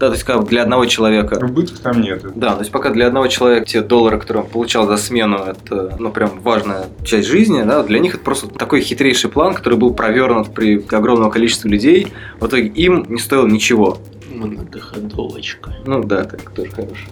Да, 0.02 0.08
то 0.08 0.14
есть 0.14 0.24
как 0.24 0.48
для 0.48 0.64
одного 0.64 0.88
человека... 0.88 1.40
Убытков 1.46 1.78
там 1.80 2.02
нет. 2.02 2.24
Да, 2.34 2.54
то 2.56 2.62
есть 2.62 2.72
пока 2.72 2.90
для 2.90 3.06
одного 3.06 3.28
человека 3.28 3.68
те 3.68 3.82
доллары, 3.82 4.20
которые 4.20 4.46
он 4.46 4.50
получал 4.50 4.88
за 4.88 4.98
смену, 4.98 5.38
это, 5.38 5.96
ну, 6.00 6.12
прям 6.12 6.40
важная 6.40 6.86
часть 7.04 7.28
жизни, 7.28 7.62
да, 7.62 7.84
для 7.84 8.00
них 8.00 8.16
это 8.16 8.24
просто 8.24 8.48
такой 8.48 8.82
хитрейший 8.82 9.30
план, 9.30 9.54
который 9.54 9.78
был 9.78 9.94
провернут 9.94 10.56
при 10.56 10.84
огромном 10.92 11.30
количестве 11.30 11.70
людей. 11.70 12.08
В 12.40 12.48
итоге 12.48 12.68
им 12.70 13.06
не 13.10 13.20
стоило 13.20 13.46
ничего. 13.46 14.00
Многоходовочка. 14.34 15.76
Ну 15.86 16.04
да, 16.04 16.24
так 16.24 16.50
тоже 16.50 16.72
хороший. 16.72 17.10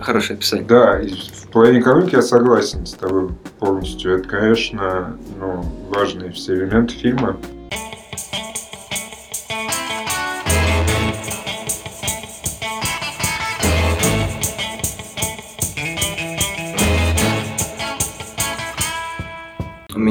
Хорошее 0.00 0.36
описание. 0.36 0.66
Да, 0.66 1.00
и 1.00 1.10
в 1.10 1.48
плане 1.50 1.80
экономики 1.80 2.14
я 2.14 2.22
согласен 2.22 2.86
с 2.86 2.92
тобой 2.92 3.30
полностью. 3.58 4.16
Это, 4.16 4.28
конечно, 4.28 5.16
ну, 5.38 5.64
важные 5.90 6.30
все 6.30 6.54
элементы 6.54 6.94
фильма. 6.94 7.36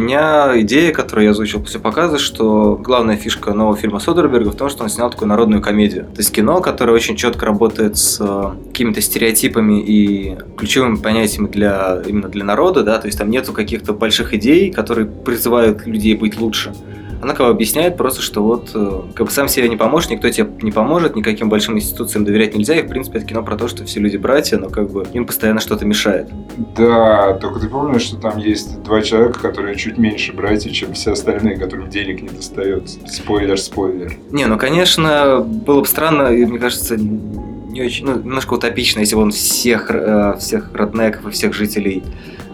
Меня 0.07 0.59
идея, 0.61 0.93
которую 0.93 1.25
я 1.25 1.31
озвучил 1.31 1.59
после 1.59 1.79
показа, 1.79 2.17
что 2.17 2.79
главная 2.81 3.17
фишка 3.17 3.53
нового 3.53 3.75
фильма 3.75 3.99
Содерберга 3.99 4.51
в 4.51 4.55
том, 4.55 4.69
что 4.69 4.83
он 4.83 4.89
снял 4.89 5.09
такую 5.09 5.27
народную 5.27 5.61
комедию. 5.61 6.05
То 6.05 6.19
есть 6.19 6.33
кино, 6.33 6.61
которое 6.61 6.93
очень 6.93 7.15
четко 7.15 7.45
работает 7.45 7.97
с 7.97 8.17
э, 8.21 8.51
какими-то 8.69 9.01
стереотипами 9.01 9.81
и 9.81 10.37
ключевыми 10.57 10.95
понятиями 10.95 11.47
для 11.47 12.01
именно 12.05 12.29
для 12.29 12.45
народа, 12.45 12.83
да, 12.83 12.99
то 12.99 13.07
есть 13.07 13.17
там 13.17 13.29
нету 13.29 13.51
каких-то 13.51 13.93
больших 13.93 14.33
идей, 14.33 14.71
которые 14.71 15.07
призывают 15.07 15.85
людей 15.85 16.15
быть 16.15 16.39
лучше 16.39 16.73
она 17.21 17.33
как 17.33 17.47
бы 17.47 17.51
объясняет 17.51 17.97
просто, 17.97 18.21
что 18.21 18.43
вот 18.43 18.71
э, 18.73 19.01
как 19.15 19.27
бы 19.27 19.31
сам 19.31 19.47
себе 19.47 19.67
не 19.69 19.77
поможешь, 19.77 20.09
никто 20.09 20.29
тебе 20.29 20.49
не 20.61 20.71
поможет, 20.71 21.15
никаким 21.15 21.49
большим 21.49 21.77
институциям 21.77 22.25
доверять 22.25 22.55
нельзя, 22.55 22.75
и 22.75 22.83
в 22.83 22.87
принципе 22.87 23.19
это 23.19 23.27
кино 23.27 23.43
про 23.43 23.55
то, 23.55 23.67
что 23.67 23.85
все 23.85 23.99
люди 23.99 24.17
братья, 24.17 24.57
но 24.57 24.69
как 24.69 24.91
бы 24.91 25.05
им 25.13 25.25
постоянно 25.25 25.59
что-то 25.59 25.85
мешает. 25.85 26.29
Да, 26.75 27.33
только 27.33 27.59
ты 27.59 27.69
помнишь, 27.69 28.03
что 28.03 28.17
там 28.17 28.37
есть 28.37 28.81
два 28.83 29.01
человека, 29.01 29.39
которые 29.39 29.75
чуть 29.75 29.97
меньше 29.97 30.33
братья, 30.33 30.69
чем 30.69 30.93
все 30.93 31.11
остальные, 31.11 31.57
которым 31.57 31.89
денег 31.89 32.21
не 32.21 32.29
достается. 32.29 32.99
Спойлер, 33.07 33.59
спойлер. 33.59 34.17
Не, 34.31 34.45
ну 34.45 34.57
конечно, 34.57 35.39
было 35.41 35.81
бы 35.81 35.87
странно, 35.87 36.33
и 36.33 36.45
мне 36.45 36.59
кажется, 36.59 36.97
не 36.97 37.81
очень, 37.81 38.05
ну, 38.05 38.17
немножко 38.17 38.53
утопично, 38.53 38.99
если 39.01 39.15
бы 39.15 39.21
он 39.21 39.31
всех, 39.31 39.91
э, 39.91 40.35
всех 40.39 40.71
роднеков 40.73 41.27
и 41.27 41.31
всех 41.31 41.53
жителей 41.53 42.03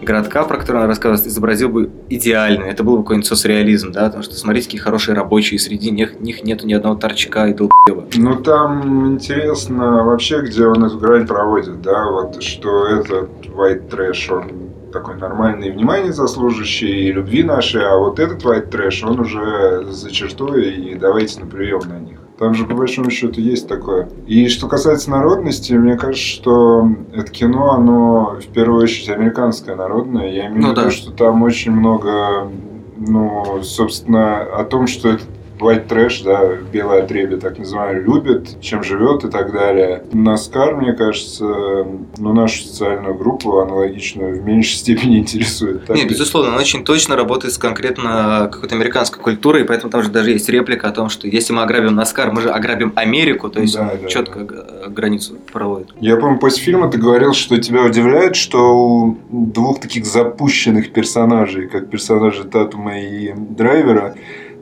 городка, 0.04 0.44
про 0.44 0.58
который 0.58 0.82
он 0.82 0.88
рассказывает, 0.88 1.26
изобразил 1.26 1.68
бы 1.68 1.90
идеально. 2.08 2.64
Это 2.64 2.82
был 2.82 2.98
бы 2.98 3.02
какой-нибудь 3.02 3.26
соцреализм, 3.26 3.92
да, 3.92 4.04
потому 4.06 4.22
что 4.22 4.34
смотрите, 4.34 4.66
какие 4.66 4.80
хорошие 4.80 5.14
рабочие, 5.14 5.58
среди 5.58 5.90
них, 5.90 6.20
них 6.20 6.44
нету 6.44 6.66
ни 6.66 6.72
одного 6.72 6.96
торчка 6.96 7.48
и 7.48 7.54
долбева. 7.54 8.06
Ну, 8.14 8.36
там 8.36 9.14
интересно 9.14 10.04
вообще, 10.04 10.42
где 10.42 10.66
он 10.66 10.84
эту 10.84 10.98
грань 10.98 11.26
проводит, 11.26 11.82
да, 11.82 12.10
вот, 12.10 12.42
что 12.42 12.86
этот 12.86 13.30
white 13.46 13.88
trash, 13.88 14.32
он 14.32 14.70
такой 14.92 15.16
нормальный, 15.16 15.72
внимание 15.72 16.12
заслуживающий, 16.12 17.10
любви 17.10 17.42
нашей, 17.42 17.84
а 17.84 17.96
вот 17.96 18.20
этот 18.20 18.44
white 18.44 18.70
trash, 18.70 19.04
он 19.04 19.20
уже 19.20 19.84
за 19.90 20.10
чертой, 20.10 20.70
и 20.72 20.94
давайте 20.94 21.40
на 21.40 21.46
прием 21.46 21.80
на 21.88 21.98
них. 21.98 22.13
Там 22.38 22.54
же, 22.54 22.66
по 22.66 22.74
большому 22.74 23.10
счету, 23.10 23.40
есть 23.40 23.68
такое. 23.68 24.08
И 24.26 24.48
что 24.48 24.66
касается 24.66 25.10
народности, 25.10 25.72
мне 25.74 25.96
кажется, 25.96 26.26
что 26.26 26.88
это 27.12 27.30
кино, 27.30 27.72
оно 27.72 28.38
в 28.40 28.46
первую 28.48 28.82
очередь 28.82 29.08
американское 29.08 29.76
народное. 29.76 30.32
Я 30.32 30.46
имею 30.48 30.62
ну, 30.62 30.68
в 30.68 30.70
виду, 30.72 30.82
да. 30.82 30.90
что 30.90 31.12
там 31.12 31.42
очень 31.42 31.70
много, 31.70 32.50
ну, 32.96 33.62
собственно, 33.62 34.40
о 34.40 34.64
том, 34.64 34.88
что 34.88 35.10
этот 35.10 35.28
white 35.58 35.86
trash, 35.88 36.24
да, 36.24 36.56
белое 36.72 37.02
отребье, 37.02 37.38
так 37.38 37.58
называемое, 37.58 38.02
любит, 38.02 38.60
чем 38.60 38.82
живет 38.82 39.24
и 39.24 39.30
так 39.30 39.52
далее. 39.52 40.04
Наскар, 40.12 40.76
мне 40.76 40.92
кажется, 40.92 41.44
ну, 41.44 42.32
нашу 42.32 42.64
социальную 42.64 43.14
группу 43.14 43.58
аналогичную 43.58 44.40
в 44.40 44.44
меньшей 44.44 44.76
степени 44.76 45.18
интересует. 45.18 45.86
Так 45.86 45.96
Нет, 45.96 46.08
безусловно, 46.08 46.52
он 46.52 46.58
очень 46.58 46.84
точно 46.84 47.16
работает 47.16 47.54
с 47.54 47.58
конкретно 47.58 48.48
какой-то 48.52 48.74
американской 48.74 49.22
культурой, 49.22 49.62
и 49.62 49.64
поэтому 49.64 49.90
там 49.90 50.02
же 50.02 50.10
даже 50.10 50.30
есть 50.30 50.48
реплика 50.48 50.88
о 50.88 50.92
том, 50.92 51.08
что 51.08 51.26
если 51.28 51.52
мы 51.52 51.62
ограбим 51.62 51.94
Наскар, 51.94 52.32
мы 52.32 52.40
же 52.40 52.50
ограбим 52.50 52.92
Америку, 52.96 53.48
то 53.48 53.60
есть 53.60 53.74
да, 53.74 53.92
да, 54.00 54.08
четко 54.08 54.40
да. 54.40 54.88
границу 54.88 55.36
проводит. 55.52 55.88
Я 56.00 56.16
помню, 56.16 56.38
после 56.38 56.62
фильма 56.62 56.90
ты 56.90 56.98
говорил, 56.98 57.32
что 57.34 57.56
тебя 57.58 57.82
удивляет, 57.82 58.36
что 58.36 58.76
у 58.76 59.18
двух 59.30 59.80
таких 59.80 60.06
запущенных 60.06 60.92
персонажей, 60.92 61.68
как 61.68 61.90
персонажи 61.90 62.44
Татума 62.44 63.00
и 63.00 63.32
Драйвера, 63.34 64.14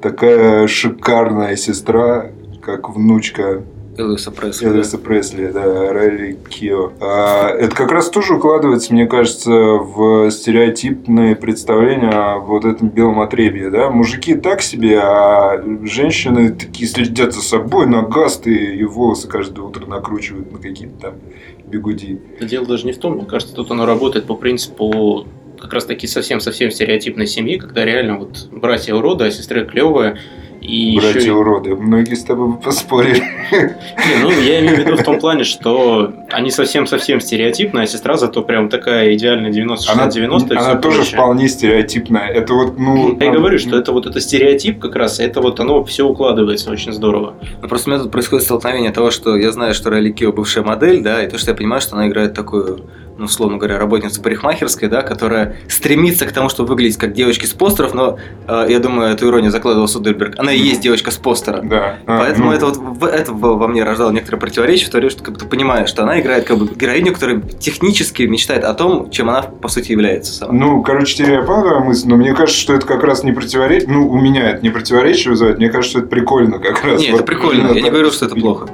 такая 0.02 0.66
шикарная 0.66 1.56
сестра, 1.56 2.30
как 2.60 2.90
внучка 2.90 3.62
Элвиса 3.96 4.30
Пресли. 4.30 4.66
Элвиса 4.66 4.96
да. 4.96 5.04
Пресли, 5.04 5.46
да, 5.48 5.92
Райли 5.92 6.38
Кио. 6.48 6.92
А, 7.00 7.48
это 7.50 7.76
как 7.76 7.92
раз 7.92 8.08
тоже 8.08 8.34
укладывается, 8.34 8.92
мне 8.92 9.06
кажется, 9.06 9.50
в 9.50 10.30
стереотипные 10.30 11.36
представления 11.36 12.10
о 12.10 12.38
вот 12.38 12.64
этом 12.64 12.88
белом 12.88 13.20
отребье, 13.20 13.70
да. 13.70 13.90
Мужики 13.90 14.34
так 14.34 14.62
себе, 14.62 14.98
а 14.98 15.62
женщины 15.84 16.50
такие 16.50 16.88
следят 16.88 17.34
за 17.34 17.42
собой, 17.42 17.86
на 17.86 18.02
гасты 18.02 18.54
и 18.54 18.84
волосы 18.84 19.28
каждое 19.28 19.62
утро 19.62 19.86
накручивают 19.86 20.52
на 20.52 20.58
какие-то 20.58 20.98
там 20.98 21.14
бегуди. 21.66 22.18
Это 22.36 22.46
дело 22.46 22.66
даже 22.66 22.86
не 22.86 22.92
в 22.92 22.98
том, 22.98 23.14
мне 23.14 23.26
кажется, 23.26 23.54
тут 23.54 23.70
оно 23.70 23.84
работает 23.84 24.26
по 24.26 24.34
принципу 24.34 25.26
как 25.62 25.72
раз 25.72 25.84
таки 25.84 26.08
совсем-совсем 26.08 26.72
стереотипной 26.72 27.28
семьи, 27.28 27.56
когда 27.56 27.84
реально 27.84 28.18
вот 28.18 28.48
братья 28.50 28.94
уроды, 28.94 29.26
а 29.26 29.30
сестры 29.30 29.64
клевые. 29.64 30.18
И 30.60 30.96
Братья 30.96 31.20
еще... 31.20 31.32
уроды. 31.32 31.74
Многие 31.74 32.14
с 32.14 32.22
тобой 32.22 32.56
поспорили. 32.58 33.22
Не, 33.50 34.22
ну, 34.22 34.30
я 34.30 34.60
имею 34.60 34.76
в 34.76 34.78
виду 34.78 34.96
в 34.96 35.02
том 35.02 35.18
плане, 35.18 35.42
что 35.42 36.12
они 36.32 36.50
совсем-совсем 36.50 37.20
стереотипная, 37.20 37.84
а 37.84 37.86
сестра 37.86 38.16
зато 38.16 38.42
прям 38.42 38.68
такая 38.68 39.14
идеальная 39.14 39.50
90-60-90. 39.50 40.52
Она, 40.52 40.70
она 40.70 40.74
тоже 40.76 40.98
прочее. 40.98 41.14
вполне 41.14 41.48
стереотипная. 41.48 42.28
Это 42.28 42.54
вот, 42.54 42.78
ну... 42.78 43.16
Я 43.18 43.26
и 43.26 43.30
говорю, 43.30 43.58
что 43.58 43.76
это 43.76 43.92
вот 43.92 44.06
это 44.06 44.20
стереотип 44.20 44.80
как 44.80 44.96
раз, 44.96 45.20
это 45.20 45.40
вот 45.40 45.60
оно 45.60 45.84
все 45.84 46.06
укладывается 46.06 46.70
очень 46.70 46.92
здорово. 46.92 47.34
Ну, 47.60 47.68
просто 47.68 47.90
у 47.90 47.92
меня 47.92 48.02
тут 48.02 48.12
происходит 48.12 48.44
столкновение 48.44 48.90
того, 48.90 49.10
что 49.10 49.36
я 49.36 49.52
знаю, 49.52 49.74
что 49.74 49.90
Райли 49.90 50.10
Кио 50.10 50.32
бывшая 50.32 50.62
модель, 50.62 51.02
да, 51.02 51.22
и 51.22 51.28
то, 51.28 51.38
что 51.38 51.50
я 51.50 51.56
понимаю, 51.56 51.80
что 51.80 51.96
она 51.96 52.08
играет 52.08 52.34
такую 52.34 52.84
ну, 53.18 53.26
условно 53.26 53.58
говоря, 53.58 53.78
работница 53.78 54.20
парикмахерской, 54.20 54.88
да, 54.88 55.02
которая 55.02 55.56
стремится 55.68 56.26
к 56.26 56.32
тому, 56.32 56.48
чтобы 56.48 56.70
выглядеть 56.70 56.96
как 56.96 57.12
девочки 57.12 57.46
с 57.46 57.52
постеров, 57.52 57.94
но 57.94 58.18
э, 58.48 58.66
я 58.68 58.78
думаю, 58.78 59.12
эту 59.12 59.28
иронию 59.28 59.50
закладывал 59.50 59.86
Судельберг. 59.86 60.38
Она 60.38 60.52
и 60.52 60.58
есть 60.58 60.80
девочка 60.80 61.10
с 61.10 61.16
постера. 61.16 61.60
Да. 61.62 61.98
А, 62.06 62.18
Поэтому 62.18 62.50
ну... 62.50 62.56
это 62.56 62.66
вот 62.66 63.02
это 63.10 63.32
во 63.32 63.68
мне 63.68 63.84
рождало 63.84 64.10
некоторое 64.10 64.38
противоречие, 64.38 64.88
в 64.88 64.90
то 64.90 64.96
время, 64.96 65.10
что 65.10 65.22
как 65.22 65.34
бы, 65.34 65.40
ты 65.40 65.46
понимаешь, 65.46 65.88
что 65.88 66.02
она 66.02 66.20
играет 66.22 66.44
как 66.44 66.58
бы 66.58 66.68
героиню, 66.74 67.12
которая 67.12 67.40
технически 67.40 68.22
мечтает 68.22 68.64
о 68.64 68.74
том, 68.74 69.10
чем 69.10 69.28
она 69.28 69.42
по 69.42 69.68
сути 69.68 69.92
является 69.92 70.32
сама. 70.32 70.52
Ну, 70.52 70.82
короче, 70.82 71.16
теперь 71.16 71.34
я 71.34 71.42
мысль, 71.80 72.08
но 72.08 72.16
мне 72.16 72.34
кажется, 72.34 72.60
что 72.60 72.74
это 72.74 72.86
как 72.86 73.02
раз 73.04 73.24
не 73.24 73.32
противоречие, 73.32 73.88
ну, 73.88 74.08
у 74.08 74.18
меня 74.18 74.50
это 74.50 74.62
не 74.62 74.70
противоречие 74.70 75.30
вызывает, 75.30 75.58
мне 75.58 75.68
кажется, 75.68 75.90
что 75.90 75.98
это 76.00 76.08
прикольно 76.08 76.58
как 76.58 76.82
раз. 76.84 77.00
Нет, 77.00 77.10
вот, 77.10 77.16
это 77.20 77.24
прикольно, 77.24 77.72
я 77.72 77.82
не 77.82 77.90
говорю, 77.90 78.10
что 78.10 78.26
это 78.26 78.34
плохо. 78.34 78.68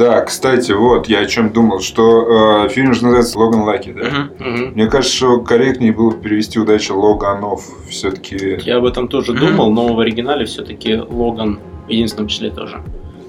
Да, 0.00 0.22
кстати, 0.22 0.72
вот 0.72 1.10
я 1.10 1.18
о 1.18 1.26
чем 1.26 1.52
думал, 1.52 1.80
что 1.80 2.64
э, 2.64 2.68
фильм 2.70 2.94
же 2.94 3.02
называется 3.02 3.38
Логан 3.38 3.64
Лаки, 3.64 3.92
да? 3.92 4.00
Uh-huh, 4.00 4.38
uh-huh. 4.38 4.70
Мне 4.72 4.86
кажется, 4.86 5.14
что 5.14 5.40
корректнее 5.40 5.92
было 5.92 6.12
бы 6.12 6.22
перевести 6.22 6.58
удачу 6.58 6.98
Логанов 6.98 7.66
все-таки. 7.86 8.58
Я 8.62 8.78
об 8.78 8.86
этом 8.86 9.08
тоже 9.08 9.32
uh-huh. 9.32 9.38
думал, 9.38 9.70
но 9.70 9.92
в 9.92 10.00
оригинале 10.00 10.46
все-таки 10.46 10.96
Логан 10.96 11.60
в 11.86 11.90
единственном 11.90 12.28
числе 12.28 12.50
тоже. 12.50 12.82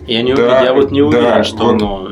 Я 0.07 0.21
не 0.21 0.33
да, 0.33 0.43
уверен, 0.43 0.63
я 0.63 0.73
вот 0.73 0.91
не 0.91 1.01
уверен, 1.01 1.25
да, 1.25 1.43
что 1.43 1.65
вот. 1.65 1.73
оно 1.73 2.11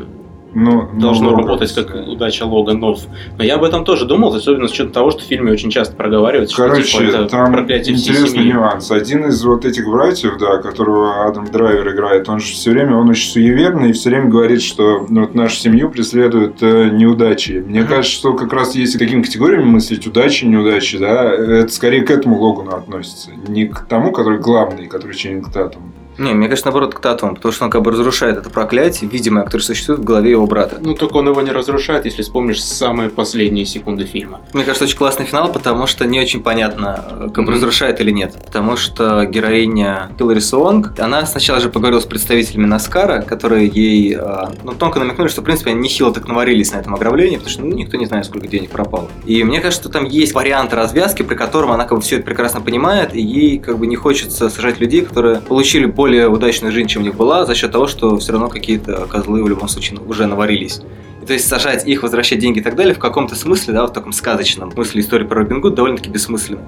ну, 0.52 0.88
должно 0.94 1.30
ну, 1.30 1.36
работать 1.36 1.72
как 1.74 1.92
да. 1.92 2.10
удача 2.10 2.44
Логанов. 2.44 3.00
Но 3.38 3.44
я 3.44 3.56
об 3.56 3.64
этом 3.64 3.84
тоже 3.84 4.04
думал, 4.04 4.34
особенно 4.34 4.68
с 4.68 4.72
учетом 4.72 4.92
того, 4.92 5.10
что 5.10 5.20
в 5.20 5.24
фильме 5.24 5.52
очень 5.52 5.70
часто 5.70 5.94
проговаривается, 5.94 6.56
Короче, 6.56 6.82
что 6.82 6.98
типа, 6.98 7.10
это 7.10 7.26
там 7.26 7.58
интересный 7.60 8.44
нюанс. 8.44 8.90
Один 8.90 9.26
из 9.26 9.44
вот 9.44 9.64
этих 9.64 9.86
братьев, 9.88 10.38
да, 10.38 10.58
которого 10.58 11.26
Адам 11.26 11.46
Драйвер 11.46 11.94
играет, 11.94 12.28
он 12.28 12.40
же 12.40 12.52
все 12.52 12.70
время, 12.70 12.96
он 12.96 13.08
очень 13.08 13.30
суеверный 13.30 13.90
и 13.90 13.92
все 13.92 14.10
время 14.10 14.28
говорит, 14.28 14.62
что 14.62 15.06
ну, 15.08 15.22
вот 15.22 15.34
нашу 15.34 15.56
семью 15.56 15.90
преследуют 15.90 16.62
э, 16.62 16.90
неудачи. 16.90 17.62
Мне 17.66 17.80
mm-hmm. 17.80 17.86
кажется, 17.86 18.16
что 18.16 18.34
как 18.34 18.52
раз 18.52 18.74
если 18.74 18.98
такими 18.98 19.22
категориями 19.22 19.64
мыслить, 19.64 20.06
удачи, 20.06 20.44
неудачи, 20.44 20.98
да, 20.98 21.32
это 21.32 21.72
скорее 21.72 22.02
к 22.02 22.10
этому 22.10 22.38
Логану 22.38 22.76
относится. 22.76 23.30
Не 23.48 23.66
к 23.66 23.80
тому, 23.88 24.12
который 24.12 24.38
главный, 24.38 24.86
который 24.86 25.14
Ченнинг 25.14 25.52
Татум. 25.52 25.92
Не, 26.20 26.34
мне 26.34 26.48
кажется, 26.48 26.66
наоборот, 26.66 26.94
к 26.94 27.00
Татуму, 27.00 27.34
потому 27.34 27.50
что 27.50 27.64
он 27.64 27.70
как 27.70 27.80
бы 27.80 27.90
разрушает 27.92 28.36
это 28.36 28.50
проклятие, 28.50 29.08
видимое, 29.08 29.42
которое 29.42 29.64
существует 29.64 30.00
в 30.00 30.04
голове 30.04 30.32
его 30.32 30.46
брата. 30.46 30.76
Ну, 30.78 30.94
только 30.94 31.16
он 31.16 31.28
его 31.28 31.40
не 31.40 31.50
разрушает, 31.50 32.04
если 32.04 32.20
вспомнишь 32.20 32.62
самые 32.62 33.08
последние 33.08 33.64
секунды 33.64 34.04
фильма. 34.04 34.42
Мне 34.52 34.64
кажется, 34.64 34.84
очень 34.84 34.98
классный 34.98 35.24
финал, 35.24 35.50
потому 35.50 35.86
что 35.86 36.04
не 36.04 36.20
очень 36.20 36.42
понятно, 36.42 37.30
как 37.34 37.38
mm-hmm. 37.38 37.50
разрушает 37.50 38.00
или 38.02 38.10
нет. 38.10 38.34
Потому 38.44 38.76
что 38.76 39.24
героиня 39.24 40.10
Хиллари 40.18 40.40
Суонг, 40.40 40.92
она 41.00 41.24
сначала 41.24 41.58
же 41.58 41.70
поговорила 41.70 42.00
с 42.00 42.04
представителями 42.04 42.66
Наскара, 42.66 43.22
которые 43.22 43.68
ей 43.68 44.14
а, 44.14 44.52
ну, 44.62 44.72
тонко 44.72 44.98
намекнули, 44.98 45.28
что, 45.28 45.40
в 45.40 45.44
принципе, 45.44 45.70
они 45.70 45.80
нехило 45.80 46.12
так 46.12 46.28
наварились 46.28 46.70
на 46.72 46.76
этом 46.76 46.94
ограблении, 46.94 47.36
потому 47.36 47.50
что 47.50 47.62
ну, 47.62 47.74
никто 47.74 47.96
не 47.96 48.04
знает, 48.04 48.26
сколько 48.26 48.46
денег 48.46 48.68
пропало. 48.68 49.08
И 49.24 49.42
мне 49.42 49.60
кажется, 49.60 49.84
что 49.84 49.90
там 49.90 50.04
есть 50.04 50.34
вариант 50.34 50.74
развязки, 50.74 51.22
при 51.22 51.34
котором 51.34 51.72
она 51.72 51.86
как 51.86 51.96
бы 51.96 52.02
все 52.02 52.16
это 52.16 52.26
прекрасно 52.26 52.60
понимает, 52.60 53.14
и 53.14 53.22
ей 53.22 53.58
как 53.58 53.78
бы 53.78 53.86
не 53.86 53.96
хочется 53.96 54.50
сажать 54.50 54.80
людей, 54.80 55.00
которые 55.00 55.40
получили 55.40 55.86
более 55.86 56.09
более 56.10 56.28
удачная 56.28 56.72
жизнь, 56.72 56.88
чем 56.88 57.02
у 57.02 57.04
них 57.04 57.14
была, 57.14 57.46
за 57.46 57.54
счет 57.54 57.70
того, 57.70 57.86
что 57.86 58.18
все 58.18 58.32
равно 58.32 58.48
какие-то 58.48 59.06
козлы 59.06 59.44
в 59.44 59.48
любом 59.48 59.68
случае 59.68 60.00
уже 60.00 60.26
наварились. 60.26 60.80
И, 61.22 61.24
то 61.24 61.34
есть 61.34 61.46
сажать 61.46 61.86
их, 61.86 62.02
возвращать 62.02 62.40
деньги 62.40 62.58
и 62.58 62.62
так 62.62 62.74
далее 62.74 62.94
в 62.94 62.98
каком-то 62.98 63.36
смысле, 63.36 63.74
да, 63.74 63.86
в 63.86 63.92
таком 63.92 64.10
сказочном 64.12 64.72
смысле 64.72 65.02
истории 65.02 65.24
про 65.24 65.42
Робин 65.42 65.60
Гуд 65.60 65.76
довольно-таки 65.76 66.10
бессмысленно. 66.10 66.62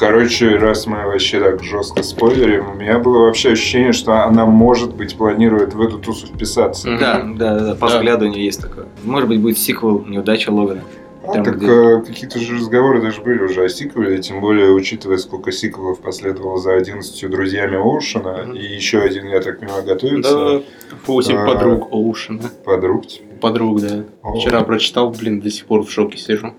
Короче, 0.00 0.56
раз 0.56 0.88
мы 0.88 0.96
вообще 1.04 1.38
так 1.38 1.62
жестко 1.62 2.02
спойлерим, 2.02 2.70
у 2.70 2.74
меня 2.74 2.98
было 2.98 3.26
вообще 3.26 3.52
ощущение, 3.52 3.92
что 3.92 4.24
она, 4.24 4.46
может 4.46 4.96
быть, 4.96 5.16
планирует 5.16 5.74
в 5.74 5.80
эту 5.80 5.98
тусу 5.98 6.26
вписаться. 6.26 6.88
Да, 6.98 7.22
да, 7.24 7.58
да, 7.60 7.74
по 7.76 7.88
да. 7.88 7.98
взгляду 7.98 8.24
у 8.24 8.28
нее 8.28 8.46
есть 8.46 8.60
такое. 8.60 8.86
Может 9.04 9.28
быть, 9.28 9.40
будет 9.40 9.58
сиквел 9.58 10.04
«Неудача 10.08 10.50
Логана». 10.50 10.82
Там, 11.32 11.44
так 11.44 11.56
где... 11.56 11.66
э, 11.66 12.02
какие-то 12.02 12.38
же 12.38 12.56
разговоры 12.56 13.02
даже 13.02 13.22
были 13.22 13.42
уже 13.42 13.64
о 13.64 13.68
сиквеле, 13.68 14.18
тем 14.18 14.40
более 14.40 14.72
учитывая, 14.72 15.18
сколько 15.18 15.52
сиквелов 15.52 16.00
последовало 16.00 16.58
за 16.58 16.74
11 16.74 17.30
друзьями 17.30 17.76
Оушена, 17.76 18.28
mm-hmm. 18.28 18.58
и 18.58 18.74
еще 18.74 19.00
один, 19.00 19.26
я 19.28 19.40
так 19.40 19.60
понимаю, 19.60 19.84
готовится. 19.84 20.60
Да, 20.60 20.62
8 21.06 21.36
а, 21.36 21.46
подруг 21.46 21.92
Оушена. 21.92 22.42
Подруг? 22.64 23.04
Подруг, 23.40 23.80
да. 23.80 24.04
О. 24.22 24.38
Вчера 24.38 24.62
прочитал, 24.62 25.10
блин, 25.10 25.40
до 25.40 25.50
сих 25.50 25.66
пор 25.66 25.84
в 25.84 25.90
шоке 25.90 26.18
сижу. 26.18 26.54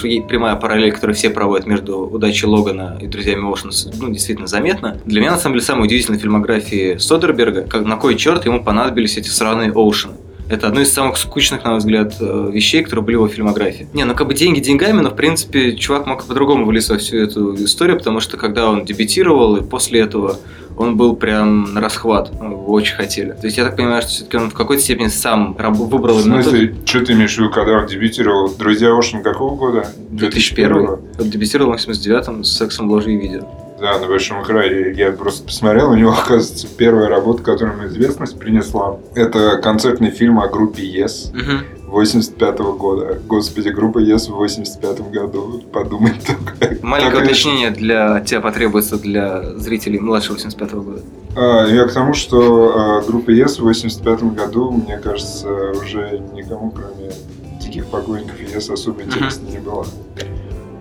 Прямая 0.00 0.56
параллель, 0.56 0.92
которую 0.92 1.14
все 1.14 1.30
проводят 1.30 1.66
между 1.66 1.98
удачей 1.98 2.48
Логана 2.48 2.98
и 3.00 3.06
друзьями 3.06 3.44
Оушена, 3.46 3.72
ну, 3.98 4.10
действительно 4.10 4.46
заметна. 4.46 5.00
Для 5.04 5.20
меня, 5.20 5.32
на 5.32 5.38
самом 5.38 5.56
деле, 5.56 5.66
самая 5.66 5.84
удивительная 5.84 6.18
фильмография 6.18 6.98
Содерберга, 6.98 7.62
как 7.62 7.84
на 7.84 7.96
кой 7.96 8.16
черт 8.16 8.44
ему 8.44 8.62
понадобились 8.62 9.16
эти 9.16 9.28
сраные 9.28 9.72
Оушены. 9.72 10.14
Это 10.50 10.66
одно 10.66 10.80
из 10.80 10.92
самых 10.92 11.16
скучных, 11.16 11.62
на 11.62 11.70
мой 11.70 11.78
взгляд, 11.78 12.16
э, 12.18 12.50
вещей, 12.52 12.82
которые 12.82 13.04
были 13.04 13.14
в 13.14 13.20
его 13.20 13.28
фильмографии. 13.28 13.86
Не, 13.92 14.04
ну 14.04 14.16
как 14.16 14.26
бы 14.26 14.34
деньги 14.34 14.58
деньгами, 14.58 15.00
но 15.00 15.10
в 15.10 15.14
принципе 15.14 15.76
чувак 15.76 16.06
мог 16.06 16.24
по-другому 16.24 16.66
влиться 16.66 16.94
во 16.94 16.98
всю 16.98 17.18
эту 17.18 17.54
историю, 17.54 17.98
потому 17.98 18.18
что 18.18 18.36
когда 18.36 18.68
он 18.68 18.84
дебютировал, 18.84 19.56
и 19.56 19.62
после 19.62 20.00
этого 20.00 20.40
он 20.80 20.96
был 20.96 21.14
прям 21.14 21.74
на 21.74 21.80
расхват. 21.82 22.32
Его 22.32 22.72
очень 22.72 22.96
хотели. 22.96 23.32
То 23.32 23.44
есть 23.44 23.58
я 23.58 23.64
так 23.64 23.76
понимаю, 23.76 24.00
что 24.00 24.12
все-таки 24.12 24.38
он 24.38 24.48
в 24.48 24.54
какой-то 24.54 24.82
степени 24.82 25.08
сам 25.08 25.54
выбрал... 25.54 26.16
В 26.16 26.22
смысле, 26.22 26.68
тот... 26.68 26.88
что 26.88 27.04
ты 27.04 27.12
имеешь 27.12 27.34
в 27.34 27.38
виду, 27.38 27.50
когда 27.50 27.72
он 27.72 27.86
дебютировал? 27.86 28.50
«Друзья 28.56 28.96
Ошин» 28.96 29.22
какого 29.22 29.56
года? 29.56 29.86
2001. 30.08 30.72
2001. 30.72 30.98
Он 31.18 31.30
дебютировал 31.30 31.72
в 31.72 31.76
89-м 31.76 32.44
с 32.44 32.56
«Сексом, 32.56 32.90
ложью 32.90 33.12
и 33.12 33.16
видео». 33.18 33.46
Да, 33.78 33.98
на 33.98 34.06
большом 34.06 34.42
экране. 34.42 34.92
Я 34.92 35.12
просто 35.12 35.44
посмотрел, 35.44 35.90
у 35.90 35.94
него, 35.94 36.12
оказывается, 36.12 36.66
первая 36.78 37.08
работа, 37.08 37.42
которая 37.42 37.76
ему 37.76 37.86
известность 37.86 38.38
принесла. 38.38 38.98
Это 39.14 39.58
концертный 39.58 40.10
фильм 40.10 40.40
о 40.40 40.48
группе 40.48 40.82
Yes. 40.82 41.30
Угу. 41.30 41.79
85 41.90 42.60
-го 42.60 42.76
года. 42.76 43.18
Господи, 43.26 43.68
группа 43.68 43.98
Yes 43.98 44.30
в 44.30 44.34
85 44.34 45.00
году. 45.10 45.62
Подумай 45.72 46.12
только. 46.26 46.76
Маленькое 46.82 47.16
так 47.16 47.24
уточнение 47.24 47.70
для 47.70 48.20
тебя 48.20 48.40
потребуется 48.40 48.96
для 48.96 49.42
зрителей 49.58 49.98
младше 49.98 50.32
85 50.32 50.72
-го 50.72 50.82
года. 50.82 51.02
А, 51.36 51.66
я 51.66 51.84
к 51.84 51.92
тому, 51.92 52.14
что 52.14 52.72
а, 52.74 53.02
группа 53.02 53.30
Yes 53.30 53.60
в 53.60 53.64
85 53.64 54.34
году, 54.34 54.70
мне 54.70 54.98
кажется, 54.98 55.48
уже 55.72 56.22
никому, 56.34 56.70
кроме 56.70 57.12
диких 57.60 57.86
покойников 57.86 58.36
Yes, 58.40 58.72
особо 58.72 59.02
интересно 59.02 59.48
не 59.48 59.58
было. 59.58 59.86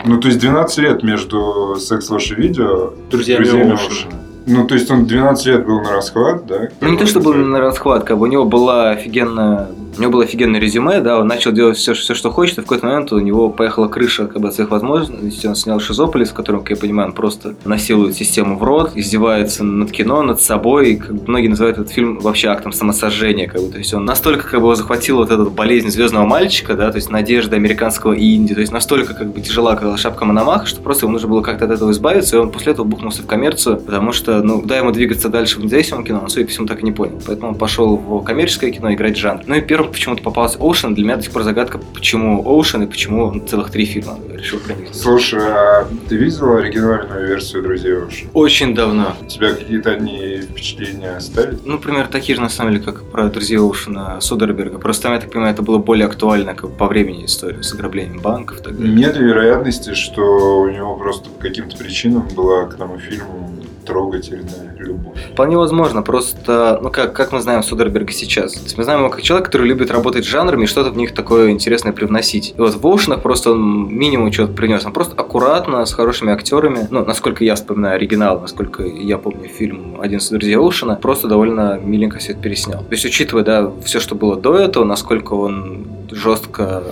Ну, 0.05 0.19
то 0.19 0.27
есть 0.27 0.39
12 0.39 0.77
лет 0.77 1.03
между 1.03 1.75
секс 1.79 2.09
Лоши 2.09 2.35
видео 2.35 2.93
друзьями, 3.11 3.43
друзьями 3.43 3.71
Оушена. 3.71 4.13
Ну, 4.45 4.65
то 4.65 4.75
есть 4.75 4.89
он 4.89 5.05
12 5.05 5.45
лет 5.45 5.65
был 5.65 5.81
на 5.81 5.91
расхват, 5.91 6.45
да? 6.47 6.69
Ну, 6.81 6.89
не 6.89 6.97
то, 6.97 7.05
что 7.05 7.19
был 7.19 7.33
на 7.33 7.59
расхват, 7.59 8.03
как 8.05 8.17
бы 8.17 8.23
у 8.23 8.27
него 8.27 8.45
была 8.45 8.91
офигенная 8.91 9.67
у 9.99 10.01
него 10.01 10.13
было 10.13 10.23
офигенное 10.23 10.61
резюме, 10.61 11.01
да, 11.01 11.19
он 11.19 11.27
начал 11.27 11.51
делать 11.51 11.77
все, 11.77 11.93
все, 11.93 12.13
что 12.13 12.31
хочет, 12.31 12.57
и 12.57 12.61
в 12.61 12.63
какой-то 12.63 12.85
момент 12.85 13.11
у 13.11 13.19
него 13.19 13.49
поехала 13.49 13.89
крыша 13.89 14.27
как 14.27 14.41
бы, 14.41 14.47
от 14.47 14.55
своих 14.55 14.71
возможностей. 14.71 15.47
Он 15.47 15.55
снял 15.55 15.79
Шизополис, 15.81 16.29
в 16.29 16.33
котором, 16.33 16.61
как 16.61 16.71
я 16.71 16.75
понимаю, 16.77 17.09
он 17.09 17.13
просто 17.13 17.55
насилует 17.65 18.15
систему 18.15 18.57
в 18.57 18.63
рот, 18.63 18.93
издевается 18.95 19.65
над 19.65 19.91
кино, 19.91 20.23
над 20.23 20.41
собой. 20.41 20.91
И, 20.91 20.95
как 20.95 21.11
многие 21.27 21.49
называют 21.49 21.77
этот 21.77 21.91
фильм 21.91 22.19
вообще 22.19 22.47
актом 22.47 22.71
самосожжения. 22.71 23.47
Как 23.47 23.61
бы. 23.61 23.71
То 23.71 23.77
есть 23.77 23.93
он 23.93 24.05
настолько 24.05 24.43
как 24.43 24.61
бы, 24.61 24.67
его 24.67 24.75
захватил 24.75 25.17
вот 25.17 25.31
эта 25.31 25.43
болезнь 25.43 25.89
звездного 25.89 26.25
мальчика, 26.25 26.75
да, 26.75 26.91
то 26.91 26.95
есть 26.95 27.09
надежда 27.09 27.57
американского 27.57 28.17
инди, 28.17 28.53
то 28.53 28.61
есть 28.61 28.71
настолько 28.71 29.13
как 29.13 29.33
бы 29.33 29.41
тяжела 29.41 29.75
как 29.75 29.97
шапка 29.97 30.23
Мономаха, 30.23 30.65
что 30.65 30.81
просто 30.81 31.05
ему 31.05 31.13
нужно 31.13 31.27
было 31.27 31.41
как-то 31.41 31.65
от 31.65 31.71
этого 31.71 31.91
избавиться, 31.91 32.37
и 32.37 32.39
он 32.39 32.51
после 32.51 32.71
этого 32.71 32.85
бухнулся 32.85 33.21
в 33.21 33.25
коммерцию, 33.25 33.81
потому 33.81 34.13
что, 34.13 34.41
ну, 34.41 34.61
куда 34.61 34.77
ему 34.77 34.91
двигаться 34.91 35.27
дальше 35.27 35.59
в 35.59 35.63
независимом 35.63 36.05
кино, 36.05 36.21
он, 36.23 36.29
судя 36.29 36.45
по 36.45 36.51
всему, 36.51 36.67
так 36.67 36.81
и 36.81 36.85
не 36.85 36.93
понял. 36.93 37.19
Поэтому 37.25 37.49
он 37.49 37.55
пошел 37.55 37.97
в 37.97 38.23
коммерческое 38.23 38.71
кино 38.71 38.93
играть 38.93 39.17
жанр. 39.17 39.41
Ну 39.45 39.55
и 39.55 39.61
первым 39.61 39.88
почему-то 39.89 40.23
попался 40.23 40.57
Оушен. 40.59 40.93
Для 40.95 41.03
меня 41.03 41.17
до 41.17 41.23
сих 41.23 41.31
пор 41.31 41.43
загадка, 41.43 41.79
почему 41.93 42.45
Оушен 42.47 42.83
и 42.83 42.87
почему 42.87 43.25
он 43.25 43.47
целых 43.47 43.71
три 43.71 43.85
фильма 43.85 44.17
решил 44.33 44.59
про 44.59 44.73
них. 44.73 44.89
Слушай, 44.93 45.41
а 45.43 45.87
ты 46.07 46.15
видел 46.15 46.55
оригинальную 46.55 47.27
версию 47.27 47.63
«Друзей 47.63 47.95
Оушен»? 47.97 48.29
Очень 48.33 48.75
давно. 48.75 49.13
У 49.21 49.25
тебя 49.25 49.53
какие-то 49.53 49.91
одни 49.91 50.41
впечатления 50.41 51.17
остались? 51.17 51.59
Ну, 51.65 51.73
например, 51.73 52.07
такие 52.07 52.35
же, 52.35 52.41
на 52.41 52.49
самом 52.49 52.73
деле, 52.73 52.83
как 52.83 53.03
про 53.11 53.29
«Друзей 53.29 53.57
Оушена» 53.57 54.21
Содерберга. 54.21 54.79
Просто 54.79 55.03
там, 55.03 55.13
я 55.13 55.19
так 55.19 55.31
понимаю, 55.31 55.53
это 55.53 55.61
было 55.61 55.77
более 55.77 56.05
актуально 56.07 56.53
как 56.53 56.71
по 56.77 56.87
времени 56.87 57.25
история 57.25 57.63
с 57.63 57.73
ограблением 57.73 58.19
банков 58.19 58.59
и 58.59 58.63
так 58.63 58.77
далее. 58.77 58.93
Нет 58.93 59.17
вероятности, 59.17 59.93
что 59.93 60.61
у 60.61 60.69
него 60.69 60.95
просто 60.95 61.29
по 61.29 61.41
каким-то 61.41 61.77
причинам 61.77 62.27
была 62.35 62.65
к 62.65 62.75
тому 62.75 62.97
фильму 62.97 63.58
трогательная 63.85 64.75
любовь. 64.77 65.17
Вполне 65.33 65.57
возможно, 65.57 66.01
просто, 66.01 66.79
ну 66.81 66.89
как, 66.89 67.13
как 67.13 67.31
мы 67.31 67.41
знаем 67.41 67.63
Содерберга 67.63 68.11
сейчас? 68.11 68.53
То 68.53 68.63
есть 68.63 68.77
мы 68.77 68.83
знаем 68.83 69.01
его 69.01 69.09
как 69.09 69.21
человек, 69.21 69.45
который 69.47 69.67
любит 69.67 69.91
работать 69.91 70.25
с 70.25 70.27
жанрами 70.27 70.63
и 70.63 70.67
что-то 70.67 70.91
в 70.91 70.97
них 70.97 71.13
такое 71.13 71.51
интересное 71.51 71.93
привносить. 71.93 72.53
И 72.57 72.61
вот 72.61 72.75
в 72.75 72.85
Оушенах 72.85 73.21
просто 73.21 73.51
он 73.51 73.93
минимум 73.93 74.31
чего-то 74.31 74.53
принес. 74.53 74.85
Он 74.85 74.93
просто 74.93 75.15
аккуратно, 75.15 75.85
с 75.85 75.93
хорошими 75.93 76.31
актерами, 76.31 76.87
ну, 76.89 77.05
насколько 77.05 77.43
я 77.43 77.55
вспоминаю 77.55 77.95
оригинал, 77.95 78.39
насколько 78.39 78.83
я 78.83 79.17
помню 79.17 79.47
фильм 79.47 79.97
«11 80.01 80.31
друзей 80.31 80.55
Оушена», 80.57 80.95
просто 80.95 81.27
довольно 81.27 81.79
миленько 81.79 82.19
все 82.19 82.33
это 82.33 82.41
переснял. 82.41 82.79
То 82.79 82.91
есть, 82.91 83.05
учитывая, 83.05 83.43
да, 83.43 83.71
все, 83.83 83.99
что 83.99 84.15
было 84.15 84.35
до 84.35 84.55
этого, 84.57 84.83
насколько 84.83 85.33
он 85.33 85.87
жестко 86.11 86.83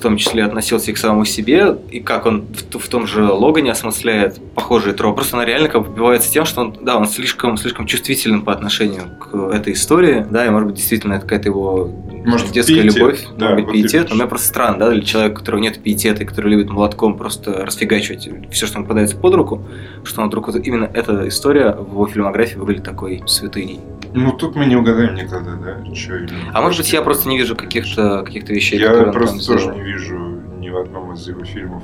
в 0.00 0.02
том 0.02 0.16
числе 0.16 0.44
относился 0.44 0.90
и 0.90 0.94
к 0.94 0.98
самому 0.98 1.26
себе, 1.26 1.76
и 1.90 2.00
как 2.00 2.24
он 2.24 2.46
в, 2.46 2.78
в 2.78 2.88
том 2.88 3.06
же 3.06 3.24
Логане 3.24 3.72
осмысляет 3.72 4.40
похожие 4.54 4.94
тропы. 4.94 5.16
Просто 5.16 5.36
она 5.36 5.44
реально 5.44 5.68
как 5.68 5.82
бы 5.82 5.92
убивается 5.92 6.32
тем, 6.32 6.46
что 6.46 6.62
он, 6.62 6.76
да, 6.80 6.96
он 6.96 7.06
слишком, 7.06 7.58
слишком 7.58 7.86
чувствителен 7.86 8.40
по 8.40 8.52
отношению 8.52 9.02
к 9.20 9.34
этой 9.52 9.74
истории, 9.74 10.26
да, 10.30 10.46
и 10.46 10.50
может 10.50 10.68
быть 10.68 10.76
действительно 10.76 11.14
это 11.14 11.22
какая-то 11.22 11.48
его 11.48 11.90
может, 12.24 12.50
детская 12.50 12.82
пиетет, 12.82 12.96
любовь, 12.96 13.26
да, 13.36 13.50
может 13.50 13.56
быть 13.56 13.64
вот 13.66 13.72
пиетет, 13.72 14.08
но 14.08 14.16
мне 14.16 14.26
просто 14.26 14.48
странно, 14.48 14.78
да, 14.78 14.90
для 14.90 15.02
человека, 15.02 15.34
у 15.34 15.38
которого 15.38 15.60
нет 15.60 15.82
пиетета, 15.82 16.22
и 16.22 16.26
который 16.26 16.50
любит 16.50 16.70
молотком 16.70 17.16
просто 17.16 17.64
расфигачивать 17.66 18.28
все, 18.50 18.66
что 18.66 18.76
ему 18.76 18.84
попадается 18.86 19.16
под 19.16 19.34
руку, 19.34 19.62
что 20.04 20.22
он 20.22 20.28
вдруг 20.28 20.46
вот 20.48 20.56
именно 20.56 20.90
эта 20.94 21.28
история 21.28 21.72
в 21.72 21.92
его 21.92 22.06
фильмографии 22.06 22.56
выглядит 22.56 22.84
такой 22.84 23.22
святыней. 23.26 23.80
Ну, 24.12 24.32
тут 24.32 24.56
мы 24.56 24.66
не 24.66 24.76
угадаем 24.76 25.14
никогда, 25.14 25.52
да? 25.54 25.94
Что 25.94 26.16
именно. 26.16 26.50
А 26.52 26.60
может 26.60 26.80
быть, 26.80 26.92
я 26.92 27.02
просто 27.02 27.28
не 27.28 27.38
вижу 27.38 27.54
каких-то 27.56 28.22
каких 28.24 28.48
вещей, 28.48 28.78
Я 28.80 29.04
просто 29.12 29.46
тоже 29.46 29.60
сделал. 29.64 29.76
не 29.78 29.82
вижу 29.82 30.18
ни 30.58 30.68
в 30.68 30.76
одном 30.78 31.12
из 31.12 31.26
его 31.28 31.44
фильмов 31.44 31.82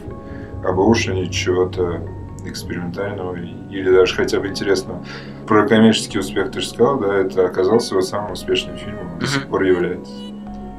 об 0.65 0.81
Оушене 0.81 1.29
чего-то 1.29 2.03
экспериментального 2.45 3.37
или 3.37 3.91
даже 3.91 4.15
хотя 4.15 4.41
бы 4.41 4.49
интересного. 4.49 5.05
Про 5.47 5.67
коммерческий 5.69 6.19
успех 6.19 6.51
ты 6.51 6.61
же 6.61 6.69
сказал, 6.69 6.99
да, 6.99 7.15
это 7.17 7.45
оказался 7.47 7.95
его 7.95 8.03
самым 8.03 8.33
успешным 8.33 8.77
фильмом, 8.77 9.19
до 9.19 9.27
сих 9.27 9.47
пор 9.49 9.63
является. 9.65 10.13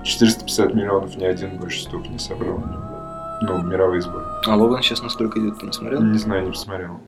450 0.03 0.73
миллионов 0.73 1.15
ни 1.17 1.25
один 1.25 1.57
больше 1.57 1.81
столько 1.81 2.07
не 2.07 2.19
собрал. 2.19 2.63
Ну, 3.41 3.61
мировые 3.63 4.01
сборы. 4.01 4.25
А 4.45 4.55
Логан 4.55 4.81
сейчас 4.81 5.01
насколько 5.03 5.39
идет, 5.39 5.59
ты 5.59 5.65
не 5.67 5.73
смотрел? 5.73 6.01
Не 6.01 6.17
знаю, 6.17 6.45
не 6.45 6.51
посмотрел. 6.51 6.99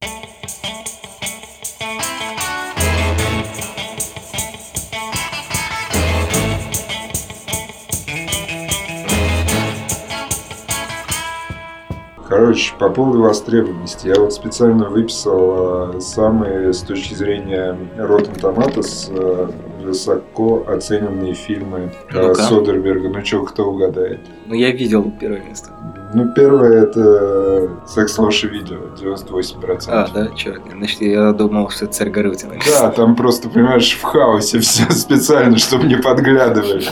Короче, 12.30 12.74
по 12.78 12.90
поводу 12.90 13.22
востребованности. 13.24 14.08
Я 14.08 14.22
вот 14.22 14.32
специально 14.32 14.88
выписал 14.88 15.96
э, 15.96 16.00
самые 16.00 16.74
с 16.74 16.82
точки 16.82 17.16
зрения 17.16 17.76
Rotten 17.98 18.40
Tomatoes 18.40 19.10
э, 19.10 19.50
высоко 19.84 20.64
оцененные 20.68 21.34
фильмы 21.34 21.92
ну 22.12 22.36
Содерберга. 22.36 23.10
Ну 23.10 23.26
что, 23.26 23.44
кто 23.46 23.72
угадает? 23.72 24.20
Ну, 24.46 24.54
я 24.54 24.72
видел 24.72 25.12
первое 25.20 25.42
место. 25.42 25.72
Ну, 26.14 26.32
первое 26.34 26.84
это 26.84 27.70
секс, 27.88 28.18
ложь 28.20 28.44
видео, 28.44 28.78
98%. 29.00 29.86
А, 29.88 30.08
да? 30.14 30.28
Черт, 30.36 30.62
значит, 30.72 31.02
я 31.02 31.32
думал, 31.34 31.70
что 31.72 31.86
это 31.86 31.96
царь 31.96 32.10
горы 32.10 32.36
Да, 32.68 32.92
там 32.92 33.16
просто, 33.16 33.50
понимаешь, 33.50 33.94
в 33.94 34.04
хаосе 34.04 34.60
все 34.60 34.90
специально, 34.92 35.58
чтобы 35.58 35.88
не 35.88 35.98
подглядывали. 35.98 36.84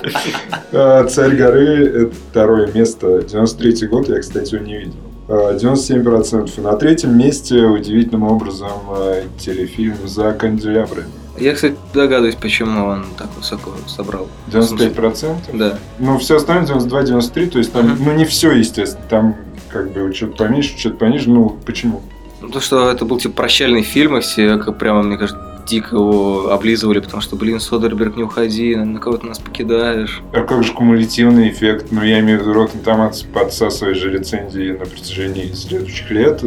Царь 1.09 1.35
горы– 1.35 1.87
это 2.05 2.15
второе 2.31 2.71
место. 2.73 3.21
93 3.21 3.87
год, 3.87 4.09
я, 4.09 4.19
кстати, 4.19 4.55
его 4.55 4.65
не 4.65 4.77
видел. 4.77 5.06
97%. 5.27 6.51
И 6.57 6.61
на 6.61 6.73
третьем 6.75 7.17
месте 7.17 7.65
удивительным 7.65 8.23
образом 8.23 8.71
э, 8.97 9.23
телефильм 9.37 9.95
«За 10.05 10.31
канделябрами». 10.33 11.07
Я, 11.37 11.53
кстати, 11.53 11.75
догадываюсь, 11.93 12.35
почему 12.35 12.85
он 12.85 13.05
так 13.17 13.27
высоко 13.37 13.71
собрал. 13.85 14.27
95%? 14.51 15.35
Да. 15.53 15.77
Ну, 15.99 16.17
все 16.17 16.37
остальное 16.37 16.65
92-93, 16.65 17.49
то 17.49 17.57
есть 17.59 17.71
там, 17.71 17.85
uh-huh. 17.85 17.97
ну, 17.99 18.13
не 18.13 18.25
все, 18.25 18.51
естественно, 18.51 19.05
там 19.07 19.35
как 19.69 19.91
бы 19.91 20.11
что-то 20.13 20.45
поменьше, 20.45 20.77
что-то 20.77 20.97
пониже, 20.97 21.29
ну, 21.29 21.57
почему? 21.65 22.01
Ну, 22.41 22.49
то, 22.49 22.59
что 22.59 22.89
это 22.89 23.05
был, 23.05 23.19
типа, 23.19 23.35
прощальный 23.35 23.83
фильм, 23.83 24.17
и 24.17 24.21
все, 24.21 24.57
как 24.57 24.79
прямо, 24.79 25.03
мне 25.03 25.17
кажется, 25.17 25.39
дико 25.67 25.95
его 25.95 26.51
облизывали, 26.51 26.99
потому 26.99 27.21
что, 27.21 27.35
блин, 27.35 27.59
Содерберг, 27.59 28.15
не 28.15 28.23
уходи, 28.23 28.75
на 28.75 28.99
кого 28.99 29.17
ты 29.17 29.27
нас 29.27 29.39
покидаешь. 29.39 30.21
А 30.33 30.41
как 30.41 30.63
же 30.63 30.73
кумулятивный 30.73 31.49
эффект? 31.49 31.87
Ну, 31.91 32.03
я 32.03 32.19
имею 32.19 32.39
в 32.39 32.41
виду, 32.41 32.53
Rotten 32.53 32.83
Tomatoes 32.83 33.31
подсасывает 33.31 33.97
же 33.97 34.11
рецензии 34.11 34.71
на 34.71 34.85
протяжении 34.85 35.51
следующих 35.53 36.09
лет. 36.09 36.43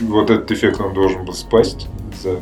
Вот 0.00 0.30
этот 0.30 0.50
эффект 0.50 0.80
он 0.80 0.94
должен 0.94 1.24
был 1.24 1.34
спасть 1.34 1.88
за 2.22 2.38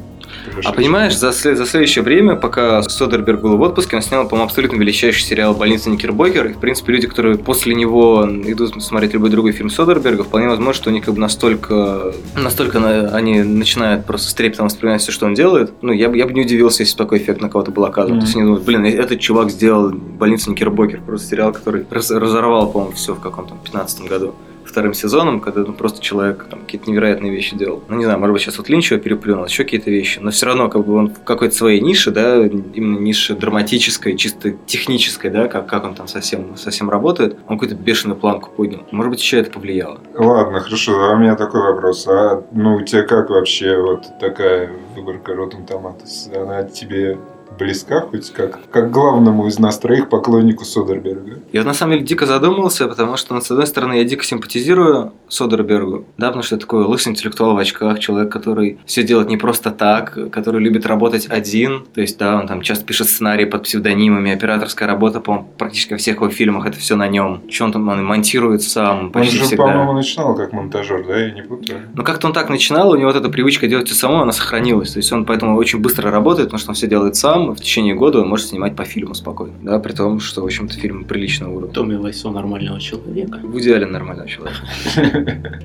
а 0.65 0.73
понимаешь, 0.73 1.17
за, 1.17 1.33
за 1.33 1.67
следующее 1.67 2.03
время, 2.03 2.37
пока 2.37 2.83
Содерберг 2.83 3.41
был 3.41 3.57
в 3.57 3.61
отпуске, 3.63 3.97
он 3.97 4.03
снял, 4.03 4.29
по-моему, 4.29 4.47
абсолютно 4.47 4.77
величайший 4.77 5.23
сериал 5.23 5.55
«Больница 5.55 5.91
Никербокер». 5.91 6.47
И, 6.47 6.53
в 6.55 6.59
принципе, 6.59 6.93
люди, 6.93 7.07
которые 7.07 7.37
после 7.37 7.75
него 7.75 8.27
идут 8.45 8.83
смотреть 8.83 9.15
любой 9.15 9.31
другой 9.31 9.53
фильм 9.53 9.71
Содерберга, 9.71 10.25
вполне 10.25 10.49
возможно, 10.49 10.75
что 10.75 10.91
у 10.91 10.93
них 10.93 11.05
как 11.05 11.15
бы 11.15 11.21
настолько, 11.21 12.13
настолько 12.35 12.81
на, 12.81 13.09
они 13.15 13.43
начинают 13.43 14.07
просто 14.07 14.31
с 14.31 14.35
трепетом 14.35 14.67
воспринимать 14.67 15.03
все, 15.03 15.13
что 15.13 15.27
он 15.27 15.35
делает. 15.35 15.73
Ну, 15.83 15.93
я, 15.93 16.11
я 16.11 16.27
бы 16.27 16.33
не 16.33 16.43
удивился, 16.43 16.83
если 16.83 16.97
такой 16.97 17.19
эффект 17.19 17.41
на 17.41 17.49
кого-то 17.49 17.71
был 17.71 17.85
оказан. 17.85 18.17
Mm-hmm. 18.17 18.21
То 18.21 18.25
есть 18.25 18.37
они 18.37 18.45
думают, 18.45 18.65
блин, 18.65 18.85
этот 18.85 19.21
чувак 19.21 19.51
сделал 19.51 19.91
«Больницу 19.91 20.51
Никербокер». 20.51 21.01
Просто 21.01 21.29
сериал, 21.29 21.53
который 21.53 21.85
раз, 21.91 22.11
разорвал, 22.11 22.71
по-моему, 22.71 22.95
все 22.95 23.15
в 23.15 23.21
каком-то 23.21 23.55
15 23.65 24.09
году 24.09 24.35
вторым 24.77 24.93
сезоном, 24.93 25.41
когда 25.41 25.63
ну, 25.63 25.73
просто 25.73 26.03
человек 26.03 26.49
там 26.51 26.61
какие-то 26.61 26.91
невероятные 26.91 27.33
вещи 27.33 27.57
делал. 27.57 27.83
Ну, 27.89 27.97
не 27.97 28.05
знаю, 28.05 28.21
может 28.21 28.35
быть, 28.35 28.43
сейчас 28.43 28.59
вот 28.59 28.69
Линч 28.69 28.93
его 28.93 29.03
переплюнул, 29.03 29.47
еще 29.47 29.65
какие-то 29.65 29.91
вещи, 29.91 30.19
но 30.19 30.31
все 30.31 30.45
равно 30.45 30.69
как 30.69 30.85
бы 30.85 30.93
он 30.97 31.15
в 31.15 31.25
какой-то 31.25 31.55
своей 31.55 31.81
нише, 31.81 32.11
да, 32.11 32.45
именно 32.45 32.99
нише 32.99 33.35
драматической, 33.35 34.19
чисто 34.19 34.51
технической, 34.67 35.31
да, 35.31 35.49
как, 35.49 35.67
как 35.67 35.85
он 35.85 35.95
там 35.95 36.09
совсем, 36.09 36.59
совсем 36.59 36.91
работает, 36.91 37.39
он 37.49 37.59
какую-то 37.59 37.83
бешеную 37.83 38.19
планку 38.19 38.51
поднял. 38.51 38.83
Может 38.91 39.13
быть, 39.13 39.21
еще 39.23 39.39
это 39.39 39.51
повлияло. 39.51 39.99
Ладно, 40.15 40.61
хорошо, 40.61 40.93
а 40.93 41.15
у 41.15 41.17
меня 41.17 41.37
такой 41.37 41.63
вопрос. 41.63 42.07
А 42.07 42.45
ну, 42.53 42.75
у 42.75 42.83
тебя 42.83 43.05
как 43.05 43.31
вообще 43.31 43.81
вот 43.81 44.05
такая 44.21 44.71
выборка 44.95 45.33
Rotten 45.33 45.67
Tomatoes? 45.67 46.37
Она 46.39 46.65
тебе 46.65 47.17
близка 47.59 48.03
хоть 48.03 48.33
как, 48.33 48.59
как 48.71 48.91
главному 48.91 49.47
из 49.47 49.59
нас 49.59 49.79
троих 49.79 50.09
поклоннику 50.09 50.65
Содерберга. 50.65 51.41
Я 51.53 51.65
на 51.65 51.75
самом 51.75 51.95
деле 51.95 52.07
дико 52.07 52.27
задумался, 52.27 52.89
потому 52.89 53.17
что, 53.17 53.35
ну, 53.35 53.41
с 53.41 53.51
одной 53.51 53.67
стороны, 53.67 53.95
я 53.95 54.05
дико 54.05 54.25
симпатизирую 54.25 55.13
Содербергу, 55.29 56.05
да, 56.19 56.27
потому 56.29 56.43
что 56.43 56.57
такой 56.57 56.85
лысый 56.85 57.13
интеллектуал 57.13 57.55
в 57.55 57.59
очках, 57.59 57.99
человек, 57.99 58.33
который 58.33 58.79
все 58.87 59.03
делает 59.03 59.29
не 59.29 59.37
просто 59.37 59.71
так, 59.71 60.31
который 60.31 60.61
любит 60.61 60.87
работать 60.87 61.27
один, 61.29 61.87
то 61.95 62.01
есть, 62.01 62.19
да, 62.19 62.37
он 62.37 62.47
там 62.47 62.63
часто 62.63 62.85
пишет 62.85 63.09
сценарии 63.09 63.45
под 63.45 63.65
псевдонимами, 63.65 64.33
операторская 64.33 64.89
работа, 64.89 65.21
по-моему, 65.21 65.49
практически 65.59 65.93
во 65.93 65.99
всех 65.99 66.17
его 66.17 66.29
фильмах 66.29 66.67
это 66.67 66.79
все 66.79 66.97
на 66.97 67.09
нем. 67.09 67.43
Что 67.51 67.65
он 67.65 67.73
там 67.73 67.89
он 67.89 68.05
монтирует 68.05 68.63
сам 68.63 69.11
почти 69.11 69.37
он 69.37 69.41
же, 69.41 69.47
всегда. 69.47 69.65
по-моему, 69.65 69.93
начинал 69.93 70.35
как 70.35 70.53
монтажер, 70.53 71.05
да, 71.07 71.19
я 71.19 71.31
не 71.33 71.43
путаю. 71.43 71.81
Ну, 71.95 72.03
как-то 72.05 72.27
он 72.27 72.33
так 72.33 72.49
начинал, 72.49 72.91
у 72.91 72.97
него 72.97 73.09
вот 73.09 73.17
эта 73.17 73.29
привычка 73.29 73.67
делать 73.67 73.89
все 73.89 73.97
само, 73.97 74.23
она 74.23 74.33
сохранилась, 74.33 74.93
то 74.93 74.99
есть 74.99 75.13
он 75.13 75.25
поэтому 75.25 75.57
очень 75.57 75.81
быстро 75.81 76.11
работает, 76.11 76.49
потому 76.49 76.61
что 76.61 76.71
он 76.71 76.75
все 76.75 76.87
делает 76.87 77.17
сам, 77.17 77.46
в 77.55 77.61
течение 77.61 77.95
года 77.95 78.21
он 78.21 78.29
может 78.29 78.47
снимать 78.47 78.77
по 78.77 78.85
фильму 78.85 79.15
спокойно. 79.15 79.55
Да, 79.63 79.79
при 79.79 79.93
том, 79.93 80.21
что, 80.21 80.43
в 80.43 80.45
общем-то, 80.45 80.75
фильм 80.75 81.05
приличного 81.05 81.53
уровня. 81.55 81.73
Томми 81.73 81.97
Вайсо 81.97 82.31
нормального 82.31 82.81
человека. 82.81 83.39
В 83.43 83.59
идеале 83.59 83.87
нормального 83.87 84.29
человека. 84.29 84.59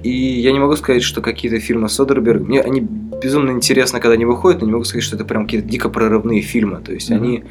И 0.04 0.10
я 0.10 0.52
не 0.52 0.60
могу 0.60 0.76
сказать, 0.76 1.04
что 1.04 1.22
какие-то 1.22 1.60
фильмы 1.60 1.90
Содерберг, 1.90 2.42
мне 2.42 2.62
они 2.62 2.82
безумно 2.82 3.52
интересны, 3.52 4.00
когда 4.00 4.14
они 4.14 4.26
выходят, 4.26 4.62
но 4.62 4.68
не 4.68 4.74
могу 4.74 4.84
сказать, 4.84 5.04
что 5.04 5.16
это 5.16 5.26
прям 5.26 5.46
какие-то 5.46 5.68
дико 5.68 5.90
прорывные 5.90 6.42
фильмы. 6.42 6.80
То 6.80 6.94
есть 6.94 7.12
они 7.12 7.44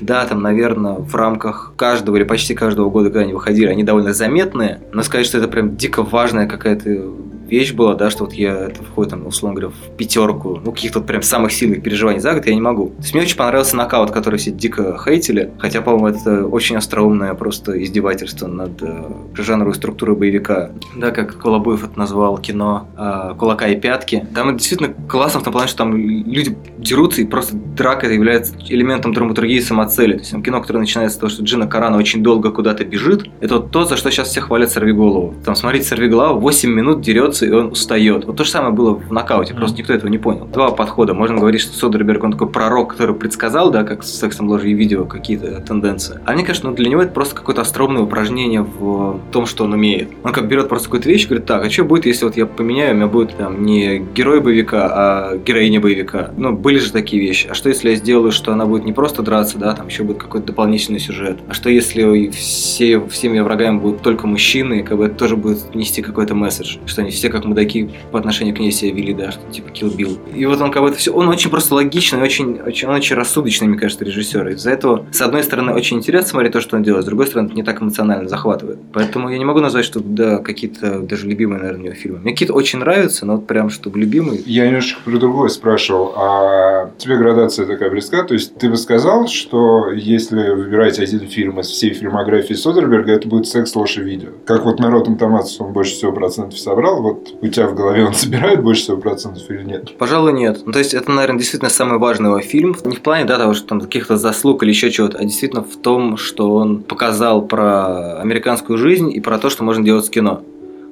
да, 0.00 0.26
там, 0.26 0.42
наверное, 0.42 0.94
в 0.94 1.14
рамках 1.14 1.72
каждого 1.76 2.16
или 2.16 2.24
почти 2.24 2.54
каждого 2.54 2.90
года, 2.90 3.10
когда 3.10 3.20
они 3.20 3.32
выходили, 3.32 3.68
они 3.68 3.84
довольно 3.84 4.12
заметные, 4.12 4.80
но 4.92 5.02
сказать, 5.02 5.26
что 5.26 5.38
это 5.38 5.48
прям 5.48 5.76
дико 5.76 6.02
важная 6.02 6.46
какая-то 6.46 7.12
вещь 7.48 7.72
была, 7.72 7.94
да, 7.94 8.10
что 8.10 8.24
вот 8.24 8.34
я 8.34 8.66
это 8.66 8.82
входит, 8.82 9.10
там, 9.10 9.26
условно 9.26 9.60
говоря, 9.60 9.74
в 9.74 9.96
пятерку, 9.96 10.60
ну, 10.64 10.72
каких-то 10.72 11.00
вот 11.00 11.08
прям 11.08 11.22
самых 11.22 11.52
сильных 11.52 11.82
переживаний 11.82 12.20
за 12.20 12.32
год 12.32 12.46
я 12.46 12.54
не 12.54 12.60
могу. 12.60 12.88
То 12.88 13.02
есть 13.02 13.14
мне 13.14 13.22
очень 13.22 13.36
понравился 13.36 13.76
нокаут, 13.76 14.10
который 14.10 14.38
все 14.38 14.50
дико 14.50 14.98
хейтили, 15.02 15.52
хотя, 15.58 15.82
по-моему, 15.82 16.08
это 16.08 16.46
очень 16.46 16.76
остроумное 16.76 17.34
просто 17.34 17.82
издевательство 17.82 18.46
над 18.46 18.82
э, 18.82 19.04
жанровой 19.34 19.74
структурой 19.74 20.16
боевика. 20.16 20.70
Да, 20.96 21.10
как 21.10 21.38
Колобуев 21.38 21.84
это 21.84 21.98
назвал 21.98 22.38
кино 22.38 22.88
э, 22.96 23.34
«Кулака 23.38 23.68
и 23.68 23.78
пятки». 23.78 24.26
Там 24.34 24.50
это 24.50 24.58
действительно 24.58 24.94
классно 25.08 25.40
в 25.40 25.44
том 25.44 25.52
плане, 25.52 25.68
что 25.68 25.78
там 25.78 25.96
люди 25.96 26.56
дерутся, 26.78 27.22
и 27.22 27.24
просто 27.24 27.56
драка 27.56 28.06
это 28.06 28.14
является 28.14 28.54
элементом 28.68 29.12
драматургии 29.12 29.60
самоцели. 29.60 30.14
То 30.14 30.18
есть 30.20 30.30
там 30.30 30.42
кино, 30.42 30.60
которое 30.60 30.80
начинается 30.80 31.16
с 31.16 31.20
того, 31.20 31.30
что 31.30 31.42
Джина 31.42 31.66
Карана 31.66 31.96
очень 31.96 32.22
долго 32.22 32.50
куда-то 32.50 32.84
бежит, 32.84 33.28
это 33.40 33.56
вот 33.56 33.70
то, 33.70 33.84
за 33.84 33.96
что 33.96 34.10
сейчас 34.10 34.28
все 34.28 34.40
хвалят 34.40 34.70
Сорвиголову. 34.70 35.34
Там, 35.44 35.54
смотрите, 35.54 35.86
Сорвиголова 35.86 36.38
8 36.38 36.70
минут 36.70 37.00
дерется, 37.00 37.33
и 37.42 37.50
он 37.50 37.72
устает. 37.72 38.24
Вот 38.24 38.36
то 38.36 38.44
же 38.44 38.50
самое 38.50 38.72
было 38.72 38.94
в 38.94 39.12
нокауте, 39.12 39.52
mm-hmm. 39.52 39.56
просто 39.56 39.78
никто 39.78 39.92
этого 39.92 40.10
не 40.10 40.18
понял. 40.18 40.46
Два 40.46 40.70
подхода. 40.70 41.14
Можно 41.14 41.38
говорить, 41.38 41.60
что 41.60 41.76
Содерберг, 41.76 42.24
он 42.24 42.32
такой 42.32 42.48
пророк, 42.48 42.92
который 42.92 43.14
предсказал, 43.14 43.70
да, 43.70 43.84
как 43.84 44.02
с 44.04 44.14
сексом, 44.14 44.48
ложью 44.48 44.70
и 44.70 44.74
видео 44.74 45.04
какие-то 45.04 45.60
тенденции. 45.60 46.20
А 46.24 46.32
мне 46.32 46.44
кажется, 46.44 46.68
ну, 46.68 46.74
для 46.74 46.88
него 46.88 47.02
это 47.02 47.12
просто 47.12 47.34
какое-то 47.34 47.62
остроумное 47.62 48.02
упражнение 48.02 48.62
в 48.62 49.20
том, 49.32 49.46
что 49.46 49.64
он 49.64 49.72
умеет. 49.72 50.08
Он 50.22 50.32
как 50.32 50.48
берет 50.48 50.68
просто 50.68 50.88
какую-то 50.88 51.08
вещь 51.08 51.24
и 51.24 51.28
говорит, 51.28 51.46
так, 51.46 51.64
а 51.64 51.70
что 51.70 51.84
будет, 51.84 52.06
если 52.06 52.24
вот 52.24 52.36
я 52.36 52.46
поменяю, 52.46 52.92
у 52.92 52.96
меня 52.96 53.06
будет 53.06 53.36
там 53.36 53.64
не 53.64 53.98
герой 53.98 54.40
боевика, 54.40 54.88
а 54.92 55.36
героиня 55.36 55.80
боевика. 55.80 56.30
Ну, 56.36 56.52
были 56.52 56.78
же 56.78 56.92
такие 56.92 57.22
вещи. 57.22 57.48
А 57.50 57.54
что 57.54 57.68
если 57.68 57.90
я 57.90 57.96
сделаю, 57.96 58.32
что 58.32 58.52
она 58.52 58.66
будет 58.66 58.84
не 58.84 58.92
просто 58.92 59.22
драться, 59.22 59.58
да, 59.58 59.74
там 59.74 59.88
еще 59.88 60.02
будет 60.02 60.18
какой-то 60.18 60.48
дополнительный 60.48 61.00
сюжет. 61.00 61.38
А 61.48 61.54
что 61.54 61.70
если 61.70 62.28
все, 62.28 63.00
всеми 63.06 63.40
врагами 63.40 63.78
будут 63.78 64.02
только 64.02 64.26
мужчины, 64.26 64.82
как 64.82 64.98
бы 64.98 65.06
это 65.06 65.14
тоже 65.14 65.36
будет 65.36 65.74
нести 65.74 66.02
какой-то 66.02 66.34
месседж, 66.34 66.78
что 66.86 67.02
они 67.02 67.10
все 67.10 67.23
как 67.30 67.44
мудаки 67.44 67.90
по 68.10 68.18
отношению 68.18 68.54
к 68.54 68.58
ней 68.58 68.70
себя 68.70 68.92
вели, 68.92 69.14
да, 69.14 69.32
что 69.32 69.40
типа 69.50 69.68
Kill 69.68 69.96
Bill. 69.96 70.18
И 70.34 70.46
вот 70.46 70.60
он 70.60 70.70
как 70.70 70.82
бы 70.82 70.88
это 70.88 70.98
все, 70.98 71.12
он 71.12 71.28
очень 71.28 71.50
просто 71.50 71.74
логичный, 71.74 72.22
очень, 72.22 72.60
очень, 72.60 72.88
он 72.88 72.94
очень 72.94 73.16
рассудочный, 73.16 73.68
мне 73.68 73.78
кажется, 73.78 74.04
режиссер. 74.04 74.48
Из-за 74.48 74.70
этого, 74.70 75.06
с 75.10 75.20
одной 75.20 75.42
стороны, 75.42 75.72
очень 75.72 75.98
интересно 75.98 76.30
смотреть 76.30 76.52
то, 76.52 76.60
что 76.60 76.76
он 76.76 76.82
делает, 76.82 77.04
с 77.04 77.06
другой 77.06 77.26
стороны, 77.26 77.50
не 77.52 77.62
так 77.62 77.82
эмоционально 77.82 78.28
захватывает. 78.28 78.78
Поэтому 78.92 79.28
я 79.30 79.38
не 79.38 79.44
могу 79.44 79.60
назвать, 79.60 79.84
что 79.84 80.00
да, 80.00 80.38
какие-то 80.38 81.00
даже 81.00 81.26
любимые, 81.26 81.60
наверное, 81.60 81.80
у 81.80 81.84
него 81.84 81.94
фильмы. 81.94 82.18
Мне 82.20 82.32
какие-то 82.32 82.54
очень 82.54 82.78
нравятся, 82.78 83.26
но 83.26 83.36
вот 83.36 83.46
прям, 83.46 83.70
чтобы 83.70 83.98
любимые. 83.98 84.40
Я 84.46 84.66
немножко 84.66 85.00
про 85.04 85.18
другое 85.18 85.48
спрашивал. 85.48 86.14
А 86.16 86.90
тебе 86.98 87.16
градация 87.16 87.66
такая 87.66 87.90
близка? 87.90 88.24
То 88.24 88.34
есть 88.34 88.56
ты 88.56 88.68
бы 88.68 88.76
сказал, 88.76 89.28
что 89.28 89.90
если 89.90 90.50
выбираете 90.50 91.02
один 91.02 91.20
фильм 91.28 91.60
из 91.60 91.68
всей 91.68 91.92
фильмографии 91.94 92.54
Содерберга, 92.54 93.12
это 93.12 93.28
будет 93.28 93.46
«Секс, 93.46 93.74
ложь 93.74 93.98
и 93.98 94.02
видео». 94.02 94.30
Как 94.46 94.64
вот 94.64 94.78
народ 94.80 95.08
Томатос 95.18 95.60
он 95.60 95.72
больше 95.72 95.92
всего 95.92 96.12
процентов 96.12 96.58
собрал, 96.58 97.02
вот 97.02 97.13
у 97.40 97.48
тебя 97.48 97.68
в 97.68 97.74
голове 97.74 98.04
он 98.04 98.14
собирает 98.14 98.62
больше 98.62 98.82
всего 98.82 98.96
процентов 98.96 99.48
или 99.50 99.62
нет? 99.62 99.96
Пожалуй, 99.98 100.32
нет. 100.32 100.62
Ну, 100.64 100.72
то 100.72 100.78
есть 100.78 100.94
это, 100.94 101.10
наверное, 101.10 101.38
действительно 101.38 101.70
самый 101.70 101.98
важный 101.98 102.28
его 102.28 102.40
фильм. 102.40 102.76
Не 102.84 102.96
в 102.96 103.00
плане 103.00 103.24
да, 103.24 103.38
того, 103.38 103.54
что 103.54 103.66
там 103.66 103.80
каких-то 103.80 104.16
заслуг 104.16 104.62
или 104.62 104.70
еще 104.70 104.90
чего-то, 104.90 105.18
а 105.18 105.24
действительно 105.24 105.62
в 105.62 105.76
том, 105.76 106.16
что 106.16 106.54
он 106.54 106.82
показал 106.82 107.42
про 107.42 108.20
американскую 108.20 108.78
жизнь 108.78 109.10
и 109.12 109.20
про 109.20 109.38
то, 109.38 109.50
что 109.50 109.64
можно 109.64 109.84
делать 109.84 110.06
с 110.06 110.10
кино. 110.10 110.42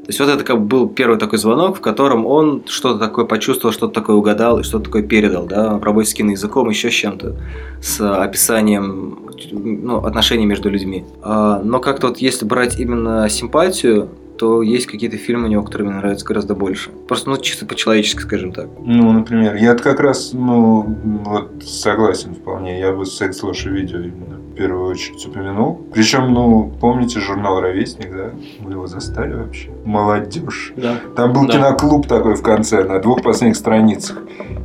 То 0.02 0.08
есть 0.08 0.18
вот 0.18 0.28
это 0.30 0.42
как 0.42 0.58
бы 0.58 0.66
был 0.66 0.88
первый 0.88 1.16
такой 1.16 1.38
звонок, 1.38 1.76
в 1.76 1.80
котором 1.80 2.26
он 2.26 2.64
что-то 2.66 2.98
такое 2.98 3.24
почувствовал, 3.24 3.72
что-то 3.72 3.94
такое 3.94 4.16
угадал 4.16 4.58
и 4.58 4.64
что-то 4.64 4.86
такое 4.86 5.04
передал, 5.04 5.46
да, 5.46 5.76
в 5.76 5.84
работе 5.84 6.10
с 6.10 6.14
киноязыком, 6.14 6.68
еще 6.70 6.90
с 6.90 6.94
чем-то, 6.94 7.36
с 7.80 8.00
описанием 8.00 9.30
ну, 9.52 9.98
отношений 9.98 10.44
между 10.44 10.70
людьми. 10.70 11.04
А, 11.22 11.60
но 11.62 11.78
как-то 11.78 12.08
вот 12.08 12.18
если 12.18 12.44
брать 12.44 12.80
именно 12.80 13.28
симпатию, 13.28 14.08
то 14.42 14.60
есть 14.60 14.88
какие-то 14.88 15.18
фильмы 15.18 15.44
у 15.44 15.46
него, 15.46 15.62
которые 15.62 15.88
мне 15.88 15.98
нравятся 15.98 16.26
гораздо 16.26 16.56
больше. 16.56 16.90
Просто, 17.06 17.30
ну, 17.30 17.36
чисто 17.36 17.64
по-человечески, 17.64 18.22
скажем 18.22 18.50
так. 18.52 18.66
Ну, 18.80 19.12
например, 19.12 19.54
я 19.54 19.76
как 19.76 20.00
раз, 20.00 20.32
ну, 20.32 20.82
вот 21.24 21.62
согласен 21.64 22.34
вполне. 22.34 22.80
Я 22.80 22.90
бы 22.90 23.06
секс 23.06 23.40
ложь 23.44 23.66
видео 23.66 24.00
именно 24.00 24.40
в 24.52 24.54
первую 24.56 24.90
очередь 24.90 25.24
упомянул. 25.24 25.80
Причем, 25.94 26.34
ну, 26.34 26.72
помните 26.80 27.20
журнал 27.20 27.60
«Ровесник», 27.60 28.10
да? 28.10 28.32
Вы 28.58 28.72
его 28.72 28.88
застали 28.88 29.32
вообще? 29.32 29.70
Молодежь. 29.84 30.72
Да. 30.76 30.96
Там 31.14 31.32
был 31.32 31.46
да. 31.46 31.52
киноклуб 31.52 32.08
такой 32.08 32.34
в 32.34 32.42
конце, 32.42 32.82
на 32.82 32.98
двух 32.98 33.22
последних 33.22 33.56
страницах. 33.56 34.18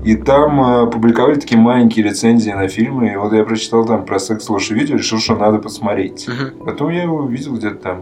И 0.04 0.16
там 0.16 0.60
э, 0.60 0.90
публиковали 0.90 1.36
такие 1.36 1.62
маленькие 1.62 2.04
рецензии 2.04 2.50
на 2.50 2.68
фильмы. 2.68 3.13
И 3.13 3.16
вот 3.16 3.32
я 3.32 3.44
прочитал 3.44 3.86
там 3.86 4.06
про 4.06 4.18
секс 4.18 4.50
ложь 4.50 4.72
видео, 4.72 4.98
решил, 4.98 5.20
что 5.20 5.36
надо 5.36 5.60
посмотреть. 5.60 6.28
Угу. 6.28 6.66
Потом 6.66 6.90
я 6.90 7.04
его 7.04 7.18
увидел 7.18 7.56
где-то 7.56 7.76
там 7.76 8.00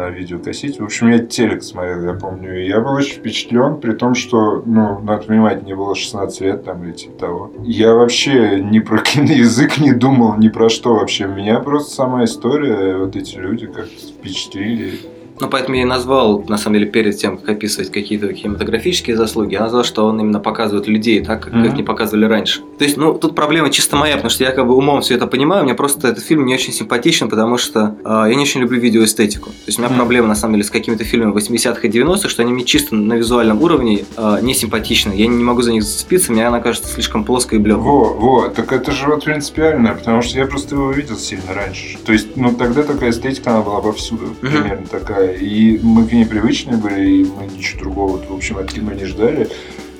на 0.00 0.10
видеокассете. 0.10 0.82
В 0.82 0.84
общем, 0.84 1.08
я 1.08 1.18
телек 1.18 1.62
смотрел, 1.62 2.04
я 2.04 2.12
помню. 2.14 2.62
И 2.62 2.68
я 2.68 2.80
был 2.80 2.92
очень 2.92 3.16
впечатлен, 3.16 3.80
при 3.80 3.92
том, 3.92 4.14
что, 4.14 4.62
ну, 4.64 5.00
надо 5.00 5.24
понимать, 5.24 5.62
мне 5.62 5.74
было 5.74 5.94
16 5.94 6.40
лет 6.42 6.64
там 6.64 6.84
или 6.84 6.92
типа 6.92 7.18
того. 7.18 7.52
Я 7.64 7.94
вообще 7.94 8.60
ни 8.60 8.80
про 8.80 8.98
киноязык 9.02 9.78
не 9.78 9.92
думал, 9.92 10.36
ни 10.36 10.48
про 10.48 10.68
что 10.68 10.94
вообще. 10.94 11.26
Меня 11.26 11.60
просто 11.60 11.94
сама 11.94 12.24
история, 12.24 12.96
вот 12.98 13.16
эти 13.16 13.36
люди 13.36 13.66
как 13.66 13.86
впечатлили. 13.86 15.00
Ну, 15.40 15.48
поэтому 15.48 15.76
я 15.76 15.82
и 15.82 15.84
назвал, 15.84 16.44
на 16.48 16.56
самом 16.56 16.78
деле, 16.78 16.90
перед 16.90 17.16
тем, 17.16 17.38
как 17.38 17.56
описывать 17.56 17.90
какие-то 17.90 18.32
кинематографические 18.32 19.16
заслуги, 19.16 19.54
я 19.54 19.60
назвал, 19.60 19.84
что 19.84 20.06
он 20.06 20.20
именно 20.20 20.40
показывает 20.40 20.86
людей 20.86 21.24
так, 21.24 21.42
как 21.42 21.52
mm-hmm. 21.52 21.66
их 21.66 21.74
не 21.74 21.82
показывали 21.82 22.24
раньше. 22.24 22.60
То 22.78 22.84
есть, 22.84 22.96
ну, 22.96 23.14
тут 23.14 23.34
проблема 23.34 23.70
чисто 23.70 23.96
моя, 23.96 24.14
потому 24.14 24.30
что 24.30 24.44
я 24.44 24.52
как 24.52 24.66
бы 24.66 24.74
умом 24.74 25.00
все 25.00 25.14
это 25.14 25.26
понимаю, 25.26 25.64
мне 25.64 25.74
просто 25.74 26.08
этот 26.08 26.24
фильм 26.24 26.46
не 26.46 26.54
очень 26.54 26.72
симпатичен, 26.72 27.28
потому 27.28 27.58
что 27.58 27.96
э, 28.04 28.28
я 28.28 28.34
не 28.34 28.42
очень 28.42 28.60
люблю 28.60 28.80
видеоэстетику. 28.80 29.50
То 29.50 29.66
есть, 29.66 29.78
у 29.78 29.82
меня 29.82 29.92
mm-hmm. 29.92 29.96
проблема, 29.96 30.28
на 30.28 30.34
самом 30.34 30.54
деле, 30.54 30.64
с 30.64 30.70
какими-то 30.70 31.04
фильмами 31.04 31.34
80-х 31.34 31.80
и 31.82 31.90
90-х, 31.90 32.28
что 32.28 32.42
они 32.42 32.52
мне 32.52 32.64
чисто 32.64 32.94
на 32.94 33.14
визуальном 33.14 33.62
уровне 33.62 34.04
э, 34.16 34.38
не 34.42 34.54
симпатичны. 34.54 35.12
Я 35.12 35.26
не 35.26 35.44
могу 35.44 35.62
за 35.62 35.72
них 35.72 35.82
зацепиться, 35.82 36.32
мне 36.32 36.46
она 36.46 36.60
кажется 36.60 36.88
слишком 36.92 37.24
плоской 37.24 37.58
и 37.58 37.60
блеклой. 37.60 37.84
Во, 37.84 38.14
во, 38.14 38.48
так 38.48 38.72
это 38.72 38.92
же 38.92 39.06
вот 39.06 39.24
принципиально, 39.24 39.94
потому 39.94 40.22
что 40.22 40.38
я 40.38 40.46
просто 40.46 40.74
его 40.74 40.90
видел 40.92 41.16
сильно 41.16 41.54
раньше. 41.54 41.98
То 42.04 42.12
есть, 42.12 42.36
ну, 42.36 42.54
тогда 42.54 42.82
такая 42.82 43.10
эстетика, 43.10 43.50
она 43.50 43.62
была 43.62 43.80
повсюду, 43.80 44.26
mm-hmm. 44.26 44.50
примерно 44.50 44.86
такая. 44.86 45.25
И 45.32 45.78
мы 45.82 46.06
к 46.06 46.12
ней 46.12 46.26
привычные 46.26 46.76
были, 46.76 47.20
и 47.20 47.24
мы 47.24 47.46
ничего 47.46 47.80
другого, 47.80 48.22
в 48.22 48.32
общем, 48.32 48.58
от 48.58 48.72
кино 48.72 48.92
не 48.92 49.04
ждали. 49.04 49.48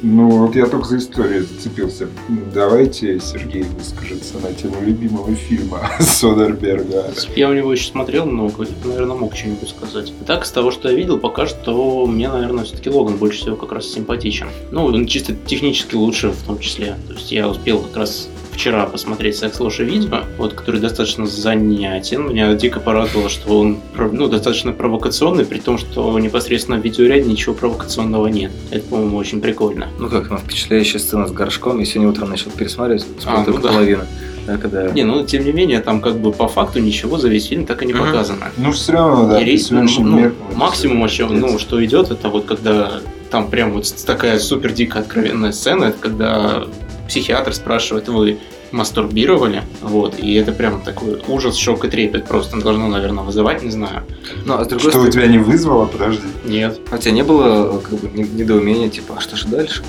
Ну, 0.02 0.28
вот 0.28 0.54
я 0.54 0.66
только 0.66 0.86
за 0.86 0.98
историю 0.98 1.44
зацепился. 1.44 2.08
Давайте 2.52 3.18
Сергей 3.18 3.62
выскажется 3.62 4.38
на 4.38 4.52
тему 4.52 4.76
любимого 4.82 5.34
фильма 5.34 5.90
Содерберга. 6.00 7.12
Я 7.34 7.48
у 7.48 7.54
него 7.54 7.72
еще 7.72 7.90
смотрел 7.90 8.26
много, 8.26 8.66
наверное, 8.84 9.16
мог 9.16 9.34
что-нибудь 9.34 9.68
сказать. 9.68 10.12
Так, 10.26 10.44
с 10.44 10.50
того, 10.50 10.70
что 10.70 10.90
я 10.90 10.96
видел, 10.96 11.18
пока 11.18 11.46
что 11.46 12.06
мне, 12.06 12.28
наверное, 12.28 12.64
все-таки 12.64 12.90
Логан 12.90 13.16
больше 13.16 13.40
всего 13.40 13.56
как 13.56 13.72
раз 13.72 13.86
симпатичен. 13.86 14.48
Ну, 14.70 14.84
он 14.84 15.06
чисто 15.06 15.34
технически 15.34 15.94
лучше 15.94 16.28
в 16.28 16.42
том 16.42 16.58
числе. 16.58 16.96
То 17.08 17.14
есть 17.14 17.32
я 17.32 17.48
успел 17.48 17.80
как 17.80 17.96
раз 17.96 18.28
вчера 18.56 18.86
посмотреть 18.86 19.36
«Секс, 19.36 19.60
ложь 19.60 19.80
и 19.80 19.84
видео», 19.84 20.22
вот, 20.38 20.54
который 20.54 20.80
достаточно 20.80 21.26
занятен. 21.26 22.28
Меня 22.28 22.54
дико 22.54 22.80
порадовало, 22.80 23.28
что 23.28 23.60
он 23.60 23.78
ну, 23.96 24.28
достаточно 24.28 24.72
провокационный, 24.72 25.44
при 25.44 25.58
том, 25.58 25.78
что 25.78 26.18
непосредственно 26.18 26.78
в 26.78 26.84
видеоряде 26.84 27.28
ничего 27.28 27.54
провокационного 27.54 28.26
нет. 28.28 28.50
Это, 28.70 28.86
по-моему, 28.86 29.18
очень 29.18 29.40
прикольно. 29.40 29.88
Ну 29.98 30.08
как, 30.08 30.30
ну, 30.30 30.38
впечатляющая 30.38 30.98
сцена 30.98 31.26
с 31.26 31.32
горшком. 31.32 31.78
Я 31.78 31.84
сегодня 31.84 32.10
утром 32.10 32.30
начал 32.30 32.50
пересматривать, 32.50 33.06
смотрю 33.20 33.42
а, 33.42 33.44
только 33.44 33.60
ну, 33.60 33.66
да. 33.66 33.72
половину. 33.72 34.02
Да, 34.46 34.56
когда... 34.58 34.88
Не, 34.90 35.04
ну 35.04 35.24
тем 35.26 35.44
не 35.44 35.52
менее, 35.52 35.80
там 35.80 36.00
как 36.00 36.18
бы 36.18 36.32
по 36.32 36.48
факту 36.48 36.78
ничего 36.78 37.18
за 37.18 37.28
весь 37.28 37.46
фильм 37.46 37.66
так 37.66 37.82
и 37.82 37.86
не 37.86 37.92
показано. 37.92 38.46
Ну 38.56 38.72
все 38.72 38.92
равно, 38.92 39.28
да. 39.28 39.40
И, 39.40 39.60
ну, 39.70 39.86
ну, 39.98 40.32
максимум 40.54 41.02
вообще, 41.02 41.26
ну, 41.26 41.58
что 41.58 41.84
идет, 41.84 42.10
это 42.10 42.28
вот 42.28 42.46
когда 42.46 43.00
там 43.30 43.50
прям 43.50 43.72
вот 43.72 43.92
такая 44.06 44.38
супер 44.38 44.72
дико 44.72 45.00
откровенная 45.00 45.52
сцена, 45.52 45.86
это 45.86 45.98
когда 45.98 46.64
психиатр 47.08 47.54
спрашивает, 47.54 48.08
вы 48.08 48.38
мастурбировали, 48.72 49.62
вот, 49.80 50.18
и 50.18 50.34
это 50.34 50.52
прям 50.52 50.80
такой 50.82 51.22
ужас, 51.28 51.56
шок 51.56 51.84
и 51.84 51.88
трепет 51.88 52.26
просто 52.26 52.60
должно, 52.60 52.88
наверное, 52.88 53.24
вызывать, 53.24 53.62
не 53.62 53.70
знаю. 53.70 54.02
Ну, 54.44 54.54
а 54.54 54.64
с 54.64 54.68
другой 54.68 54.80
что 54.80 54.90
стороны... 54.90 55.08
у 55.08 55.12
тебя 55.12 55.26
не 55.28 55.38
вызвало, 55.38 55.86
подожди? 55.86 56.22
Нет. 56.44 56.80
А 56.90 56.96
у 56.96 56.98
тебя 56.98 57.12
не 57.12 57.22
было 57.22 57.78
как 57.78 57.94
бы 57.98 58.08
недоумения, 58.18 58.88
типа, 58.88 59.14
а 59.18 59.20
что 59.20 59.36
же 59.36 59.46
дальше? 59.48 59.82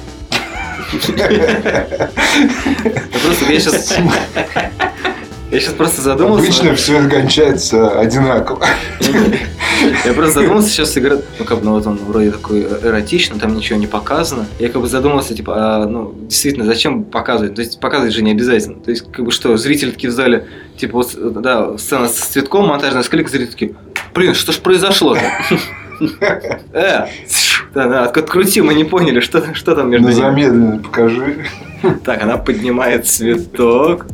Просто 3.24 3.52
я 3.52 3.60
сейчас... 3.60 3.98
Я 5.52 5.60
сейчас 5.62 5.74
просто 5.74 6.02
задумался. 6.02 6.44
Обычно 6.44 6.76
все 6.76 7.08
кончается 7.08 8.00
одинаково. 8.00 8.66
Я 10.06 10.14
просто 10.14 10.42
задумался, 10.42 10.70
сейчас 10.70 10.98
игра, 10.98 11.18
ну 11.40 11.46
как 11.46 11.60
бы, 11.60 11.66
ну 11.66 11.72
вот 11.74 11.88
он 11.88 11.98
вроде 11.98 12.32
такой 12.32 12.64
эротичный, 12.64 13.40
там 13.40 13.56
ничего 13.56 13.80
не 13.80 13.88
показано. 13.88 14.46
Я 14.60 14.70
как 14.70 14.82
бы 14.82 14.88
задумался, 14.88 15.36
типа, 15.36 15.54
а, 15.56 15.86
ну 15.86 16.14
действительно, 16.24 16.66
зачем 16.66 17.06
показывать? 17.06 17.56
То 17.56 17.62
есть 17.62 17.80
показывать 17.80 18.14
же 18.14 18.24
не 18.24 18.32
обязательно. 18.32 18.80
То 18.80 18.92
есть 18.92 19.10
как 19.12 19.24
бы 19.24 19.32
что, 19.32 19.56
зрители 19.56 19.92
такие 19.92 20.10
в 20.10 20.14
зале, 20.14 20.48
типа 20.78 20.98
вот, 20.98 21.42
да, 21.42 21.78
сцена 21.78 22.10
с 22.10 22.16
цветком 22.16 22.68
монтажная, 22.68 23.04
сколько 23.04 23.30
зрители 23.30 23.52
такие, 23.52 23.76
блин, 24.14 24.34
что 24.34 24.52
ж 24.52 24.58
произошло-то? 24.58 25.22
Э, 26.74 27.08
да, 27.74 27.88
да, 27.88 28.04
открути, 28.04 28.62
мы 28.62 28.74
не 28.74 28.84
поняли, 28.84 29.20
что, 29.20 29.54
что 29.54 29.76
там 29.76 29.90
между 29.90 30.10
ними. 30.10 30.20
замедленно 30.20 30.80
покажи. 30.80 31.46
Так, 32.04 32.22
она 32.22 32.38
поднимает 32.38 33.08
цветок. 33.08 34.08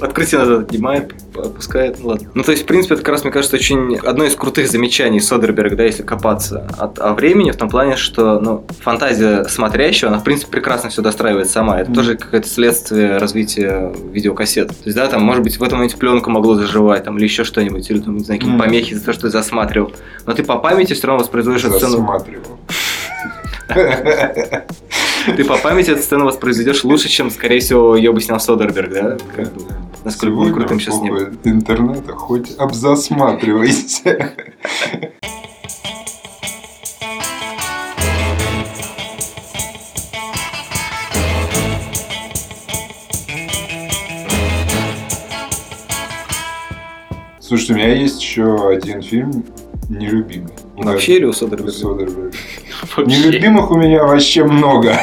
Открытие 0.00 0.40
назад 0.40 0.66
поднимает, 0.66 1.12
опускает. 1.34 1.98
Ну 2.00 2.08
ладно. 2.08 2.30
Ну, 2.34 2.42
то 2.42 2.52
есть, 2.52 2.64
в 2.64 2.66
принципе, 2.66 2.94
это 2.94 3.02
как 3.02 3.12
раз, 3.12 3.24
мне 3.24 3.32
кажется, 3.32 3.56
очень 3.56 3.96
одно 3.96 4.24
из 4.24 4.34
крутых 4.34 4.70
замечаний 4.70 5.20
Содерберга, 5.20 5.76
да, 5.76 5.84
если 5.84 6.02
копаться 6.02 6.68
от, 6.78 6.98
о 6.98 7.14
времени, 7.14 7.50
в 7.50 7.56
том 7.56 7.68
плане, 7.68 7.96
что 7.96 8.40
ну, 8.40 8.64
фантазия 8.80 9.44
смотрящего, 9.44 10.10
она, 10.10 10.20
в 10.20 10.24
принципе, 10.24 10.50
прекрасно 10.52 10.90
все 10.90 11.02
достраивает 11.02 11.50
сама. 11.50 11.80
Это 11.80 11.90
mm. 11.90 11.94
тоже 11.94 12.16
какое-то 12.16 12.48
следствие 12.48 13.18
развития 13.18 13.92
видеокассет. 14.12 14.68
То 14.68 14.84
есть, 14.84 14.96
да, 14.96 15.08
там, 15.08 15.22
может 15.22 15.42
быть, 15.42 15.58
в 15.58 15.62
этом 15.62 15.78
моменте 15.78 15.96
пленка 15.96 16.30
могло 16.30 16.54
заживать, 16.54 17.04
там, 17.04 17.18
или 17.18 17.24
еще 17.24 17.44
что-нибудь, 17.44 17.90
или, 17.90 18.00
там, 18.00 18.16
не 18.16 18.24
знаю, 18.24 18.40
какие-то 18.40 18.62
mm. 18.62 18.64
помехи 18.64 18.94
за 18.94 19.04
то, 19.04 19.12
что 19.12 19.22
ты 19.22 19.30
засматривал. 19.30 19.92
Но 20.26 20.32
ты 20.34 20.42
по 20.42 20.58
памяти 20.58 20.94
все 20.94 21.06
равно 21.06 21.22
воспроизводишь 21.22 21.64
эту 21.64 21.76
сцену. 21.76 21.92
Засматривал. 21.92 22.58
Ты 25.24 25.44
по 25.44 25.56
памяти 25.56 25.90
эту 25.90 26.02
сцену 26.02 26.24
воспроизведешь 26.24 26.82
лучше, 26.82 27.08
чем, 27.08 27.30
скорее 27.30 27.60
всего, 27.60 27.96
ее 27.96 28.12
бы 28.12 28.20
снял 28.20 28.40
Содерберг, 28.40 28.92
да? 28.92 29.16
Как 29.34 29.52
бы, 29.52 29.62
насколько 30.04 30.34
он 30.34 30.52
крутым 30.52 30.80
сейчас 30.80 31.00
не 31.00 31.10
был. 31.10 31.28
интернета 31.44 32.12
хоть 32.12 32.56
обзасматривайся. 32.58 34.32
Слушайте, 47.38 47.72
у 47.74 47.76
меня 47.76 47.94
есть 47.94 48.20
еще 48.20 48.70
один 48.70 49.02
фильм 49.02 49.44
нелюбимый. 49.88 50.52
Вообще 50.76 51.16
или 51.16 51.26
у 51.26 51.32
Содерберга? 51.32 51.70
Содерберга. 51.70 52.32
Нелюбимых 52.96 53.70
у 53.70 53.76
меня 53.76 54.04
вообще 54.04 54.44
много. 54.44 54.98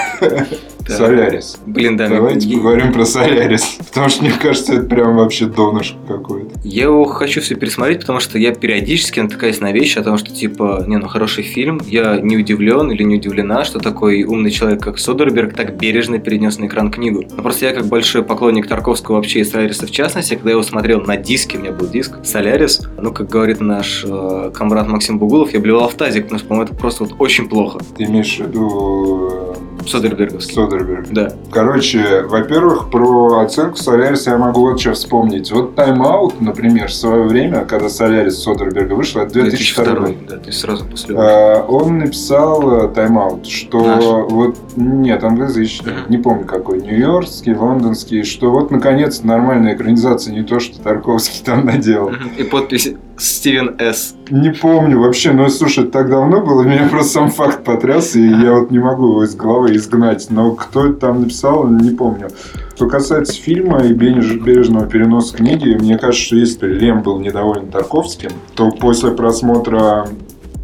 Солярис. 0.97 1.57
Блин, 1.65 1.97
да. 1.97 2.07
Давайте 2.07 2.49
поговорим 2.55 2.93
про 2.93 3.05
Солярис. 3.05 3.77
Потому 3.89 4.09
что 4.09 4.23
мне 4.23 4.33
кажется, 4.33 4.73
это 4.73 4.83
прям 4.83 5.15
вообще 5.15 5.45
донышко 5.45 5.97
какое-то. 6.07 6.59
Я 6.63 6.83
его 6.83 7.05
хочу 7.05 7.41
все 7.41 7.55
пересмотреть, 7.55 8.01
потому 8.01 8.19
что 8.19 8.37
я 8.37 8.53
периодически 8.53 9.19
натыкаюсь 9.19 9.59
на 9.59 9.71
вещи 9.71 9.97
о 9.97 10.03
том, 10.03 10.17
что 10.17 10.33
типа, 10.33 10.83
не, 10.87 10.97
ну 10.97 11.07
хороший 11.07 11.43
фильм, 11.43 11.81
я 11.85 12.17
не 12.17 12.37
удивлен 12.37 12.91
или 12.91 13.03
не 13.03 13.15
удивлена, 13.15 13.63
что 13.63 13.79
такой 13.79 14.23
умный 14.23 14.51
человек, 14.51 14.81
как 14.81 14.99
Содерберг, 14.99 15.53
так 15.53 15.77
бережно 15.77 16.19
перенес 16.19 16.57
на 16.57 16.65
экран 16.65 16.91
книгу. 16.91 17.23
Но 17.35 17.43
просто 17.43 17.65
я 17.65 17.73
как 17.73 17.85
большой 17.85 18.23
поклонник 18.23 18.67
Тарковского 18.67 19.15
вообще 19.15 19.39
и 19.39 19.43
Соляриса 19.43 19.87
в 19.87 19.91
частности, 19.91 20.35
когда 20.35 20.49
я 20.49 20.53
его 20.53 20.63
смотрел 20.63 21.01
на 21.01 21.17
диске, 21.17 21.57
у 21.57 21.61
меня 21.61 21.71
был 21.71 21.87
диск 21.87 22.23
Солярис, 22.23 22.81
ну, 22.97 23.11
как 23.11 23.29
говорит 23.29 23.59
наш 23.59 24.05
э, 24.07 24.51
комрад 24.53 24.87
Максим 24.87 25.19
Бугулов, 25.19 25.53
я 25.53 25.59
блевал 25.59 25.89
в 25.89 25.95
тазик, 25.95 26.23
потому 26.23 26.39
что, 26.39 26.47
по-моему, 26.47 26.71
это 26.71 26.75
просто 26.75 27.03
вот 27.03 27.15
очень 27.19 27.49
плохо. 27.49 27.79
Ты 27.97 28.03
имеешь 28.03 28.37
в 28.37 28.47
виду 28.47 29.55
Содерберговский. 29.88 30.53
Содерберг. 30.53 31.07
Да. 31.11 31.32
Короче, 31.51 32.23
во-первых, 32.23 32.89
про 32.89 33.39
оценку 33.39 33.77
Соляриса 33.77 34.32
я 34.32 34.38
могу 34.38 34.61
вот 34.61 34.80
что 34.80 34.93
вспомнить. 34.93 35.51
Вот 35.51 35.75
тайм-аут, 35.75 36.41
например, 36.41 36.88
в 36.88 36.93
свое 36.93 37.23
время, 37.23 37.65
когда 37.65 37.89
Солярис 37.89 38.41
Содерберга 38.41 38.93
вышел, 38.93 39.21
это 39.21 39.34
2002. 39.34 39.86
2002 39.86 40.09
да, 40.27 40.38
ты 40.38 40.51
сразу 40.51 40.86
после. 40.86 41.15
А, 41.17 41.65
он 41.67 41.99
написал 41.99 42.86
э, 42.86 42.89
тайм-аут, 42.89 43.47
что 43.47 43.80
Наш. 43.80 44.03
вот 44.03 44.57
нет, 44.75 45.23
англоязычный, 45.23 45.93
uh-huh. 45.93 46.09
не 46.09 46.17
помню 46.17 46.45
какой, 46.45 46.82
нью-йоркский, 46.82 47.55
лондонский, 47.55 48.23
что 48.23 48.51
вот 48.51 48.71
наконец 48.71 49.23
нормальная 49.23 49.75
экранизация, 49.75 50.34
не 50.34 50.43
то, 50.43 50.59
что 50.59 50.82
Тарковский 50.82 51.41
там 51.45 51.65
наделал. 51.65 52.09
Uh-huh. 52.09 52.38
И 52.38 52.43
подпись 52.43 52.93
Стивен 53.20 53.76
С. 53.80 54.15
Не 54.30 54.51
помню 54.51 54.99
вообще, 54.99 55.32
но 55.32 55.49
слушай, 55.49 55.86
так 55.86 56.09
давно 56.09 56.41
было, 56.41 56.63
меня 56.63 56.88
просто 56.89 57.13
сам 57.13 57.32
факт 57.32 57.63
потряс, 57.63 58.15
и 58.15 58.26
я 58.26 58.53
вот 58.53 58.72
не 58.72 58.80
могу 58.80 59.09
его 59.09 59.24
из 59.24 59.36
головы 59.36 59.76
изгнать. 59.76 60.28
Но 60.30 60.53
кто 60.53 60.88
это 60.88 60.95
там 60.95 61.22
написал, 61.22 61.67
не 61.67 61.91
помню. 61.91 62.30
Что 62.76 62.88
касается 62.88 63.34
фильма 63.34 63.84
и 63.84 63.91
бережного 63.91 64.86
переноса 64.86 65.36
книги, 65.36 65.78
мне 65.78 65.97
кажется, 65.97 66.28
что 66.28 66.36
если 66.38 66.67
Лем 66.67 67.01
был 67.01 67.20
недоволен 67.20 67.67
Тарковским, 67.67 68.32
то 68.55 68.72
после 68.72 69.11
просмотра 69.11 70.07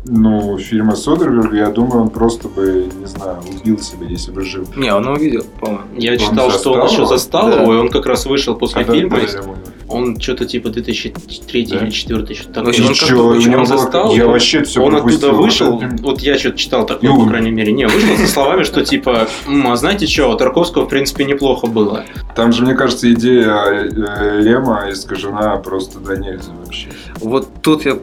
ну, 0.06 0.58
фильма 0.58 0.96
Содерберга, 0.96 1.58
я 1.58 1.70
думаю, 1.72 2.04
он 2.04 2.10
просто 2.10 2.48
бы, 2.48 2.90
не 3.00 3.06
знаю, 3.06 3.40
убил 3.50 3.80
себя, 3.80 4.06
если 4.08 4.32
бы 4.32 4.42
жил. 4.44 4.66
Не, 4.76 4.94
он 4.94 5.08
увидел, 5.08 5.44
по-моему. 5.60 5.84
Я 5.98 6.14
он 6.14 6.18
читал, 6.20 6.52
что 6.52 6.74
он 6.74 6.88
еще 6.88 7.06
застал 7.06 7.50
да. 7.50 7.62
его, 7.62 7.74
и 7.74 7.78
он 7.78 7.90
как 7.90 8.06
раз 8.06 8.26
вышел 8.26 8.56
после 8.56 8.86
Когда 8.86 8.94
фильма. 8.94 9.18
Он 9.88 10.20
что-то 10.20 10.46
типа 10.46 10.70
2003 10.70 11.66
да? 11.66 11.76
или 11.76 11.84
2004 11.86 12.36
что-то 12.36 12.54
такое. 12.54 12.74
Он, 12.74 12.90
Ничего, 12.90 13.28
он, 13.28 13.56
он 13.56 13.66
застал, 13.66 14.16
я 14.16 14.28
вообще 14.28 14.64
все 14.64 14.82
Он 14.82 14.96
оттуда 14.96 15.32
вышел, 15.32 15.80
вот, 15.80 16.00
вот 16.02 16.22
я 16.22 16.38
что-то 16.38 16.58
читал 16.58 16.86
такое, 16.86 17.10
ну, 17.12 17.24
по 17.24 17.30
крайней 17.30 17.52
мере. 17.52 17.72
Не, 17.72 17.88
вышел 17.88 18.18
со 18.18 18.28
словами, 18.28 18.64
что 18.64 18.84
типа, 18.84 19.28
а 19.48 19.76
знаете 19.76 20.08
что, 20.08 20.32
у 20.32 20.36
Тарковского, 20.36 20.86
в 20.86 20.90
принципе, 20.90 21.26
неплохо 21.26 21.68
было. 21.68 22.06
Там 22.36 22.52
же, 22.52 22.64
мне 22.64 22.74
кажется, 22.74 23.12
идея 23.14 23.56
э, 23.74 24.42
Лема 24.42 24.88
искажена 24.92 25.58
просто 25.58 26.00
до 26.00 26.18
нельзя 26.18 26.52
вообще. 26.64 26.90
Вот 27.20 27.48
тут 27.62 27.86
я 27.86 27.98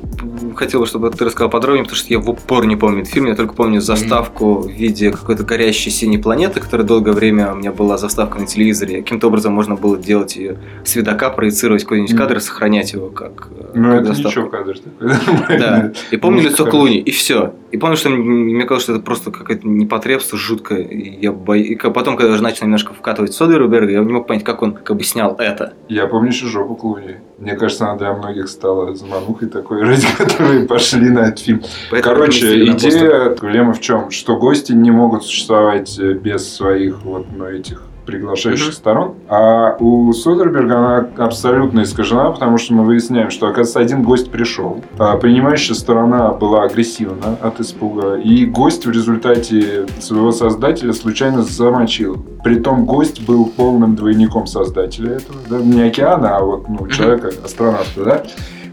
хотел 0.55 0.81
бы, 0.81 0.87
чтобы 0.87 1.11
ты 1.11 1.25
рассказал 1.25 1.51
подробнее, 1.51 1.85
потому 1.85 1.99
что 1.99 2.13
я 2.13 2.19
в 2.19 2.29
упор 2.29 2.67
не 2.67 2.77
помню 2.77 3.03
этот 3.03 3.13
фильм, 3.13 3.27
я 3.27 3.35
только 3.35 3.55
помню 3.55 3.81
заставку 3.81 4.45
mm-hmm. 4.45 4.63
в 4.63 4.71
виде 4.71 5.11
какой-то 5.11 5.45
горящей 5.45 5.91
синей 5.91 6.19
планеты, 6.19 6.61
которая 6.61 6.87
долгое 6.87 7.13
время 7.13 7.53
у 7.53 7.57
меня 7.57 7.73
была 7.73 7.99
заставка 7.99 8.39
на 8.39 8.47
телевизоре. 8.47 9.03
Каким-то 9.03 9.29
образом 9.29 9.53
можно 9.53 9.75
было 9.75 9.97
делать 9.97 10.37
ее 10.37 10.59
с 10.85 10.95
видока, 10.97 11.31
проецировать 11.31 11.83
какой-нибудь 11.83 12.13
mm-hmm. 12.13 12.19
кадр 12.19 12.41
сохранять 12.41 12.93
его 12.93 13.09
как, 13.09 13.49
э, 13.51 13.73
ну, 13.75 13.91
как 13.91 14.01
это 14.03 14.15
заставку. 14.15 14.29
ничего 14.29 14.49
кадр 14.49 14.79
такой. 14.79 15.59
Да. 15.59 15.93
И 16.11 16.17
помню 16.17 16.43
лицо 16.43 16.67
Клуни, 16.67 16.99
и 16.99 17.11
все. 17.11 17.55
И 17.71 17.77
помню, 17.77 17.97
что 17.97 18.11
мне 18.11 18.63
казалось, 18.65 18.83
что 18.83 18.93
это 18.93 19.03
просто 19.03 19.31
какое-то 19.31 19.67
непотребство 19.67 20.39
жуткое. 20.39 20.83
И 20.83 21.21
я 21.21 21.33
бо... 21.33 21.57
и 21.57 21.75
потом, 21.77 22.17
когда 22.17 22.29
я 22.29 22.35
уже 22.35 22.43
начал 22.43 22.65
немножко 22.65 22.93
вкатывать 22.93 23.33
Содерберга, 23.33 23.93
я 23.93 24.01
не 24.01 24.13
мог 24.13 24.27
понять, 24.27 24.45
как 24.45 24.63
он 24.63 24.75
как 24.75 24.97
бы 24.97 25.05
снял 25.05 25.35
это. 25.39 25.75
Я 25.89 26.07
помню 26.07 26.31
еще 26.31 26.47
жопу 26.47 26.75
Клуни. 26.75 27.17
Мне 27.43 27.57
кажется, 27.57 27.89
она 27.89 27.99
для 27.99 28.13
многих 28.13 28.49
стала 28.49 28.95
заманухой 28.95 29.49
такой, 29.49 29.83
ради 29.87 30.07
которой 30.17 30.65
пошли 30.65 31.11
на 31.11 31.27
этот 31.27 31.41
фильм. 31.41 31.63
Поэтому 31.91 32.15
Короче, 32.15 32.67
идея 32.67 33.31
проблема 33.31 33.73
в 33.73 33.81
чем? 33.81 34.13
Что 34.13 34.37
гости 34.37 34.71
не 34.71 34.93
могут 34.93 35.25
существовать 35.25 35.99
без 35.99 36.55
своих 36.55 37.03
вот 37.03 37.27
ну, 37.37 37.47
этих 37.47 37.83
приглашающих 38.05 38.69
mm-hmm. 38.69 38.73
сторон. 38.73 39.15
А 39.29 39.77
у 39.79 40.13
Содерберга 40.13 40.79
она 40.79 41.09
абсолютно 41.19 41.83
искажена, 41.83 42.31
потому 42.31 42.59
что 42.59 42.75
мы 42.75 42.85
выясняем, 42.85 43.31
что, 43.31 43.47
оказывается, 43.47 43.81
один 43.81 44.03
гость 44.03 44.31
пришел, 44.31 44.83
а 44.99 45.17
принимающая 45.17 45.75
сторона 45.75 46.31
была 46.31 46.65
агрессивна 46.65 47.37
от 47.41 47.61
испуга, 47.61 48.17
и 48.17 48.45
гость 48.47 48.87
в 48.87 48.91
результате 48.91 49.87
своего 50.01 50.33
создателя 50.33 50.93
случайно 50.93 51.43
замочил. 51.43 52.25
Притом 52.45 52.85
гость 52.85 53.25
был 53.27 53.47
полным 53.47 53.95
двойником 53.95 54.47
создателя 54.47 55.13
этого, 55.13 55.39
да? 55.49 55.59
не 55.59 55.83
океана, 55.83 56.37
а 56.37 56.43
вот 56.43 56.69
ну, 56.69 56.89
человека, 56.89 57.33
астронавта, 57.45 58.05
да? 58.05 58.23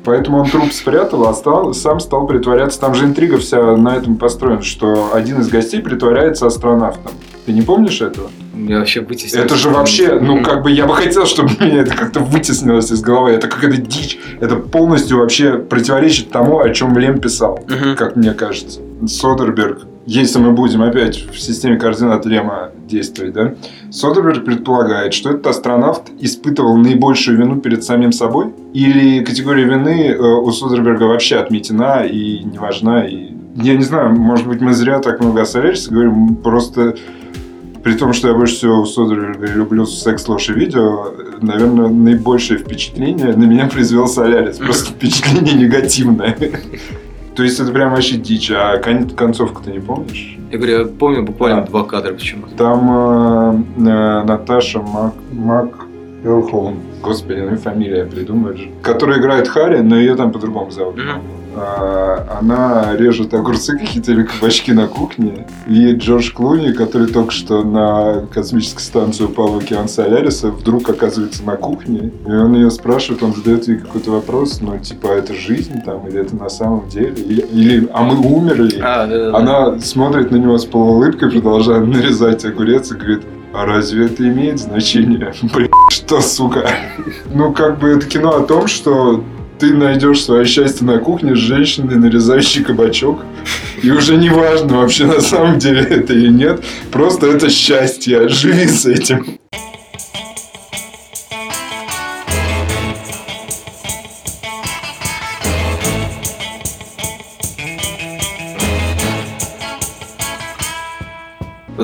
Поэтому 0.06 0.40
он 0.40 0.50
труп 0.50 0.72
спрятал, 0.72 1.28
а 1.28 1.34
стал, 1.34 1.74
сам 1.74 2.00
стал 2.00 2.26
притворяться. 2.26 2.80
Там 2.80 2.96
же 2.96 3.06
интрига 3.06 3.38
вся 3.38 3.76
на 3.76 3.96
этом 3.96 4.16
построена, 4.16 4.62
что 4.62 5.14
один 5.14 5.42
из 5.42 5.50
гостей 5.50 5.82
притворяется 5.82 6.48
астронавтом. 6.48 7.12
Ты 7.46 7.54
не 7.54 7.62
помнишь 7.62 8.02
этого? 8.02 8.30
Я 8.68 8.80
вообще 8.80 9.02
вытеснил. 9.02 9.44
Это 9.44 9.56
же 9.56 9.70
вообще, 9.70 10.20
ну, 10.20 10.44
как 10.44 10.64
бы 10.64 10.72
я 10.72 10.86
бы 10.86 10.94
хотел, 10.94 11.26
чтобы 11.26 11.50
мне 11.60 11.80
это 11.80 11.96
как-то 11.96 12.20
вытеснилось 12.20 12.92
из 12.92 13.02
головы. 13.02 13.32
Это 13.32 13.48
какая-то 13.48 13.78
дичь. 13.78 14.20
Это 14.40 14.56
полностью 14.56 15.18
вообще 15.18 15.58
противоречит 15.58 16.30
тому, 16.32 16.60
о 16.60 16.70
чем 16.74 16.98
Лем 16.98 17.20
писал, 17.20 17.54
угу. 17.54 17.96
как 17.98 18.16
мне 18.16 18.34
кажется. 18.34 18.82
Содерберг, 19.08 19.86
если 20.06 20.40
мы 20.40 20.52
будем 20.52 20.82
опять 20.82 21.26
в 21.32 21.40
системе 21.40 21.78
координат 21.78 22.26
Лема 22.26 22.72
действовать, 22.88 23.34
да, 23.34 23.54
Содерберг 23.92 24.44
предполагает, 24.44 25.14
что 25.14 25.30
этот 25.30 25.48
астронавт 25.48 26.10
испытывал 26.20 26.76
наибольшую 26.76 27.38
вину 27.38 27.62
перед 27.62 27.84
самим 27.84 28.12
собой, 28.12 28.48
или 28.74 29.24
категория 29.24 29.64
вины 29.64 30.10
э, 30.10 30.18
у 30.18 30.52
Содерберга 30.52 31.04
вообще 31.04 31.38
отметена 31.38 32.06
и 32.06 32.44
не 32.44 32.58
важна, 32.58 33.06
и 33.06 33.30
я 33.56 33.76
не 33.76 33.84
знаю, 33.84 34.16
может 34.16 34.48
быть, 34.48 34.62
мы 34.62 34.74
зря 34.74 35.00
так 35.00 35.20
много 35.20 35.42
о 35.42 35.46
говорим, 35.90 36.36
просто 36.36 36.96
при 37.84 37.94
том, 37.94 38.14
что 38.14 38.28
я 38.28 38.34
больше 38.34 38.56
всего 38.56 38.82
у 38.82 38.86
Содерберга 38.86 39.48
люблю 39.48 39.86
секс, 39.86 40.28
ложь 40.28 40.50
и 40.50 40.54
видео, 40.54 41.14
наверное, 41.42 41.88
наибольшее 41.88 42.60
впечатление 42.60 43.36
на 43.36 43.44
меня 43.46 43.68
произвел 43.72 44.08
Солярис. 44.08 44.58
Просто 44.58 44.92
впечатление 44.92 45.54
негативное. 45.56 46.38
То 47.36 47.44
есть 47.44 47.60
это 47.60 47.72
прям 47.72 47.92
вообще 47.92 48.18
дичь. 48.18 48.52
А 48.52 48.78
концовку 48.78 49.64
ты 49.64 49.72
не 49.72 49.80
помнишь? 49.80 50.38
Я 50.52 50.58
говорю, 50.58 50.80
я 50.80 50.86
помню 50.86 51.24
буквально 51.24 51.62
два 51.66 51.84
кадра 51.84 52.14
почему-то. 52.14 52.56
Там 52.56 53.66
э, 53.78 53.90
э, 53.90 54.24
Наташа 54.24 54.82
Мак, 54.82 55.14
Мак 55.32 55.70
Элхолм. 56.26 56.80
Господи, 57.02 57.40
ну 57.40 57.54
и 57.54 57.58
фамилия 57.58 58.06
придумаешь. 58.06 58.68
Которая 58.82 59.20
играет 59.20 59.48
Харри, 59.48 59.80
но 59.80 59.98
ее 59.98 60.16
там 60.16 60.34
по-другому 60.34 60.70
зовут. 60.72 60.98
Mm-hmm. 60.98 61.39
А, 61.60 62.38
она 62.40 62.96
режет 62.96 63.34
огурцы 63.34 63.78
какие-то 63.78 64.14
или 64.14 64.24
кабачки 64.24 64.72
на 64.72 64.88
кухне. 64.88 65.46
И 65.68 65.92
Джордж 65.92 66.32
Клуни, 66.32 66.72
который 66.72 67.08
только 67.08 67.32
что 67.32 67.64
на 67.64 68.26
космической 68.34 68.82
станции 68.82 69.26
упал 69.26 69.50
в 69.50 69.58
океан 69.58 69.90
Соляриса, 69.90 70.52
вдруг 70.52 70.90
оказывается 70.90 71.44
на 71.44 71.58
кухне. 71.58 72.12
И 72.26 72.32
он 72.32 72.56
ее 72.56 72.72
спрашивает, 72.72 73.24
он 73.24 73.36
задает 73.36 73.68
ей 73.68 73.78
какой-то 73.78 74.12
вопрос, 74.12 74.62
ну, 74.62 74.78
типа, 74.78 75.10
«А 75.12 75.16
это 75.16 75.34
жизнь 75.34 75.82
там, 75.84 76.08
или 76.08 76.22
это 76.22 76.36
на 76.36 76.50
самом 76.50 76.88
деле? 76.88 77.14
Или, 77.16 77.42
или 77.42 77.90
а 77.94 78.04
мы 78.04 78.18
умерли? 78.20 78.80
А, 78.82 79.06
да, 79.06 79.32
да, 79.32 79.38
Она 79.38 79.80
смотрит 79.80 80.32
на 80.32 80.38
него 80.38 80.58
с 80.58 80.66
полуулыбкой, 80.66 81.30
продолжая 81.32 81.82
нарезать 81.82 82.46
огурец 82.46 82.92
и 82.92 82.96
говорит, 82.96 83.24
А 83.54 83.66
разве 83.66 84.06
это 84.06 84.24
имеет 84.28 84.60
значение? 84.60 85.34
Блин, 85.54 85.72
что, 85.90 86.22
сука? 86.22 86.70
Ну, 87.34 87.52
как 87.52 87.80
бы 87.80 87.90
это 87.90 88.06
кино 88.06 88.38
о 88.38 88.44
том, 88.44 88.68
что 88.68 89.24
ты 89.60 89.74
найдешь 89.74 90.24
свое 90.24 90.46
счастье 90.46 90.86
на 90.88 91.00
кухне 91.00 91.36
с 91.36 91.40
женщиной, 91.40 91.96
нарезающей 91.96 92.64
кабачок. 92.64 93.20
И 93.84 93.92
уже 93.92 94.16
не 94.16 94.30
важно 94.30 94.78
вообще 94.78 95.06
на 95.06 95.22
самом 95.22 95.60
деле 95.60 95.82
это 95.82 96.14
или 96.14 96.30
нет. 96.30 96.64
Просто 96.92 97.28
это 97.28 97.50
счастье. 97.50 98.30
Живи 98.30 98.68
с 98.68 98.86
этим. 98.86 99.40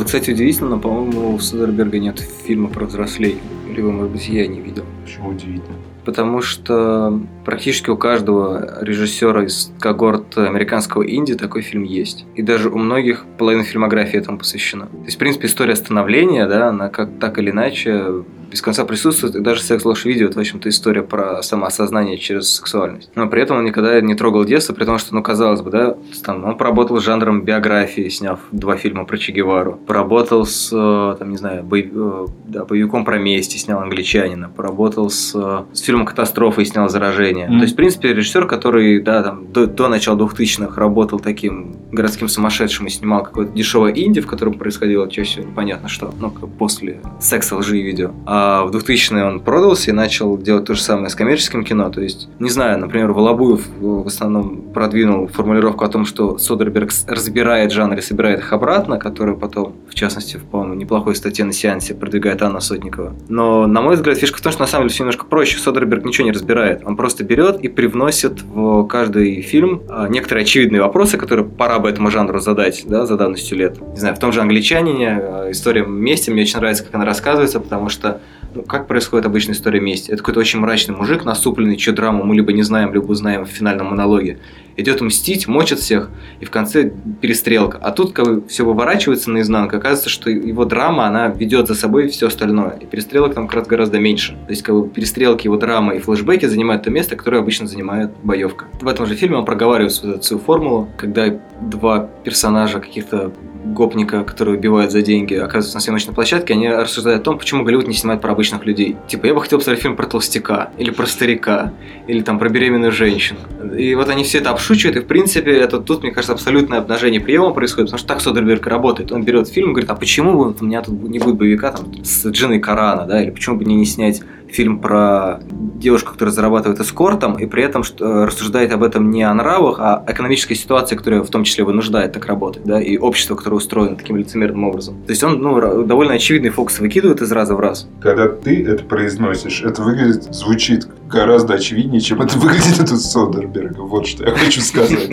кстати, 0.06 0.32
удивительно, 0.32 0.70
но, 0.70 0.80
по-моему, 0.80 1.34
у 1.34 1.40
Содерберга 1.40 2.00
нет 2.00 2.20
фильма 2.46 2.70
про 2.70 2.86
взросление. 2.86 3.42
Либо, 3.76 3.92
может 3.92 4.12
быть, 4.12 4.30
я 4.30 4.48
не 4.48 4.62
видел. 4.62 4.86
Почему 5.04 5.30
удивительно? 5.30 5.76
Потому 6.06 6.42
что 6.42 7.20
практически 7.44 7.90
у 7.90 7.98
каждого 7.98 8.84
режиссера 8.84 9.44
из 9.44 9.72
когорт 9.80 10.38
американского 10.38 11.04
инди 11.04 11.36
такой 11.36 11.62
фильм 11.62 11.84
есть. 11.84 12.26
И 12.36 12.42
даже 12.42 12.70
у 12.70 12.78
многих 12.78 13.26
половина 13.38 13.64
фильмографии 13.64 14.18
этому 14.18 14.38
посвящена. 14.38 14.86
То 14.86 15.06
есть, 15.06 15.16
в 15.16 15.20
принципе, 15.20 15.48
история 15.48 15.76
становления, 15.76 16.48
да, 16.48 16.70
она 16.70 16.90
как 16.90 17.10
так 17.20 17.40
или 17.40 17.50
иначе 17.50 18.24
без 18.56 18.62
конца 18.62 18.86
присутствует, 18.86 19.36
и 19.36 19.42
даже 19.42 19.62
секс, 19.62 19.84
ложь, 19.84 20.06
видео, 20.06 20.28
это, 20.28 20.38
в 20.38 20.40
общем-то, 20.40 20.70
история 20.70 21.04
про 21.04 21.44
самоосознание 21.44 22.18
через 22.18 22.56
сексуальность. 22.56 23.10
Но 23.14 23.28
при 23.28 23.42
этом 23.42 23.58
он 23.58 23.66
никогда 23.66 24.00
не 24.00 24.16
трогал 24.16 24.46
детство, 24.46 24.74
при 24.74 24.86
том, 24.86 24.98
что, 24.98 25.14
ну, 25.14 25.22
казалось 25.22 25.60
бы, 25.60 25.72
да, 25.72 25.98
там, 26.24 26.46
он 26.46 26.58
поработал 26.58 27.02
с 27.02 27.04
жанром 27.04 27.42
биографии, 27.44 28.08
сняв 28.08 28.40
два 28.54 28.78
фильма 28.78 29.04
про 29.04 29.18
Че 29.18 29.34
Гевару, 29.34 29.78
поработал 29.86 30.46
с, 30.46 30.70
э, 30.72 31.16
там, 31.20 31.32
не 31.32 31.38
знаю, 31.38 31.64
боев... 31.64 31.92
Э, 31.94 32.28
да, 32.46 32.64
боевиком 32.64 33.04
про 33.04 33.18
месть 33.18 33.60
снял 33.60 33.82
«Англичанина», 33.82 34.48
поработал 34.48 35.10
с, 35.10 35.34
э, 35.36 35.76
с 35.76 35.82
фильмом 35.82 36.06
«Катастрофа» 36.06 36.62
и 36.62 36.66
снял 36.66 36.88
«Заражение». 36.88 37.48
Mm-hmm. 37.48 37.58
То 37.58 37.62
есть, 37.62 37.74
в 37.74 37.76
принципе, 37.76 38.14
режиссер, 38.14 38.48
который, 38.48 39.02
да, 39.02 39.22
там, 39.22 39.52
до, 39.52 39.68
до 39.68 39.90
начала 39.90 40.18
2000-х 40.18 40.80
работал 40.80 41.20
таким 41.20 41.76
городским 41.92 42.30
сумасшедшим 42.30 42.88
и 42.88 42.90
снимал 42.90 43.24
какое-то 43.24 43.52
дешевое 43.52 43.92
инди, 43.92 44.22
в 44.22 44.28
котором 44.28 44.54
происходило 44.54 45.12
чаще 45.12 45.32
всего 45.32 45.50
непонятно 45.50 45.90
что, 45.90 46.14
ну, 46.20 46.30
после 46.30 47.02
секса, 47.20 47.58
лжи 47.58 47.80
и 47.80 47.82
видео. 47.82 48.12
А 48.26 48.45
а 48.48 48.64
в 48.66 48.70
2000-е 48.70 49.26
он 49.26 49.40
продался 49.40 49.90
и 49.90 49.94
начал 49.94 50.38
делать 50.38 50.66
то 50.66 50.76
же 50.76 50.82
самое 50.82 51.10
с 51.10 51.16
коммерческим 51.16 51.64
кино. 51.64 51.90
То 51.90 52.02
есть, 52.02 52.30
не 52.40 52.52
знаю, 52.52 52.78
например, 52.78 53.12
Волобуев 53.12 53.68
в 53.80 54.06
основном 54.06 54.62
продвинул 54.72 55.28
формулировку 55.28 55.84
о 55.84 55.88
том, 55.88 56.06
что 56.06 56.38
Содерберг 56.38 56.92
разбирает 57.08 57.72
жанр 57.72 57.98
и 57.98 58.02
собирает 58.02 58.40
их 58.40 58.54
обратно, 58.54 59.00
которую 59.00 59.38
потом, 59.38 59.74
в 59.90 59.96
частности, 59.96 60.38
в, 60.38 60.44
по-моему, 60.44 60.76
неплохой 60.76 61.16
статье 61.16 61.44
на 61.44 61.54
сеансе 61.54 61.96
продвигает 61.96 62.44
Анна 62.44 62.60
Сотникова. 62.60 63.16
Но, 63.30 63.66
на 63.66 63.82
мой 63.82 63.96
взгляд, 63.96 64.18
фишка 64.18 64.38
в 64.38 64.42
том, 64.42 64.52
что 64.52 64.62
на 64.62 64.68
самом 64.68 64.84
деле 64.84 64.94
все 64.94 65.04
немножко 65.04 65.26
проще. 65.26 65.58
Содерберг 65.58 66.06
ничего 66.06 66.26
не 66.26 66.32
разбирает. 66.32 66.84
Он 66.86 66.96
просто 66.96 67.24
берет 67.24 67.60
и 67.62 67.68
привносит 67.68 68.44
в 68.44 68.86
каждый 68.86 69.42
фильм 69.42 69.82
а, 69.90 70.08
некоторые 70.08 70.44
очевидные 70.44 70.84
вопросы, 70.84 71.18
которые 71.18 71.48
пора 71.48 71.80
бы 71.80 71.90
этому 71.90 72.12
жанру 72.12 72.40
задать, 72.40 72.84
да, 72.86 73.08
за 73.08 73.18
давностью 73.18 73.58
лет. 73.58 73.82
Не 73.94 74.00
знаю, 74.00 74.16
в 74.16 74.20
том 74.20 74.32
же 74.32 74.42
«Англичанине» 74.42 75.20
а, 75.20 75.52
история 75.52 75.84
мести 75.84 76.30
мне 76.30 76.44
очень 76.44 76.60
нравится, 76.60 76.84
как 76.84 76.94
она 76.94 77.06
рассказывается, 77.06 77.60
потому 77.60 77.90
что 77.90 78.22
ну, 78.56 78.64
как 78.64 78.88
происходит 78.88 79.26
обычная 79.26 79.54
история 79.54 79.82
мести? 79.82 80.12
Это 80.12 80.20
какой-то 80.20 80.40
очень 80.40 80.60
мрачный 80.60 80.96
мужик, 80.96 81.26
насупленный, 81.26 81.76
чью 81.76 81.94
драму 81.94 82.24
мы 82.24 82.36
либо 82.36 82.54
не 82.54 82.64
знаем, 82.64 82.94
либо 82.94 83.06
узнаем 83.06 83.46
в 83.46 83.50
финальном 83.50 83.88
монологе. 83.88 84.40
Идет 84.78 85.02
мстить, 85.02 85.48
мочит 85.48 85.80
всех, 85.80 86.10
и 86.40 86.46
в 86.46 86.52
конце 86.52 86.92
перестрелка. 87.22 87.78
А 87.82 87.92
тут 87.92 88.14
как 88.14 88.26
бы 88.26 88.48
все 88.48 88.66
выворачивается 88.66 89.30
наизнанку, 89.30 89.76
оказывается, 89.76 90.10
что 90.10 90.30
его 90.30 90.64
драма, 90.64 91.06
она 91.06 91.28
ведет 91.28 91.68
за 91.68 91.76
собой 91.76 92.08
все 92.08 92.28
остальное. 92.28 92.78
И 92.82 92.86
перестрелок 92.86 93.34
там 93.34 93.48
как 93.48 93.56
раз 93.58 93.68
гораздо 93.68 94.00
меньше. 94.00 94.34
То 94.48 94.52
есть 94.52 94.64
как 94.64 94.76
бы 94.76 94.88
перестрелки, 94.88 95.48
его 95.48 95.58
драма 95.58 95.94
и 95.94 96.00
флешбеки 96.00 96.46
занимают 96.46 96.84
то 96.84 96.92
место, 96.92 97.18
которое 97.18 97.40
обычно 97.40 97.68
занимает 97.68 98.12
боевка. 98.24 98.66
В 98.82 98.88
этом 98.88 99.06
же 99.06 99.16
фильме 99.16 99.38
он 99.38 99.46
проговаривает 99.46 99.94
свою, 99.94 100.22
свою 100.22 100.42
формулу, 100.42 100.90
когда 100.98 101.28
два 101.62 102.10
персонажа 102.24 102.80
каких-то 102.80 103.34
гопника, 103.66 104.24
которые 104.24 104.58
убивают 104.58 104.92
за 104.92 105.02
деньги, 105.02 105.34
оказываются 105.34 105.76
на 105.76 105.82
съемочной 105.82 106.14
площадке, 106.14 106.54
они 106.54 106.70
рассуждают 106.70 107.22
о 107.22 107.26
том, 107.26 107.38
почему 107.38 107.64
Голливуд 107.64 107.88
не 107.88 107.94
снимает 107.94 108.15
про 108.18 108.32
обычных 108.32 108.66
людей. 108.66 108.96
Типа, 109.08 109.26
я 109.26 109.34
бы 109.34 109.42
хотел 109.42 109.60
посмотреть 109.60 109.84
фильм 109.84 109.96
про 109.96 110.06
толстяка, 110.06 110.72
или 110.78 110.92
про 110.92 111.06
старика, 111.06 111.74
или 112.08 112.22
там 112.22 112.40
про 112.40 112.50
беременную 112.50 112.92
женщину. 112.92 113.40
И 113.78 113.96
вот 113.96 114.10
они 114.10 114.24
все 114.24 114.40
это 114.40 114.52
обшучивают, 114.52 114.98
и 114.98 115.00
в 115.00 115.06
принципе 115.06 115.52
это 115.52 115.80
тут, 115.80 116.04
мне 116.04 116.12
кажется, 116.12 116.34
абсолютное 116.34 116.80
обнажение 116.80 117.22
приема 117.22 117.52
происходит, 117.52 117.88
потому 117.88 118.00
что 118.00 118.08
так 118.08 118.22
Содерберг 118.22 118.66
работает. 118.68 119.12
Он 119.12 119.24
берет 119.24 119.48
фильм 119.48 119.70
и 119.70 119.72
говорит, 119.72 119.90
а 119.90 119.96
почему 119.96 120.56
у 120.60 120.66
меня 120.66 120.82
тут 120.82 121.02
не 121.10 121.20
будет 121.20 121.36
боевика 121.36 121.72
там, 121.72 122.04
с 122.04 122.26
Джиной 122.28 122.60
Карана, 122.60 123.06
да, 123.06 123.22
или 123.22 123.32
почему 123.32 123.58
бы 123.58 123.66
мне 123.66 123.76
не 123.76 123.86
снять 123.86 124.22
фильм 124.50 124.80
про 124.80 125.40
девушку, 125.50 126.14
которая 126.14 126.34
зарабатывает 126.34 126.80
эскортом, 126.80 127.38
и 127.38 127.46
при 127.46 127.64
этом 127.64 127.84
что, 127.84 128.26
рассуждает 128.26 128.72
об 128.72 128.84
этом 128.84 129.10
не 129.12 129.24
о 129.24 129.34
нравах, 129.34 129.80
а 129.80 129.98
о 129.98 130.12
экономической 130.12 130.56
ситуации, 130.56 130.96
которая 130.96 131.24
в 131.24 131.30
том 131.30 131.44
числе 131.44 131.64
вынуждает 131.64 132.14
так 132.14 132.26
работать, 132.26 132.64
да, 132.64 132.82
и 132.82 132.98
общество, 132.98 133.36
которое 133.36 133.58
устроено 133.58 133.96
таким 133.96 134.18
лицемерным 134.18 134.64
образом. 134.64 135.02
То 135.06 135.12
есть 135.12 135.24
он 135.24 135.42
ну, 135.42 135.84
довольно 135.84 136.14
очевидный 136.14 136.50
фокус 136.50 136.80
выкидывает 136.80 137.22
из 137.22 137.32
раза 137.32 137.56
в 137.56 137.60
раз. 137.60 137.88
Когда 138.02 138.28
ты 138.28 138.66
это 138.66 138.84
произносишь, 138.84 139.62
это 139.64 139.82
выглядит, 139.82 140.34
звучит 140.34 140.88
гораздо 141.10 141.56
очевиднее, 141.56 142.02
чем 142.02 142.22
это 142.22 142.38
выглядит 142.40 142.92
у 142.92 142.96
Содерберга. 142.96 143.82
Вот 143.82 144.08
что 144.08 144.26
я 144.26 144.32
хочу 144.32 144.62
сказать. 144.62 145.10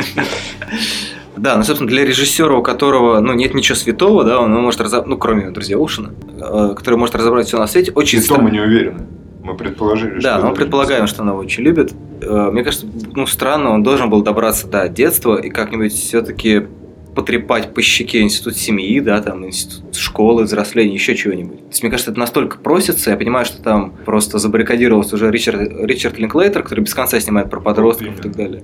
Да, 1.37 1.57
ну, 1.57 1.65
собственно, 1.65 1.91
для 1.91 2.05
режиссера, 2.05 2.55
у 2.55 2.63
которого, 2.63 3.21
ну, 3.21 3.33
нет 3.33 3.55
ничего 3.55 3.75
святого, 3.75 4.23
да, 4.23 4.39
он 4.39 4.53
может 4.53 4.81
разобрать, 4.81 5.09
ну, 5.09 5.17
кроме 5.17 5.51
«Друзья 5.51 5.79
Ушина», 5.79 6.13
э, 6.39 6.75
который 6.77 6.97
может 6.97 7.15
разобрать 7.15 7.49
все 7.49 7.59
на 7.59 7.67
свете, 7.67 7.91
очень... 7.95 8.19
И 8.19 8.23
то 8.23 8.39
мы 8.39 8.51
не 8.51 8.61
уверены. 8.61 9.07
Мы 9.43 9.57
предположили, 9.57 10.21
Да, 10.21 10.39
но 10.39 10.51
мы 10.51 10.55
предполагаем, 10.55 11.07
что 11.07 11.23
она 11.23 11.33
его 11.33 11.41
очень 11.41 11.65
любит. 11.65 11.93
Э, 12.21 12.51
мне 12.53 12.63
кажется, 12.63 12.87
ну, 13.15 13.27
странно, 13.27 13.71
он 13.71 13.83
должен 13.83 14.09
был 14.09 14.23
добраться 14.23 14.69
до 14.69 14.89
детства 14.89 15.37
и 15.37 15.51
как-нибудь 15.51 15.93
все-таки 15.93 16.67
потрепать 17.15 17.75
по 17.75 17.83
щеке 17.83 18.23
институт 18.23 18.57
семьи, 18.57 19.01
да, 19.01 19.21
там, 19.21 19.45
институт 19.45 19.97
школы, 19.97 20.45
взросления, 20.45 20.95
еще 20.95 21.15
чего-нибудь. 21.15 21.59
То 21.59 21.69
есть, 21.69 21.83
мне 21.83 21.91
кажется, 21.91 22.11
это 22.13 22.21
настолько 22.21 22.59
просится, 22.59 23.11
я 23.11 23.17
понимаю, 23.17 23.45
что 23.45 23.63
там 23.63 23.93
просто 24.05 24.39
забаррикадировался 24.39 25.17
уже 25.17 25.31
Ричард, 25.31 25.61
Ричард 25.61 26.19
Линклейтер, 26.19 26.63
который 26.63 26.81
без 26.81 26.95
конца 26.95 27.21
снимает 27.21 27.51
про 27.51 27.61
подростков 27.61 28.09
вот 28.09 28.19
и 28.19 28.23
так 28.23 28.37
далее 28.37 28.63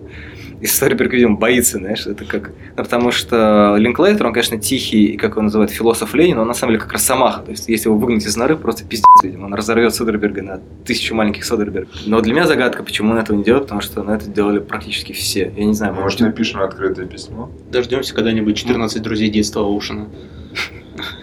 и 0.60 0.66
Сториберг, 0.66 1.12
видимо, 1.12 1.36
боится, 1.36 1.78
знаешь, 1.78 2.06
это 2.06 2.24
как... 2.24 2.50
Ну, 2.76 2.82
потому 2.82 3.10
что 3.12 3.76
Линклейтер, 3.78 4.26
он, 4.26 4.32
конечно, 4.32 4.58
тихий, 4.58 5.06
и, 5.06 5.16
как 5.16 5.32
его 5.32 5.42
называют, 5.42 5.70
философ 5.70 6.14
Ленин, 6.14 6.36
но 6.36 6.42
он 6.42 6.48
на 6.48 6.54
самом 6.54 6.72
деле 6.72 6.82
как 6.82 6.92
росомаха. 6.92 7.42
То 7.42 7.52
есть, 7.52 7.68
если 7.68 7.88
его 7.88 7.96
выгнать 7.96 8.26
из 8.26 8.36
норы, 8.36 8.56
просто 8.56 8.84
пиздец, 8.84 9.06
видимо. 9.22 9.46
Он 9.46 9.54
разорвет 9.54 9.94
Содерберга 9.94 10.42
на 10.42 10.60
тысячу 10.84 11.14
маленьких 11.14 11.44
Содерберг. 11.44 11.88
Но 12.06 12.20
для 12.20 12.32
меня 12.32 12.46
загадка, 12.46 12.82
почему 12.82 13.12
он 13.12 13.18
этого 13.18 13.36
не 13.36 13.44
делает, 13.44 13.64
потому 13.64 13.80
что 13.80 14.02
ну, 14.02 14.12
это 14.12 14.28
делали 14.28 14.58
практически 14.58 15.12
все. 15.12 15.52
Я 15.56 15.64
не 15.64 15.74
знаю, 15.74 15.94
может... 15.94 16.08
Может, 16.08 16.20
напишем 16.20 16.62
открытое 16.62 17.06
письмо? 17.06 17.50
Дождемся 17.70 18.14
когда-нибудь 18.14 18.56
14 18.56 19.02
друзей 19.02 19.28
детства 19.28 19.60
Оушена. 19.60 20.08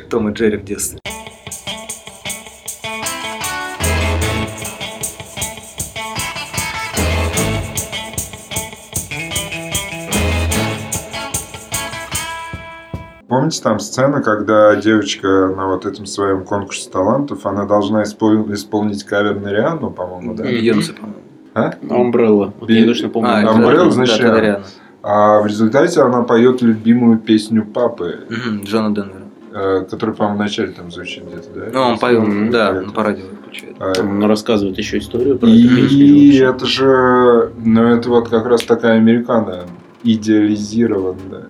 Том 0.10 0.30
и 0.30 0.34
Джерри 0.34 0.58
в 0.58 0.64
детстве. 0.64 1.00
Помните 13.28 13.62
там 13.62 13.80
сцена, 13.80 14.22
когда 14.22 14.76
девочка 14.76 15.48
на 15.48 15.68
вот 15.68 15.86
этом 15.86 16.06
своем 16.06 16.44
конкурсе 16.44 16.90
талантов, 16.90 17.46
она 17.46 17.66
должна 17.66 18.04
испол... 18.04 18.52
исполнить 18.54 19.04
кавер 19.04 19.40
на 19.40 19.50
Риану, 19.50 19.90
по-моему, 19.90 20.36
да? 20.36 20.44
Бейонсе, 20.44 20.94
по-моему. 20.94 21.22
А? 21.56 21.74
Амбрелла. 21.90 22.54
Вот 22.60 22.70
я 22.70 22.86
точно 22.86 23.10
помню. 23.10 23.30
А, 23.30 23.50
Амбрелла, 23.50 23.90
значит, 23.90 24.22
да, 24.22 24.40
Риана. 24.40 24.64
А 25.02 25.42
в 25.42 25.48
результате 25.48 26.02
она 26.02 26.24
поет 26.24 26.62
любимую 26.62 27.18
песню 27.20 27.66
папы. 27.66 28.26
Джона 28.64 28.94
Денвера. 28.94 29.26
Э, 29.58 29.86
который, 29.90 30.14
по-моему, 30.14 30.38
вначале 30.38 30.74
там 30.74 30.92
звучит 30.92 31.24
где-то, 31.26 31.48
да? 31.56 31.66
Ну, 31.72 31.80
он 31.80 31.98
поет, 31.98 32.52
да, 32.52 32.74
на 32.74 32.92
по 32.92 33.04
радио 33.04 33.24
включает. 33.42 33.78
А, 33.80 33.94
он 34.02 34.22
рассказывает 34.26 34.78
еще 34.78 34.98
историю 34.98 35.40
про 35.40 35.48
и 35.48 35.66
эту 35.66 35.76
песню. 35.76 36.06
И 36.06 36.38
это 36.40 36.66
же, 36.66 37.54
ну, 37.64 37.84
это 37.84 38.10
вот 38.10 38.28
как 38.28 38.46
раз 38.48 38.64
такая 38.64 38.98
американа 38.98 39.62
идеализированная. 40.04 41.46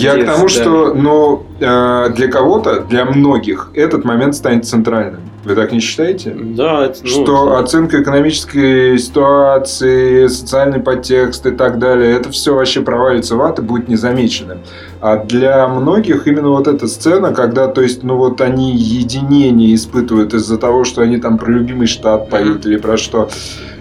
Я 0.00 0.16
к 0.16 0.26
тому, 0.26 0.48
что 0.48 0.94
но 0.94 1.44
э, 1.60 2.10
для 2.14 2.28
кого-то, 2.28 2.80
для 2.80 3.04
многих 3.04 3.70
этот 3.74 4.04
момент 4.04 4.34
станет 4.34 4.66
центральным. 4.66 5.20
Вы 5.44 5.54
так 5.54 5.72
не 5.72 5.80
считаете? 5.80 6.36
Да. 6.38 6.84
Это, 6.84 6.98
ну, 7.02 7.08
что 7.08 7.46
да. 7.46 7.60
оценка 7.60 8.02
экономической 8.02 8.98
ситуации, 8.98 10.26
социальный 10.26 10.80
подтекст 10.80 11.46
и 11.46 11.52
так 11.52 11.78
далее, 11.78 12.14
это 12.14 12.30
все 12.30 12.54
вообще 12.54 12.82
провалится 12.82 13.36
в 13.36 13.42
ад 13.42 13.58
и 13.58 13.62
будет 13.62 13.88
незамеченным. 13.88 14.58
А 15.00 15.16
для 15.16 15.66
многих 15.68 16.26
именно 16.26 16.50
вот 16.50 16.66
эта 16.66 16.88
сцена, 16.88 17.32
когда, 17.32 17.68
то 17.68 17.80
есть, 17.80 18.02
ну 18.02 18.16
вот 18.16 18.40
они 18.40 18.76
единение 18.76 19.74
испытывают 19.74 20.34
из-за 20.34 20.58
того, 20.58 20.84
что 20.84 21.02
они 21.02 21.18
там 21.18 21.38
про 21.38 21.50
любимый 21.50 21.86
штат 21.86 22.28
поют 22.28 22.66
mm-hmm. 22.66 22.68
или 22.68 22.76
про 22.76 22.96
что. 22.96 23.30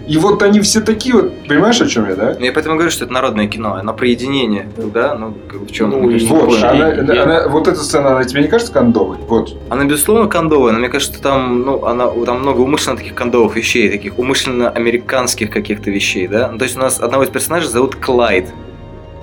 И 0.08 0.18
вот 0.18 0.42
они 0.42 0.62
все 0.62 0.82
такие 0.82 1.16
вот, 1.16 1.48
понимаешь, 1.48 1.82
о 1.82 1.88
чем 1.88 2.08
я, 2.10 2.16
да? 2.16 2.36
Ну, 2.40 2.46
я 2.46 2.54
поэтому 2.54 2.76
говорю, 2.76 2.92
что 2.92 3.04
это 3.04 3.14
народное 3.14 3.48
кино, 3.48 3.74
оно 3.74 3.94
про 3.94 4.08
единение, 4.08 4.68
да? 4.78 5.16
Ну, 5.16 5.34
в 5.52 5.72
чем? 5.72 5.90
Ну, 5.90 6.18
вот, 6.28 6.64
она, 6.64 6.88
я... 6.94 7.24
она, 7.24 7.48
вот 7.50 7.68
эта 7.68 7.80
сцена, 7.80 8.12
она 8.12 8.24
тебе 8.24 8.42
не 8.42 8.48
кажется 8.48 8.72
кондовой? 8.72 9.18
Вот. 9.28 9.56
Она, 9.70 9.84
безусловно, 9.86 10.28
кондовая, 10.28 10.72
но 10.72 10.80
мне 10.80 10.90
кажется, 10.90 11.14
что 11.14 11.24
там, 11.24 11.62
ну, 11.62 11.86
она, 11.86 12.08
там 12.26 12.40
много 12.40 12.62
умышленно 12.62 12.98
таких 12.98 13.16
кондовых 13.16 13.56
вещей, 13.56 13.90
таких 13.90 14.18
умышленно 14.18 14.70
американских 14.70 15.52
каких-то 15.52 15.92
вещей, 15.92 16.28
да? 16.28 16.50
Ну, 16.52 16.58
то 16.58 16.64
есть 16.64 16.78
у 16.78 16.80
нас 16.80 17.00
одного 17.02 17.24
из 17.24 17.30
персонажей 17.30 17.70
зовут 17.70 17.96
Клайд 17.96 18.48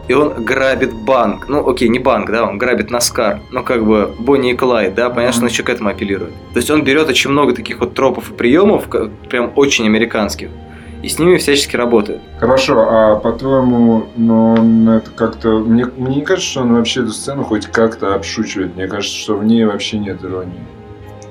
и 0.08 0.12
он 0.12 0.44
грабит 0.44 0.92
банк. 0.92 1.48
Ну, 1.48 1.66
окей, 1.68 1.88
не 1.88 1.98
банк, 1.98 2.30
да, 2.30 2.44
он 2.44 2.58
грабит 2.58 2.90
Наскар. 2.90 3.40
Ну, 3.50 3.62
как 3.62 3.84
бы 3.84 4.14
Бонни 4.18 4.52
и 4.52 4.54
Клайд, 4.54 4.94
да, 4.94 5.08
понятно, 5.08 5.32
что 5.32 5.42
он 5.42 5.48
еще 5.48 5.62
к 5.62 5.70
этому 5.70 5.88
апеллирует. 5.90 6.32
То 6.52 6.58
есть 6.58 6.70
он 6.70 6.84
берет 6.84 7.08
очень 7.08 7.30
много 7.30 7.54
таких 7.54 7.80
вот 7.80 7.94
тропов 7.94 8.30
и 8.30 8.34
приемов, 8.34 8.84
прям 9.30 9.52
очень 9.56 9.86
американских, 9.86 10.50
и 11.04 11.08
с 11.08 11.18
ними 11.18 11.36
всячески 11.36 11.76
работает. 11.76 12.22
Хорошо, 12.38 12.86
а 12.88 13.16
по-твоему, 13.16 14.06
ну, 14.16 14.90
это 14.90 15.10
как-то... 15.10 15.58
Мне, 15.58 15.84
мне 15.84 16.16
не 16.16 16.22
кажется, 16.22 16.50
что 16.50 16.62
он 16.62 16.74
вообще 16.74 17.02
эту 17.02 17.10
сцену 17.10 17.44
хоть 17.44 17.66
как-то 17.66 18.14
обшучивает. 18.14 18.74
Мне 18.74 18.86
кажется, 18.86 19.14
что 19.14 19.36
в 19.36 19.44
ней 19.44 19.66
вообще 19.66 19.98
нет 19.98 20.24
иронии. 20.24 20.64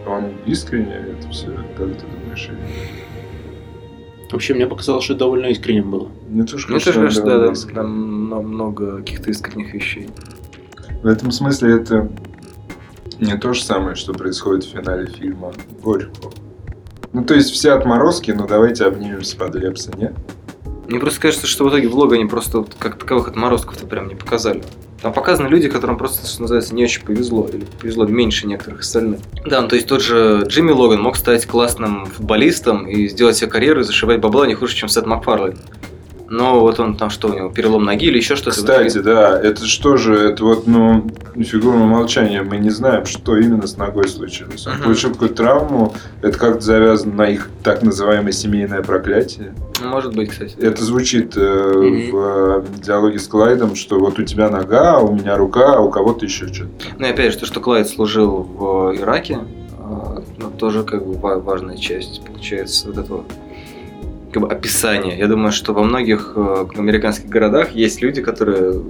Он 0.05 0.25
искренне 0.45 0.93
это 0.93 1.27
все, 1.29 1.47
как 1.75 1.87
ты 1.87 2.05
думаешь? 2.05 2.49
Или... 2.49 2.59
Вообще, 4.31 4.53
мне 4.53 4.67
показалось, 4.67 5.05
что 5.05 5.15
довольно 5.15 5.47
искренним 5.47 5.89
было. 5.89 6.09
Мне 6.29 6.43
тоже 6.43 6.67
кажется, 6.67 6.91
мне 6.91 7.09
тоже 7.09 7.23
да, 7.23 7.47
да, 7.47 7.53
там 7.73 7.89
много 7.89 8.97
каких-то 8.97 9.31
искренних 9.31 9.73
вещей. 9.73 10.07
В 11.01 11.07
этом 11.07 11.31
смысле 11.31 11.77
это 11.77 12.09
не 13.19 13.35
то 13.37 13.53
же 13.53 13.63
самое, 13.63 13.95
что 13.95 14.13
происходит 14.13 14.65
в 14.65 14.69
финале 14.71 15.07
фильма 15.07 15.51
Горько. 15.81 16.29
Ну, 17.13 17.23
то 17.23 17.35
есть 17.35 17.51
все 17.51 17.71
отморозки, 17.71 18.31
но 18.31 18.47
давайте 18.47 18.85
обнимемся 18.85 19.37
под 19.37 19.55
Лепса, 19.55 19.91
нет? 19.95 20.13
Мне 20.87 20.99
просто 20.99 21.21
кажется, 21.21 21.47
что 21.47 21.63
в 21.63 21.69
итоге 21.69 21.87
в 21.87 21.95
лого 21.95 22.15
они 22.15 22.25
просто 22.25 22.65
как 22.77 22.97
таковых 22.97 23.29
отморозков-то 23.29 23.85
прям 23.85 24.07
не 24.07 24.15
показали. 24.15 24.63
Там 25.01 25.13
показаны 25.13 25.47
люди, 25.47 25.69
которым 25.69 25.97
просто, 25.97 26.27
что 26.27 26.41
называется, 26.41 26.73
не 26.73 26.83
очень 26.83 27.03
повезло, 27.03 27.47
или 27.51 27.65
повезло 27.79 28.05
меньше 28.05 28.47
некоторых 28.47 28.81
остальных. 28.81 29.19
Да, 29.45 29.61
ну, 29.61 29.67
то 29.67 29.75
есть 29.75 29.87
тот 29.87 30.01
же 30.01 30.43
Джимми 30.47 30.71
Логан 30.71 31.01
мог 31.01 31.15
стать 31.15 31.45
классным 31.45 32.05
футболистом 32.05 32.87
и 32.87 33.07
сделать 33.07 33.37
себе 33.37 33.49
карьеру 33.49 33.81
и 33.81 33.83
зашивать 33.83 34.19
бабла 34.19 34.47
не 34.47 34.55
хуже, 34.55 34.75
чем 34.75 34.89
Сет 34.89 35.05
Макфарлейн 35.05 35.57
но 36.33 36.61
вот 36.61 36.79
он 36.79 36.97
там 36.97 37.11
что 37.11 37.27
у 37.27 37.33
него, 37.33 37.49
перелом 37.49 37.85
ноги 37.85 38.07
или 38.07 38.17
еще 38.17 38.35
что-то? 38.35 38.57
Кстати, 38.57 38.97
да, 38.97 39.39
это 39.39 39.65
что 39.67 39.97
же, 39.97 40.15
это 40.15 40.43
вот, 40.43 40.65
ну, 40.65 41.05
фигурное 41.35 41.85
молчание, 41.85 42.41
мы 42.41 42.57
не 42.57 42.71
знаем, 42.71 43.05
что 43.05 43.37
именно 43.37 43.67
с 43.67 43.77
ногой 43.77 44.07
случилось. 44.07 44.65
Он 44.65 44.73
uh-huh. 44.73 44.83
получил 44.83 45.11
какую-то 45.11 45.35
травму, 45.35 45.93
это 46.23 46.37
как-то 46.39 46.61
завязано 46.61 47.13
на 47.13 47.29
их 47.29 47.49
так 47.63 47.83
называемое 47.83 48.31
семейное 48.31 48.81
проклятие. 48.81 49.53
Ну, 49.79 49.89
может 49.89 50.15
быть, 50.15 50.31
кстати. 50.31 50.55
Это 50.57 50.83
звучит 50.83 51.37
э, 51.37 51.39
uh-huh. 51.39 52.11
в 52.11 52.65
э, 52.65 52.81
диалоге 52.81 53.19
с 53.19 53.27
Клайдом, 53.27 53.75
что 53.75 53.99
вот 53.99 54.17
у 54.17 54.23
тебя 54.23 54.49
нога, 54.49 54.97
а 54.97 54.99
у 55.01 55.13
меня 55.13 55.37
рука, 55.37 55.75
а 55.75 55.81
у 55.81 55.91
кого-то 55.91 56.25
еще 56.25 56.51
что-то. 56.51 56.71
Ну 56.97 57.05
и 57.05 57.09
опять 57.11 57.33
же, 57.33 57.39
то, 57.39 57.45
что 57.45 57.59
Клайд 57.59 57.87
служил 57.87 58.41
в 58.41 58.95
Ираке, 58.95 59.37
э, 59.77 60.21
ну, 60.39 60.49
тоже 60.57 60.83
как 60.83 61.05
бы 61.05 61.13
важная 61.13 61.77
часть, 61.77 62.25
получается, 62.25 62.87
вот 62.87 62.97
этого 62.97 63.23
как 64.33 64.41
бы, 64.41 64.49
описание. 64.49 65.17
Я 65.17 65.27
думаю, 65.27 65.51
что 65.51 65.73
во 65.73 65.83
многих 65.83 66.33
э, 66.35 66.65
американских 66.75 67.29
городах 67.29 67.71
есть 67.71 68.01
люди, 68.01 68.21
которые 68.21 68.81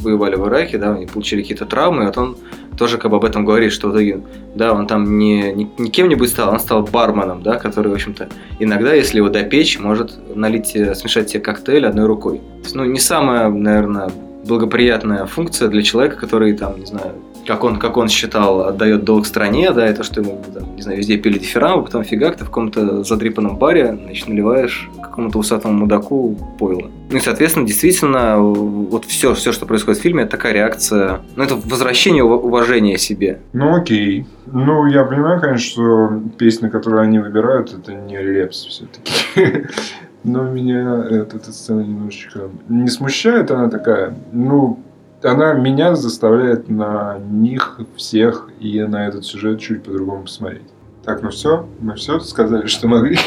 воевали 0.00 0.36
в 0.36 0.46
Ираке, 0.48 0.78
да, 0.78 0.94
они 0.94 1.06
получили 1.06 1.42
какие-то 1.42 1.66
травмы, 1.66 2.04
и 2.04 2.06
вот 2.06 2.18
он 2.18 2.36
тоже 2.76 2.98
как 2.98 3.10
бы 3.10 3.16
об 3.16 3.24
этом 3.24 3.44
говорит, 3.44 3.72
что 3.72 3.88
в 3.88 3.92
итоге, 3.92 4.20
да, 4.54 4.72
он 4.72 4.86
там 4.86 5.18
не, 5.18 5.52
не, 5.52 5.70
не 5.78 5.90
кем-нибудь 5.90 6.30
стал, 6.30 6.50
он 6.52 6.60
стал 6.60 6.82
барменом, 6.84 7.42
да, 7.42 7.56
который, 7.56 7.88
в 7.88 7.94
общем-то, 7.94 8.28
иногда, 8.60 8.94
если 8.94 9.18
его 9.18 9.28
допечь, 9.28 9.78
может 9.78 10.16
налить, 10.34 10.74
э, 10.76 10.94
смешать 10.94 11.30
себе 11.30 11.40
коктейль 11.40 11.86
одной 11.86 12.06
рукой. 12.06 12.40
ну, 12.74 12.84
не 12.84 13.00
самая, 13.00 13.48
наверное, 13.48 14.10
благоприятная 14.44 15.26
функция 15.26 15.68
для 15.68 15.82
человека, 15.82 16.16
который 16.16 16.56
там, 16.56 16.78
не 16.78 16.86
знаю, 16.86 17.12
как 17.48 17.64
он, 17.64 17.78
как 17.78 17.96
он 17.96 18.08
считал, 18.08 18.60
отдает 18.66 19.04
долг 19.04 19.24
стране, 19.26 19.72
да, 19.72 19.86
это 19.86 20.02
что 20.02 20.20
ему, 20.20 20.44
там, 20.52 20.76
не 20.76 20.82
знаю, 20.82 20.98
везде 20.98 21.16
пили 21.16 21.38
дифирамбы, 21.38 21.86
потом 21.86 22.04
фигак, 22.04 22.36
ты 22.36 22.44
в 22.44 22.48
каком-то 22.48 23.02
задрипанном 23.04 23.56
баре, 23.56 23.98
значит, 24.04 24.28
наливаешь 24.28 24.90
какому-то 25.02 25.38
усатому 25.38 25.72
мудаку 25.72 26.36
пойло. 26.58 26.90
Ну 27.10 27.16
и, 27.16 27.20
соответственно, 27.20 27.66
действительно, 27.66 28.36
вот 28.38 29.06
все, 29.06 29.32
все, 29.32 29.52
что 29.52 29.64
происходит 29.64 29.98
в 29.98 30.02
фильме, 30.02 30.24
это 30.24 30.32
такая 30.32 30.52
реакция, 30.52 31.22
ну, 31.36 31.42
это 31.42 31.54
возвращение 31.54 32.22
уважения 32.22 32.98
себе. 32.98 33.40
Ну, 33.54 33.74
окей. 33.74 34.26
Ну, 34.44 34.84
я 34.84 35.04
понимаю, 35.04 35.40
конечно, 35.40 35.70
что 35.70 36.20
песня, 36.36 36.68
которую 36.68 37.00
они 37.00 37.18
выбирают, 37.18 37.72
это 37.72 37.94
не 37.94 38.18
Лепс 38.18 38.66
все-таки. 38.66 39.66
Но 40.22 40.42
меня 40.42 41.02
эта, 41.08 41.38
эта 41.38 41.50
сцена 41.50 41.80
немножечко 41.80 42.50
не 42.68 42.88
смущает, 42.88 43.50
она 43.50 43.70
такая, 43.70 44.14
ну, 44.32 44.80
она 45.22 45.52
меня 45.54 45.96
заставляет 45.96 46.68
на 46.68 47.18
них 47.18 47.80
всех 47.96 48.48
и 48.60 48.82
на 48.82 49.08
этот 49.08 49.24
сюжет 49.24 49.60
чуть 49.60 49.82
по-другому 49.82 50.22
посмотреть. 50.22 50.68
Так, 51.04 51.22
ну 51.22 51.30
все, 51.30 51.66
мы 51.80 51.94
все 51.94 52.20
сказали, 52.20 52.66
что 52.66 52.86
могли. 52.88 53.18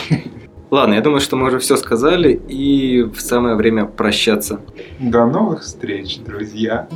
Ладно, 0.69 0.93
я 0.93 1.01
думаю, 1.01 1.19
что 1.19 1.35
мы 1.35 1.47
уже 1.47 1.59
все 1.59 1.75
сказали, 1.75 2.31
и 2.47 3.03
в 3.03 3.19
самое 3.19 3.55
время 3.55 3.85
прощаться. 3.85 4.61
До 4.99 5.25
новых 5.25 5.63
встреч, 5.63 6.19
друзья! 6.19 6.87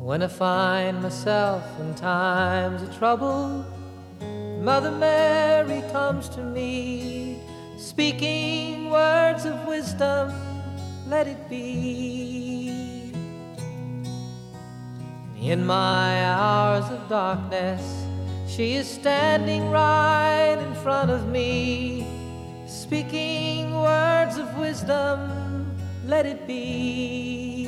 When 0.00 0.22
I 0.22 0.28
find 0.28 1.00
myself 1.02 1.62
in 1.78 1.94
times 1.94 2.82
of 2.82 2.98
trouble, 2.98 3.64
Mother 4.60 4.90
Mary 4.90 5.82
comes 5.92 6.28
to 6.30 6.42
me 6.42 7.38
speaking 7.80 8.90
words 8.90 9.46
of 9.46 9.66
wisdom, 9.66 10.30
let 11.08 11.26
it 11.26 11.48
be. 11.48 13.10
In 15.40 15.64
my 15.64 16.26
hours 16.26 16.84
of 16.90 17.08
darkness, 17.08 18.04
she 18.46 18.74
is 18.74 18.86
standing 18.86 19.70
right 19.70 20.58
in 20.60 20.74
front 20.82 21.10
of 21.10 21.28
me, 21.28 22.06
speaking 22.66 23.74
words 23.74 24.36
of 24.36 24.54
wisdom, 24.58 25.74
let 26.04 26.26
it 26.26 26.46
be. 26.46 27.66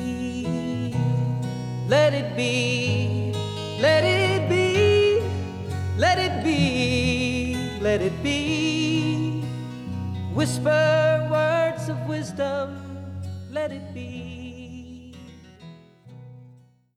Let 1.87 2.13
it 2.13 2.37
be, 2.37 3.33
let 3.81 4.03
it 4.03 4.47
be, 4.47 5.21
let 5.97 6.19
it 6.19 6.43
be, 6.43 7.57
let 7.81 8.01
it 8.01 8.23
be. 8.23 8.72
Whisper 10.33 11.27
words 11.29 11.89
of 11.89 12.07
wisdom, 12.07 12.97
let 13.51 13.71
it 13.71 13.93
be. 13.93 14.22